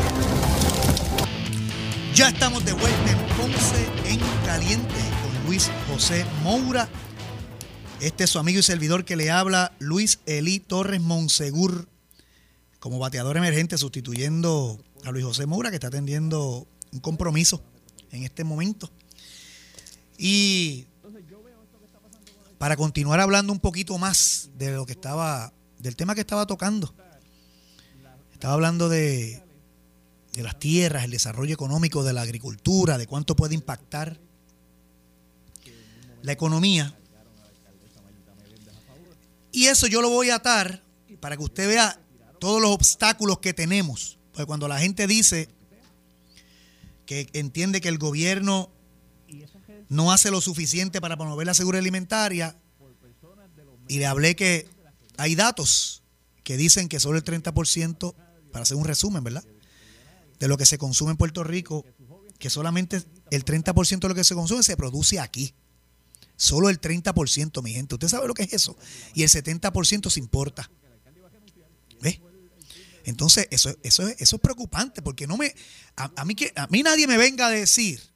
Ya 2.13 2.29
estamos 2.29 2.63
de 2.63 2.73
vuelta 2.73 3.11
en 3.11 3.17
Ponce 3.35 3.87
en 4.05 4.19
Caliente 4.45 4.93
con 5.23 5.47
Luis 5.47 5.71
José 5.89 6.27
Moura. 6.43 6.87
Este 7.99 8.25
es 8.25 8.29
su 8.29 8.37
amigo 8.37 8.59
y 8.59 8.63
servidor 8.63 9.03
que 9.03 9.15
le 9.15 9.31
habla, 9.31 9.71
Luis 9.79 10.19
Elí 10.27 10.59
Torres 10.59 11.01
Monsegur, 11.01 11.87
como 12.79 12.99
bateador 12.99 13.35
emergente, 13.35 13.79
sustituyendo 13.79 14.79
a 15.03 15.11
Luis 15.11 15.25
José 15.25 15.47
Moura, 15.47 15.71
que 15.71 15.77
está 15.77 15.87
atendiendo 15.87 16.67
un 16.91 16.99
compromiso 16.99 17.63
en 18.11 18.21
este 18.21 18.43
momento. 18.43 18.91
Y 20.19 20.85
para 22.63 22.77
continuar 22.77 23.19
hablando 23.19 23.51
un 23.51 23.59
poquito 23.59 23.97
más 23.97 24.49
de 24.57 24.71
lo 24.71 24.85
que 24.85 24.93
estaba, 24.93 25.51
del 25.79 25.97
tema 25.97 26.15
que 26.15 26.21
estaba 26.21 26.47
tocando. 26.47 26.95
Estaba 28.31 28.53
hablando 28.53 28.87
de, 28.87 29.43
de 30.31 30.43
las 30.43 30.57
tierras, 30.59 31.03
el 31.03 31.11
desarrollo 31.11 31.53
económico 31.53 32.05
de 32.05 32.13
la 32.13 32.21
agricultura, 32.21 32.97
de 32.97 33.05
cuánto 33.05 33.35
puede 33.35 33.53
impactar 33.53 34.17
la 36.21 36.31
economía. 36.31 36.97
Y 39.51 39.65
eso 39.65 39.87
yo 39.87 40.01
lo 40.01 40.09
voy 40.09 40.29
a 40.29 40.35
atar 40.35 40.81
para 41.19 41.35
que 41.35 41.43
usted 41.43 41.67
vea 41.67 41.99
todos 42.39 42.61
los 42.61 42.71
obstáculos 42.71 43.39
que 43.39 43.53
tenemos. 43.53 44.17
Porque 44.31 44.45
cuando 44.45 44.69
la 44.69 44.79
gente 44.79 45.05
dice 45.05 45.49
que 47.05 47.27
entiende 47.33 47.81
que 47.81 47.89
el 47.89 47.97
gobierno 47.97 48.69
no 49.93 50.11
hace 50.11 50.31
lo 50.31 50.41
suficiente 50.41 50.99
para 50.99 51.15
promover 51.15 51.47
la 51.47 51.53
seguridad 51.53 51.79
alimentaria. 51.79 52.57
Y 53.87 53.99
le 53.99 54.05
hablé 54.05 54.35
que 54.35 54.67
hay 55.17 55.35
datos 55.35 56.03
que 56.43 56.57
dicen 56.57 56.89
que 56.89 56.99
solo 56.99 57.17
el 57.17 57.23
30%, 57.23 58.15
para 58.51 58.63
hacer 58.63 58.77
un 58.77 58.85
resumen, 58.85 59.23
¿verdad? 59.23 59.43
De 60.39 60.47
lo 60.47 60.57
que 60.57 60.65
se 60.65 60.77
consume 60.77 61.11
en 61.11 61.17
Puerto 61.17 61.43
Rico, 61.43 61.85
que 62.39 62.49
solamente 62.49 63.03
el 63.31 63.45
30% 63.45 63.99
de 63.99 64.07
lo 64.09 64.15
que 64.15 64.23
se 64.23 64.35
consume 64.35 64.63
se 64.63 64.75
produce 64.75 65.19
aquí. 65.19 65.53
Solo 66.35 66.69
el 66.69 66.81
30%, 66.81 67.61
mi 67.61 67.73
gente. 67.73 67.95
¿Usted 67.95 68.07
sabe 68.07 68.27
lo 68.27 68.33
que 68.33 68.43
es 68.43 68.53
eso? 68.53 68.75
Y 69.13 69.23
el 69.23 69.29
70% 69.29 70.09
se 70.09 70.19
importa. 70.19 70.69
¿Ve? 72.01 72.19
Entonces, 73.05 73.47
eso, 73.51 73.75
eso, 73.83 74.07
eso 74.07 74.35
es 74.35 74.41
preocupante, 74.41 75.01
porque 75.01 75.27
no 75.27 75.37
me. 75.37 75.53
A, 75.95 76.25
mí 76.25 76.35
que, 76.35 76.51
a 76.55 76.67
mí 76.67 76.81
nadie 76.83 77.05
me 77.05 77.17
venga 77.17 77.47
a 77.47 77.49
decir 77.51 78.12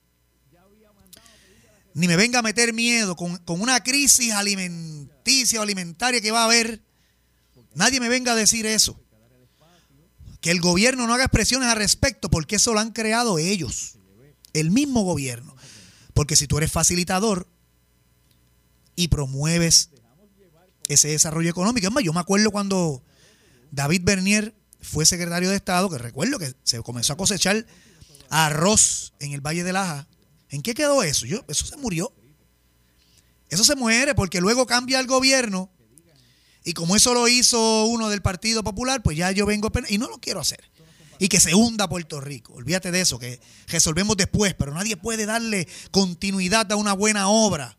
ni 1.94 2.08
me 2.08 2.16
venga 2.16 2.40
a 2.40 2.42
meter 2.44 2.74
miedo 2.74 3.16
con, 3.16 3.42
una 3.48 3.82
crisis 3.84 4.32
alimenticia 4.32 5.60
o 5.60 5.64
alimentaria 5.64 6.22
que 6.22 6.32
va 6.32 6.42
a 6.42 6.46
haber. 6.46 6.84
Nadie 7.74 8.00
me 8.00 8.10
venga 8.10 8.34
a 8.34 8.36
decir 8.36 8.66
eso. 8.66 9.00
Que 10.42 10.52
el 10.52 10.62
gobierno 10.62 11.08
no 11.08 11.14
haga 11.14 11.26
expresiones 11.26 11.70
al 11.70 11.78
respecto, 11.78 12.30
porque 12.30 12.58
eso 12.58 12.74
lo 12.74 12.80
han 12.80 12.92
creado 12.92 13.40
ellos, 13.40 13.98
el 14.54 14.70
mismo 14.70 15.02
gobierno. 15.02 15.56
Porque 16.14 16.36
si 16.36 16.48
tú 16.48 16.58
eres 16.60 16.72
facilitador 16.72 17.48
y 18.96 19.08
promueves 19.08 19.90
ese 20.88 21.10
desarrollo 21.10 21.50
económico, 21.50 21.88
es 21.88 21.94
más, 21.94 22.04
yo 22.04 22.14
me 22.14 22.20
acuerdo 22.20 22.52
cuando 22.52 23.04
David 23.72 24.02
Bernier 24.04 24.56
fue 24.82 25.06
secretario 25.06 25.50
de 25.50 25.56
Estado, 25.56 25.90
que 25.90 25.98
recuerdo 25.98 26.40
que 26.40 26.54
se 26.64 26.82
comenzó 26.82 27.14
a 27.14 27.18
cosechar 27.18 27.66
arroz 28.30 29.14
en 29.20 29.34
el 29.34 29.42
Valle 29.42 29.64
de 29.64 29.74
Laja 29.74 30.08
¿En 30.50 30.62
qué 30.62 30.74
quedó 30.74 31.04
eso? 31.04 31.26
Yo, 31.26 31.44
eso 31.48 31.66
se 31.66 31.78
murió. 31.78 32.14
Eso 33.50 33.64
se 33.64 33.76
muere 33.76 34.16
porque 34.16 34.42
luego 34.42 34.66
cambia 34.66 35.00
el 35.00 35.08
gobierno 35.08 35.70
y 36.68 36.74
como 36.74 36.98
eso 36.98 37.14
lo 37.14 37.30
hizo 37.30 37.86
uno 37.86 38.10
del 38.10 38.22
Partido 38.22 38.62
Popular, 38.62 39.02
pues 39.02 39.16
ya 39.16 39.32
yo 39.32 39.46
vengo 39.46 39.72
y 39.88 39.98
no 39.98 40.10
lo 40.10 40.18
quiero 40.18 40.42
hacer. 40.42 40.70
Y 41.18 41.30
que 41.30 41.40
se 41.40 41.56
hunda 41.56 41.88
Puerto 41.88 42.20
Rico. 42.20 42.52
Olvídate 42.56 42.92
de 42.92 43.00
eso, 43.00 43.18
que 43.18 43.40
resolvemos 43.68 44.18
después, 44.18 44.54
pero 44.54 44.74
nadie 44.74 44.98
puede 44.98 45.26
darle 45.26 45.66
continuidad 45.92 46.70
a 46.70 46.76
una 46.76 46.92
buena 46.92 47.30
obra 47.30 47.78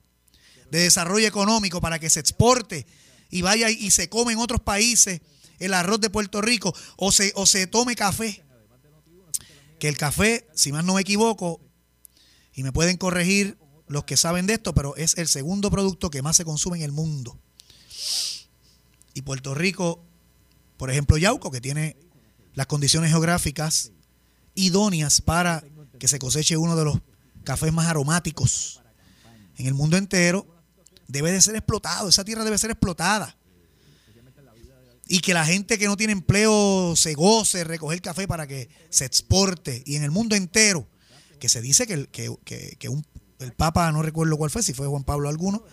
de 0.70 0.78
desarrollo 0.78 1.26
económico 1.26 1.82
para 1.82 1.98
que 1.98 2.08
se 2.08 2.18
exporte 2.18 2.86
y 3.28 3.42
vaya 3.42 3.68
y 3.68 3.90
se 3.90 4.08
come 4.08 4.32
en 4.32 4.38
otros 4.38 4.62
países 4.62 5.20
el 5.58 5.74
arroz 5.74 6.00
de 6.00 6.08
Puerto 6.08 6.40
Rico 6.40 6.74
o 6.96 7.12
se, 7.12 7.32
o 7.34 7.44
se 7.44 7.66
tome 7.66 7.94
café. 7.94 8.42
Que 9.78 9.88
el 9.88 9.98
café, 9.98 10.48
si 10.54 10.72
más 10.72 10.82
no 10.82 10.94
me 10.94 11.02
equivoco, 11.02 11.60
y 12.58 12.64
me 12.64 12.72
pueden 12.72 12.96
corregir 12.96 13.56
los 13.86 14.02
que 14.02 14.16
saben 14.16 14.48
de 14.48 14.54
esto, 14.54 14.74
pero 14.74 14.96
es 14.96 15.16
el 15.16 15.28
segundo 15.28 15.70
producto 15.70 16.10
que 16.10 16.22
más 16.22 16.36
se 16.36 16.44
consume 16.44 16.78
en 16.78 16.82
el 16.82 16.90
mundo. 16.90 17.38
Y 19.14 19.22
Puerto 19.22 19.54
Rico, 19.54 20.02
por 20.76 20.90
ejemplo, 20.90 21.16
Yauco, 21.16 21.52
que 21.52 21.60
tiene 21.60 21.96
las 22.56 22.66
condiciones 22.66 23.12
geográficas 23.12 23.92
idóneas 24.56 25.20
para 25.20 25.62
que 26.00 26.08
se 26.08 26.18
coseche 26.18 26.56
uno 26.56 26.74
de 26.74 26.84
los 26.84 26.98
cafés 27.44 27.72
más 27.72 27.86
aromáticos 27.86 28.82
en 29.56 29.66
el 29.66 29.74
mundo 29.74 29.96
entero, 29.96 30.44
debe 31.06 31.30
de 31.30 31.40
ser 31.40 31.54
explotado. 31.54 32.08
Esa 32.08 32.24
tierra 32.24 32.42
debe 32.42 32.58
ser 32.58 32.72
explotada. 32.72 33.36
Y 35.06 35.20
que 35.20 35.32
la 35.32 35.46
gente 35.46 35.78
que 35.78 35.86
no 35.86 35.96
tiene 35.96 36.12
empleo 36.12 36.96
se 36.96 37.14
goce 37.14 37.62
recoger 37.62 38.02
café 38.02 38.26
para 38.26 38.48
que 38.48 38.68
se 38.90 39.04
exporte. 39.04 39.84
Y 39.86 39.94
en 39.94 40.02
el 40.02 40.10
mundo 40.10 40.34
entero, 40.34 40.88
que 41.38 41.48
se 41.48 41.60
dice 41.60 41.86
que, 41.86 42.06
que, 42.08 42.88
un, 42.88 43.06
el 43.38 43.52
Papa, 43.52 43.90
no 43.92 44.02
recuerdo 44.02 44.36
cuál 44.36 44.50
fue, 44.50 44.62
si 44.62 44.74
fue 44.74 44.86
Juan 44.86 45.04
Pablo 45.04 45.28
alguno, 45.28 45.64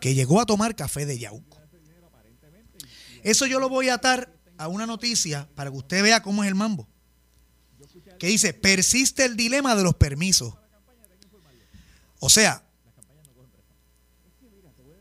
que 0.00 0.14
llegó 0.14 0.40
a 0.40 0.46
tomar 0.46 0.74
café 0.74 1.06
de 1.06 1.18
Yauco. 1.18 1.58
Eso 3.22 3.46
yo 3.46 3.60
lo 3.60 3.68
voy 3.68 3.88
a 3.88 3.94
atar 3.94 4.34
a 4.58 4.68
una 4.68 4.86
noticia 4.86 5.48
para 5.54 5.70
que 5.70 5.76
usted 5.76 6.02
vea 6.02 6.22
cómo 6.22 6.42
es 6.42 6.48
el 6.48 6.54
mambo. 6.54 6.88
Que 8.18 8.28
dice, 8.28 8.52
persiste 8.52 9.24
el 9.24 9.36
dilema 9.36 9.74
de 9.74 9.82
los 9.82 9.94
permisos. 9.94 10.54
O 12.18 12.30
sea, 12.30 12.64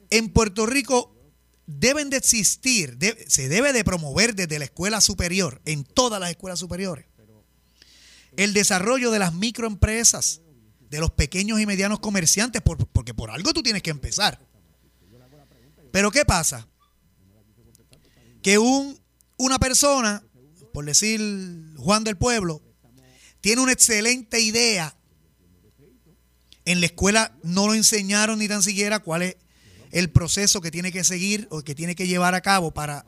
en 0.09 0.29
Puerto 0.29 0.65
Rico 0.65 1.15
deben 1.65 2.09
de 2.09 2.17
existir, 2.17 2.97
se 3.27 3.49
debe 3.49 3.73
de 3.73 3.83
promover 3.83 4.35
desde 4.35 4.59
la 4.59 4.65
escuela 4.65 5.01
superior, 5.01 5.61
en 5.65 5.83
todas 5.83 6.19
las 6.19 6.29
escuelas 6.29 6.59
superiores, 6.59 7.05
el 8.37 8.53
desarrollo 8.53 9.11
de 9.11 9.19
las 9.19 9.33
microempresas, 9.33 10.41
de 10.89 10.99
los 10.99 11.11
pequeños 11.11 11.59
y 11.59 11.65
medianos 11.65 11.99
comerciantes, 11.99 12.61
porque 12.61 13.13
por 13.13 13.31
algo 13.31 13.53
tú 13.53 13.63
tienes 13.63 13.81
que 13.81 13.91
empezar. 13.91 14.39
Pero 15.91 16.11
¿qué 16.11 16.25
pasa? 16.25 16.67
Que 18.41 18.57
un, 18.57 18.99
una 19.37 19.59
persona, 19.59 20.23
por 20.73 20.85
decir 20.85 21.19
Juan 21.77 22.03
del 22.03 22.17
Pueblo, 22.17 22.61
tiene 23.41 23.61
una 23.61 23.73
excelente 23.73 24.39
idea. 24.39 24.95
En 26.65 26.79
la 26.79 26.85
escuela 26.85 27.35
no 27.43 27.67
lo 27.67 27.73
enseñaron 27.73 28.39
ni 28.39 28.47
tan 28.47 28.63
siquiera 28.63 28.99
cuál 28.99 29.23
es 29.23 29.37
el 29.91 30.09
proceso 30.09 30.61
que 30.61 30.71
tiene 30.71 30.91
que 30.91 31.03
seguir 31.03 31.47
o 31.51 31.63
que 31.63 31.75
tiene 31.75 31.95
que 31.95 32.07
llevar 32.07 32.35
a 32.35 32.41
cabo 32.41 32.71
para, 32.71 33.05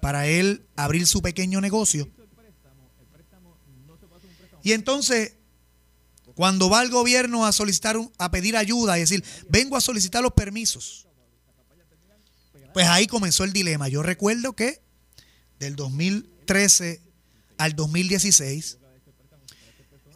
para 0.00 0.26
él 0.26 0.66
abrir 0.76 1.06
su 1.06 1.20
pequeño 1.20 1.60
negocio. 1.60 2.08
Y 4.62 4.72
entonces, 4.72 5.34
cuando 6.34 6.70
va 6.70 6.82
el 6.82 6.90
gobierno 6.90 7.46
a 7.46 7.52
solicitar, 7.52 7.96
a 8.18 8.30
pedir 8.30 8.56
ayuda 8.56 8.96
y 8.96 9.00
decir, 9.00 9.24
vengo 9.48 9.76
a 9.76 9.80
solicitar 9.80 10.22
los 10.22 10.32
permisos, 10.32 11.06
pues 12.72 12.86
ahí 12.86 13.06
comenzó 13.06 13.44
el 13.44 13.52
dilema. 13.52 13.88
Yo 13.88 14.02
recuerdo 14.02 14.54
que 14.54 14.80
del 15.58 15.76
2013 15.76 17.00
al 17.58 17.76
2016, 17.76 18.78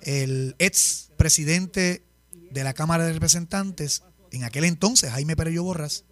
el 0.02 0.56
ex 0.58 1.10
presidente 1.16 2.04
de 2.50 2.64
la 2.64 2.74
Cámara 2.74 3.04
de 3.04 3.12
Representantes, 3.12 4.02
en 4.32 4.44
aquel 4.44 4.64
entonces, 4.64 5.10
Jaime 5.10 5.36
Perello 5.36 5.64
Borras, 5.64 6.04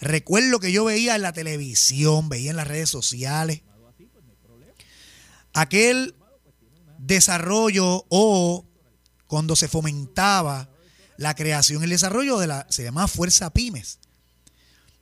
recuerdo 0.00 0.60
que 0.60 0.72
yo 0.72 0.84
veía 0.84 1.16
en 1.16 1.22
la 1.22 1.32
televisión, 1.32 2.28
veía 2.28 2.50
en 2.50 2.56
las 2.56 2.68
redes 2.68 2.90
sociales, 2.90 3.62
aquel 5.54 6.14
desarrollo 7.02 8.06
o 8.08 8.64
cuando 9.26 9.56
se 9.56 9.68
fomentaba 9.68 10.70
la 11.16 11.34
creación 11.34 11.82
y 11.82 11.84
el 11.84 11.90
desarrollo 11.90 12.38
de 12.38 12.46
la, 12.46 12.66
se 12.70 12.84
llamaba 12.84 13.08
Fuerza 13.08 13.52
Pymes, 13.52 13.98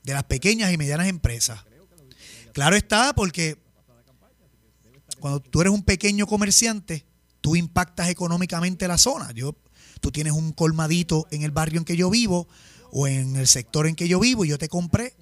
de 0.02 0.14
las 0.14 0.24
pequeñas 0.24 0.72
y 0.72 0.76
medianas 0.76 1.08
empresas. 1.08 1.60
Claro 2.52 2.76
está, 2.76 3.12
porque 3.14 3.58
cuando 5.18 5.40
tú 5.40 5.60
eres 5.60 5.72
un 5.72 5.82
pequeño 5.82 6.26
comerciante, 6.26 7.04
tú 7.40 7.54
impactas 7.54 8.08
económicamente 8.08 8.88
la 8.88 8.98
zona. 8.98 9.32
Yo 9.32 9.56
tú 10.00 10.10
tienes 10.10 10.32
un 10.32 10.52
colmadito 10.52 11.26
en 11.30 11.42
el 11.42 11.50
barrio 11.50 11.78
en 11.78 11.84
que 11.84 11.96
yo 11.96 12.08
vivo 12.08 12.48
o 12.90 13.06
en 13.06 13.36
el 13.36 13.46
sector 13.46 13.86
en 13.86 13.94
que 13.94 14.08
yo 14.08 14.18
vivo 14.18 14.44
y 14.44 14.48
yo 14.48 14.58
te 14.58 14.68
compré 14.68 15.14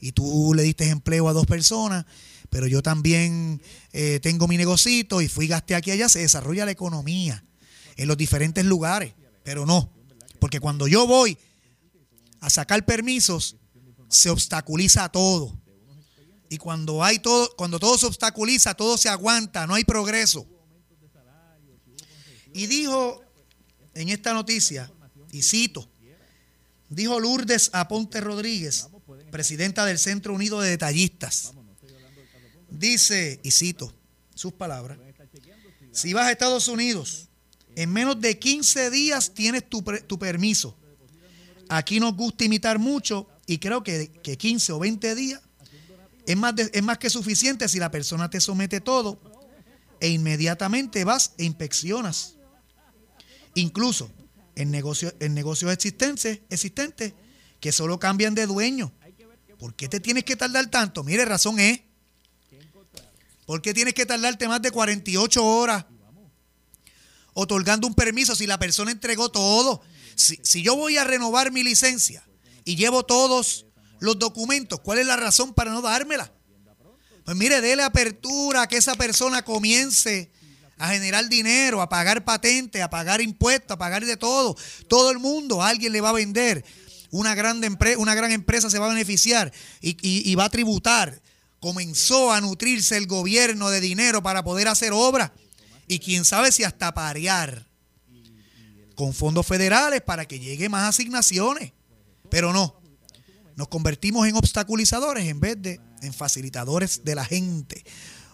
y 0.00 0.12
tú 0.12 0.52
le 0.54 0.62
diste 0.62 0.88
empleo 0.88 1.28
a 1.28 1.32
dos 1.32 1.46
personas, 1.46 2.04
pero 2.50 2.66
yo 2.66 2.82
también 2.82 3.60
eh, 3.92 4.20
tengo 4.22 4.48
mi 4.48 4.56
negocito 4.56 5.20
y 5.20 5.28
fui 5.28 5.46
gasté 5.46 5.74
aquí 5.74 5.90
y 5.90 5.94
allá, 5.94 6.08
se 6.08 6.20
desarrolla 6.20 6.64
la 6.64 6.70
economía 6.70 7.44
en 7.96 8.08
los 8.08 8.16
diferentes 8.16 8.64
lugares, 8.64 9.14
pero 9.42 9.66
no, 9.66 9.92
porque 10.38 10.60
cuando 10.60 10.86
yo 10.86 11.06
voy 11.06 11.38
a 12.40 12.50
sacar 12.50 12.84
permisos, 12.84 13.56
se 14.08 14.30
obstaculiza 14.30 15.08
todo. 15.08 15.58
Y 16.48 16.58
cuando 16.58 17.02
hay 17.02 17.18
todo, 17.18 17.50
cuando 17.56 17.80
todo 17.80 17.98
se 17.98 18.06
obstaculiza, 18.06 18.74
todo 18.74 18.96
se 18.96 19.08
aguanta, 19.08 19.66
no 19.66 19.74
hay 19.74 19.84
progreso. 19.84 20.46
Y 22.52 22.66
dijo 22.66 23.20
en 23.94 24.08
esta 24.08 24.32
noticia, 24.32 24.90
y 25.32 25.42
cito, 25.42 25.90
dijo 26.88 27.18
Lourdes 27.18 27.70
Aponte 27.72 28.20
Rodríguez, 28.20 28.88
presidenta 29.30 29.84
del 29.84 29.98
Centro 29.98 30.34
Unido 30.34 30.60
de 30.60 30.70
Detallistas. 30.70 31.52
Dice, 32.68 33.40
y 33.42 33.50
cito 33.50 33.92
sus 34.34 34.52
palabras, 34.52 34.98
si 35.92 36.12
vas 36.12 36.26
a 36.26 36.32
Estados 36.32 36.68
Unidos, 36.68 37.28
en 37.74 37.92
menos 37.92 38.20
de 38.20 38.38
15 38.38 38.90
días 38.90 39.32
tienes 39.32 39.68
tu, 39.68 39.82
permiso. 40.18 40.76
Aquí 41.68 42.00
nos 42.00 42.14
gusta 42.14 42.44
imitar 42.44 42.78
mucho 42.78 43.28
y 43.46 43.58
creo 43.58 43.82
que, 43.82 44.10
que 44.22 44.36
15 44.36 44.72
o 44.72 44.78
20 44.78 45.14
días 45.14 45.40
es 46.26 46.36
más, 46.36 46.54
es 46.58 46.82
más 46.82 46.98
que 46.98 47.08
suficiente 47.08 47.68
si 47.68 47.78
la 47.78 47.90
persona 47.90 48.28
te 48.28 48.40
somete 48.40 48.80
todo 48.80 49.20
e 50.00 50.08
inmediatamente 50.08 51.04
vas 51.04 51.32
e 51.38 51.44
inspeccionas 51.44 52.36
Incluso 53.56 54.10
en, 54.54 54.70
negocios 54.70 55.14
en 55.18 55.32
negocios 55.32 55.72
existentes, 55.72 56.40
existentes 56.50 57.14
que 57.58 57.72
solo 57.72 57.98
cambian 57.98 58.34
de 58.34 58.46
dueño. 58.46 58.92
¿Por 59.58 59.74
qué 59.74 59.88
te 59.88 59.98
tienes 59.98 60.24
que 60.24 60.36
tardar 60.36 60.66
tanto? 60.66 61.02
Mire, 61.02 61.24
razón 61.24 61.58
es. 61.58 61.80
¿Por 63.46 63.62
qué 63.62 63.72
tienes 63.72 63.94
que 63.94 64.04
tardarte 64.04 64.48
más 64.48 64.60
de 64.60 64.72
48 64.72 65.44
horas 65.44 65.86
otorgando 67.32 67.86
un 67.86 67.94
permiso 67.94 68.34
si 68.34 68.46
la 68.46 68.58
persona 68.58 68.90
entregó 68.90 69.30
todo? 69.30 69.80
Si, 70.16 70.38
si 70.42 70.62
yo 70.62 70.74
voy 70.74 70.96
a 70.96 71.04
renovar 71.04 71.52
mi 71.52 71.62
licencia 71.62 72.26
y 72.64 72.74
llevo 72.74 73.04
todos 73.04 73.66
los 74.00 74.18
documentos, 74.18 74.80
¿cuál 74.80 74.98
es 74.98 75.06
la 75.06 75.16
razón 75.16 75.54
para 75.54 75.70
no 75.70 75.80
dármela? 75.80 76.32
Pues 77.24 77.36
mire, 77.36 77.60
déle 77.60 77.82
apertura 77.82 78.62
a 78.62 78.68
que 78.68 78.76
esa 78.76 78.94
persona 78.94 79.42
comience 79.42 80.30
a 80.78 80.90
generar 80.90 81.28
dinero, 81.28 81.80
a 81.80 81.88
pagar 81.88 82.24
patentes, 82.24 82.82
a 82.82 82.90
pagar 82.90 83.20
impuestos, 83.20 83.72
a 83.72 83.78
pagar 83.78 84.04
de 84.04 84.16
todo. 84.16 84.56
Todo 84.88 85.10
el 85.10 85.18
mundo, 85.18 85.62
alguien 85.62 85.92
le 85.92 86.00
va 86.00 86.10
a 86.10 86.12
vender. 86.12 86.64
Una 87.10 87.34
gran, 87.34 87.60
una 87.98 88.14
gran 88.14 88.30
empresa 88.32 88.70
se 88.70 88.78
va 88.78 88.86
a 88.86 88.90
beneficiar 88.90 89.52
y, 89.80 89.96
y 90.02 90.34
va 90.34 90.44
a 90.44 90.50
tributar. 90.50 91.20
Comenzó 91.66 92.30
a 92.30 92.40
nutrirse 92.40 92.96
el 92.96 93.08
gobierno 93.08 93.70
de 93.70 93.80
dinero 93.80 94.22
para 94.22 94.44
poder 94.44 94.68
hacer 94.68 94.92
obras. 94.92 95.32
Y 95.88 95.98
quién 95.98 96.24
sabe 96.24 96.52
si 96.52 96.62
hasta 96.62 96.94
parear 96.94 97.66
con 98.94 99.12
fondos 99.12 99.44
federales 99.44 100.00
para 100.00 100.26
que 100.26 100.38
llegue 100.38 100.68
más 100.68 100.88
asignaciones. 100.88 101.72
Pero 102.30 102.52
no, 102.52 102.80
nos 103.56 103.66
convertimos 103.66 104.28
en 104.28 104.36
obstaculizadores 104.36 105.26
en 105.26 105.40
vez 105.40 105.60
de 105.60 105.80
en 106.02 106.14
facilitadores 106.14 107.02
de 107.02 107.16
la 107.16 107.24
gente. 107.24 107.84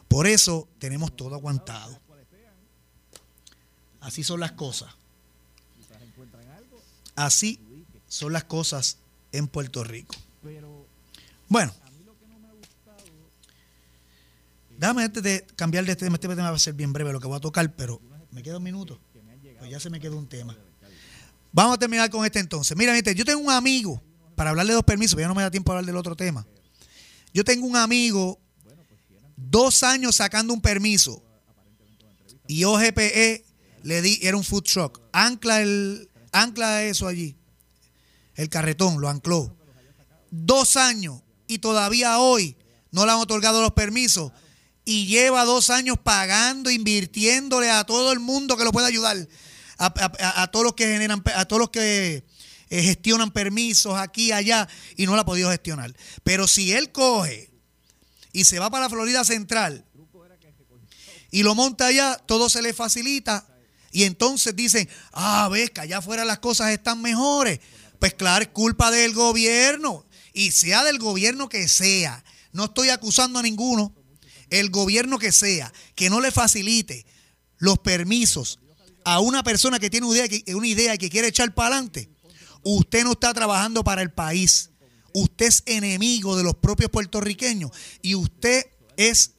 Por 0.08 0.26
eso 0.26 0.68
tenemos 0.78 1.16
todo 1.16 1.34
aguantado. 1.34 1.98
Así 4.02 4.24
son 4.24 4.40
las 4.40 4.52
cosas. 4.52 4.90
Así 7.14 7.58
son 8.08 8.34
las 8.34 8.44
cosas 8.44 8.98
en 9.32 9.48
Puerto 9.48 9.84
Rico. 9.84 10.14
Bueno, 11.48 11.72
déjame 14.82 15.08
de 15.08 15.46
cambiar 15.54 15.84
de 15.84 15.94
tema. 15.94 16.16
Este 16.16 16.26
tema 16.26 16.50
va 16.50 16.56
a 16.56 16.58
ser 16.58 16.74
bien 16.74 16.92
breve 16.92 17.12
lo 17.12 17.20
que 17.20 17.28
voy 17.28 17.36
a 17.36 17.40
tocar, 17.40 17.72
pero 17.76 18.00
me 18.32 18.42
queda 18.42 18.56
un 18.56 18.64
minuto. 18.64 19.00
Pues 19.60 19.70
ya 19.70 19.78
se 19.78 19.88
me 19.88 20.00
quedó 20.00 20.18
un 20.18 20.26
tema. 20.28 20.58
Vamos 21.52 21.76
a 21.76 21.78
terminar 21.78 22.10
con 22.10 22.26
este 22.26 22.40
entonces. 22.40 22.76
Mira, 22.76 22.92
gente, 22.92 23.14
yo 23.14 23.24
tengo 23.24 23.40
un 23.40 23.50
amigo, 23.50 24.02
para 24.34 24.50
hablarle 24.50 24.72
de 24.72 24.78
los 24.78 24.84
permisos, 24.84 25.18
ya 25.20 25.28
no 25.28 25.36
me 25.36 25.42
da 25.42 25.52
tiempo 25.52 25.70
a 25.70 25.76
hablar 25.76 25.86
del 25.86 25.96
otro 25.96 26.16
tema. 26.16 26.44
Yo 27.32 27.44
tengo 27.44 27.64
un 27.64 27.76
amigo, 27.76 28.40
dos 29.36 29.84
años 29.84 30.16
sacando 30.16 30.52
un 30.52 30.60
permiso, 30.60 31.22
y 32.48 32.64
OGPE 32.64 33.44
le 33.84 34.02
di, 34.02 34.18
era 34.22 34.36
un 34.36 34.42
food 34.42 34.64
truck. 34.64 35.00
Ancla, 35.12 35.62
el, 35.62 36.10
ancla 36.32 36.82
eso 36.82 37.06
allí. 37.06 37.36
El 38.34 38.48
carretón, 38.48 39.00
lo 39.00 39.08
ancló. 39.08 39.56
Dos 40.30 40.76
años 40.76 41.22
y 41.46 41.58
todavía 41.58 42.18
hoy 42.18 42.56
no 42.90 43.06
le 43.06 43.12
han 43.12 43.18
otorgado 43.18 43.62
los 43.62 43.72
permisos. 43.72 44.32
Y 44.84 45.06
lleva 45.06 45.44
dos 45.44 45.70
años 45.70 45.96
pagando, 46.02 46.70
invirtiéndole 46.70 47.70
a 47.70 47.84
todo 47.84 48.12
el 48.12 48.20
mundo 48.20 48.56
que 48.56 48.64
lo 48.64 48.72
pueda 48.72 48.88
ayudar. 48.88 49.28
A, 49.78 50.50
todos 50.52 50.64
los 50.64 50.74
que 50.74 50.86
generan, 50.86 51.22
a 51.34 51.44
todos 51.44 51.58
los 51.58 51.70
que 51.70 52.24
eh, 52.70 52.82
gestionan 52.82 53.32
permisos 53.32 53.98
aquí 53.98 54.30
allá 54.30 54.68
y 54.96 55.06
no 55.06 55.14
lo 55.14 55.22
ha 55.22 55.24
podido 55.24 55.50
gestionar. 55.50 55.92
Pero 56.22 56.46
si 56.46 56.72
él 56.72 56.92
coge 56.92 57.50
y 58.32 58.44
se 58.44 58.58
va 58.60 58.70
para 58.70 58.84
la 58.84 58.90
Florida 58.90 59.24
Central 59.24 59.84
y 61.32 61.42
lo 61.42 61.54
monta 61.54 61.86
allá, 61.86 62.16
todo 62.26 62.48
se 62.48 62.62
le 62.62 62.72
facilita 62.72 63.46
y 63.92 64.04
entonces 64.04 64.56
dicen, 64.56 64.88
ah, 65.12 65.48
ves 65.52 65.70
que 65.70 65.82
allá 65.82 65.98
afuera 65.98 66.24
las 66.24 66.38
cosas 66.38 66.70
están 66.70 67.02
mejores. 67.02 67.60
Pues 67.98 68.14
claro, 68.14 68.42
es 68.42 68.48
culpa 68.48 68.90
del 68.90 69.12
gobierno. 69.12 70.06
Y 70.32 70.50
sea 70.50 70.82
del 70.82 70.98
gobierno 70.98 71.50
que 71.50 71.68
sea. 71.68 72.24
No 72.52 72.64
estoy 72.64 72.88
acusando 72.88 73.38
a 73.38 73.42
ninguno. 73.42 73.94
El 74.52 74.70
gobierno 74.70 75.18
que 75.18 75.32
sea, 75.32 75.72
que 75.94 76.10
no 76.10 76.20
le 76.20 76.30
facilite 76.30 77.06
los 77.58 77.78
permisos 77.78 78.58
a 79.04 79.20
una 79.20 79.42
persona 79.42 79.78
que 79.78 79.88
tiene 79.88 80.06
una 80.06 80.66
idea, 80.66 80.94
y 80.94 80.98
que 80.98 81.10
quiere 81.10 81.28
echar 81.28 81.54
para 81.54 81.74
adelante, 81.74 82.10
usted 82.62 83.02
no 83.02 83.12
está 83.12 83.32
trabajando 83.32 83.82
para 83.82 84.02
el 84.02 84.12
país. 84.12 84.70
Usted 85.14 85.46
es 85.46 85.62
enemigo 85.66 86.36
de 86.36 86.44
los 86.44 86.54
propios 86.54 86.90
puertorriqueños 86.90 87.70
y 88.00 88.14
usted 88.14 88.66
es 88.96 89.32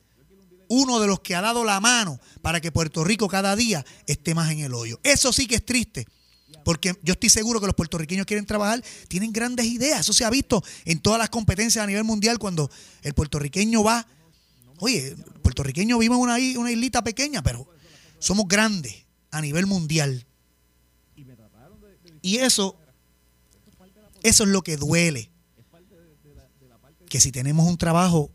uno 0.68 1.00
de 1.00 1.08
los 1.08 1.20
que 1.20 1.36
ha 1.36 1.42
dado 1.42 1.64
la 1.64 1.80
mano 1.80 2.20
para 2.42 2.60
que 2.60 2.72
Puerto 2.72 3.04
Rico 3.04 3.28
cada 3.28 3.56
día 3.56 3.86
esté 4.08 4.34
más 4.34 4.52
en 4.52 4.60
el 4.60 4.74
hoyo. 4.74 5.00
Eso 5.04 5.32
sí 5.32 5.48
que 5.48 5.56
es 5.56 5.66
triste. 5.66 6.08
Porque 6.64 6.96
yo 7.04 7.14
estoy 7.14 7.30
seguro 7.30 7.60
que 7.60 7.68
los 7.68 7.76
puertorriqueños 7.76 8.26
quieren 8.26 8.46
trabajar, 8.46 8.84
tienen 9.08 9.34
grandes 9.34 9.66
ideas. 9.66 10.02
Eso 10.02 10.14
se 10.14 10.26
ha 10.26 10.30
visto 10.30 10.64
en 10.86 11.00
todas 11.02 11.20
las 11.20 11.30
competencias 11.30 11.84
a 11.84 11.88
nivel 11.88 12.04
mundial 12.04 12.40
cuando 12.40 12.72
el 13.02 13.14
puertorriqueño 13.14 13.84
va. 13.84 14.08
Oye, 14.84 15.08
el 15.08 15.16
puertorriqueño 15.16 15.98
vive 15.98 16.14
en 16.14 16.20
una, 16.20 16.36
una 16.58 16.70
islita 16.70 17.02
pequeña, 17.02 17.42
pero 17.42 17.66
somos 18.20 18.50
grandes 18.50 19.06
a 19.32 19.40
nivel 19.40 19.66
mundial. 19.66 20.28
Y 22.22 22.40
eso, 22.40 22.78
eso 24.24 24.44
es 24.44 24.50
lo 24.50 24.62
que 24.62 24.76
duele. 24.76 25.32
Que 27.08 27.22
si 27.22 27.32
tenemos 27.32 27.66
un 27.66 27.78
trabajo 27.78 28.30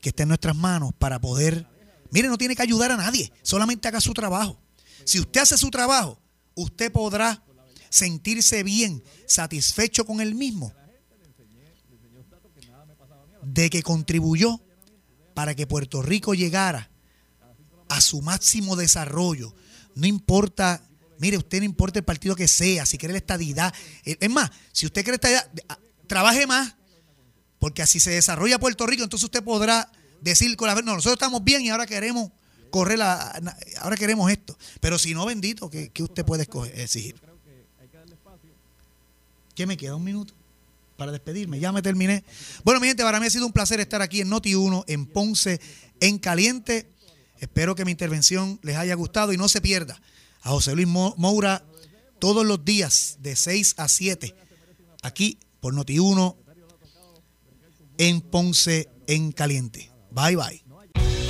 que 0.00 0.08
esté 0.08 0.24
en 0.24 0.30
nuestras 0.30 0.56
manos 0.56 0.92
para 0.98 1.20
poder... 1.20 1.68
Mire, 2.10 2.26
no 2.26 2.38
tiene 2.38 2.56
que 2.56 2.62
ayudar 2.62 2.90
a 2.90 2.96
nadie, 2.96 3.32
solamente 3.42 3.86
haga 3.86 4.00
su 4.00 4.12
trabajo. 4.14 4.60
Si 5.04 5.20
usted 5.20 5.42
hace 5.42 5.56
su 5.56 5.70
trabajo, 5.70 6.20
usted 6.56 6.90
podrá 6.90 7.40
sentirse 7.88 8.64
bien, 8.64 9.04
satisfecho 9.28 10.04
con 10.04 10.20
él 10.20 10.34
mismo, 10.34 10.72
de 13.44 13.70
que 13.70 13.84
contribuyó 13.84 14.60
para 15.34 15.54
que 15.54 15.66
Puerto 15.66 16.02
Rico 16.02 16.34
llegara 16.34 16.90
a 17.88 18.00
su 18.00 18.22
máximo 18.22 18.76
desarrollo. 18.76 19.54
No 19.94 20.06
importa, 20.06 20.82
mire, 21.18 21.36
usted 21.36 21.58
no 21.58 21.64
importa 21.64 21.98
el 21.98 22.04
partido 22.04 22.34
que 22.34 22.48
sea, 22.48 22.86
si 22.86 22.98
quiere 22.98 23.12
la 23.12 23.18
estadidad. 23.18 23.72
Es 24.04 24.30
más, 24.30 24.50
si 24.72 24.86
usted 24.86 25.02
quiere 25.02 25.16
estadidad, 25.16 25.50
trabaje 26.06 26.46
más, 26.46 26.74
porque 27.58 27.82
así 27.82 28.00
se 28.00 28.10
desarrolla 28.10 28.58
Puerto 28.58 28.86
Rico, 28.86 29.04
entonces 29.04 29.24
usted 29.24 29.42
podrá 29.44 29.90
decir 30.20 30.56
con 30.56 30.68
la 30.68 30.74
no, 30.74 30.94
nosotros 30.94 31.14
estamos 31.14 31.44
bien 31.44 31.62
y 31.62 31.70
ahora 31.70 31.86
queremos 31.86 32.30
correr 32.70 32.98
la, 32.98 33.40
ahora 33.80 33.96
queremos 33.96 34.30
esto. 34.30 34.56
Pero 34.80 34.98
si 34.98 35.14
no, 35.14 35.26
bendito, 35.26 35.68
¿qué, 35.70 35.90
usted 36.02 36.24
puede 36.24 36.42
escoger, 36.42 36.78
exigir? 36.80 37.20
¿Qué 39.54 39.66
me 39.66 39.76
queda? 39.76 39.94
¿Un 39.94 40.04
minuto? 40.04 40.34
Para 40.96 41.12
despedirme, 41.12 41.58
ya 41.58 41.72
me 41.72 41.82
terminé. 41.82 42.24
Bueno, 42.64 42.80
mi 42.80 42.88
gente, 42.88 43.02
para 43.02 43.18
mí 43.18 43.26
ha 43.26 43.30
sido 43.30 43.46
un 43.46 43.52
placer 43.52 43.80
estar 43.80 44.02
aquí 44.02 44.20
en 44.20 44.30
Noti1, 44.30 44.84
en 44.86 45.06
Ponce, 45.06 45.60
en 46.00 46.18
Caliente. 46.18 46.88
Espero 47.38 47.74
que 47.74 47.84
mi 47.84 47.90
intervención 47.90 48.60
les 48.62 48.76
haya 48.76 48.94
gustado 48.94 49.32
y 49.32 49.36
no 49.36 49.48
se 49.48 49.60
pierda 49.60 50.00
a 50.42 50.50
José 50.50 50.74
Luis 50.74 50.86
Moura 50.86 51.64
todos 52.18 52.46
los 52.46 52.64
días 52.64 53.18
de 53.20 53.34
6 53.34 53.74
a 53.78 53.88
7 53.88 54.34
aquí 55.02 55.38
por 55.60 55.74
Noti1 55.74 56.36
en 57.98 58.20
Ponce 58.20 58.88
en 59.06 59.32
Caliente. 59.32 59.90
Bye 60.10 60.36
bye. 60.36 60.71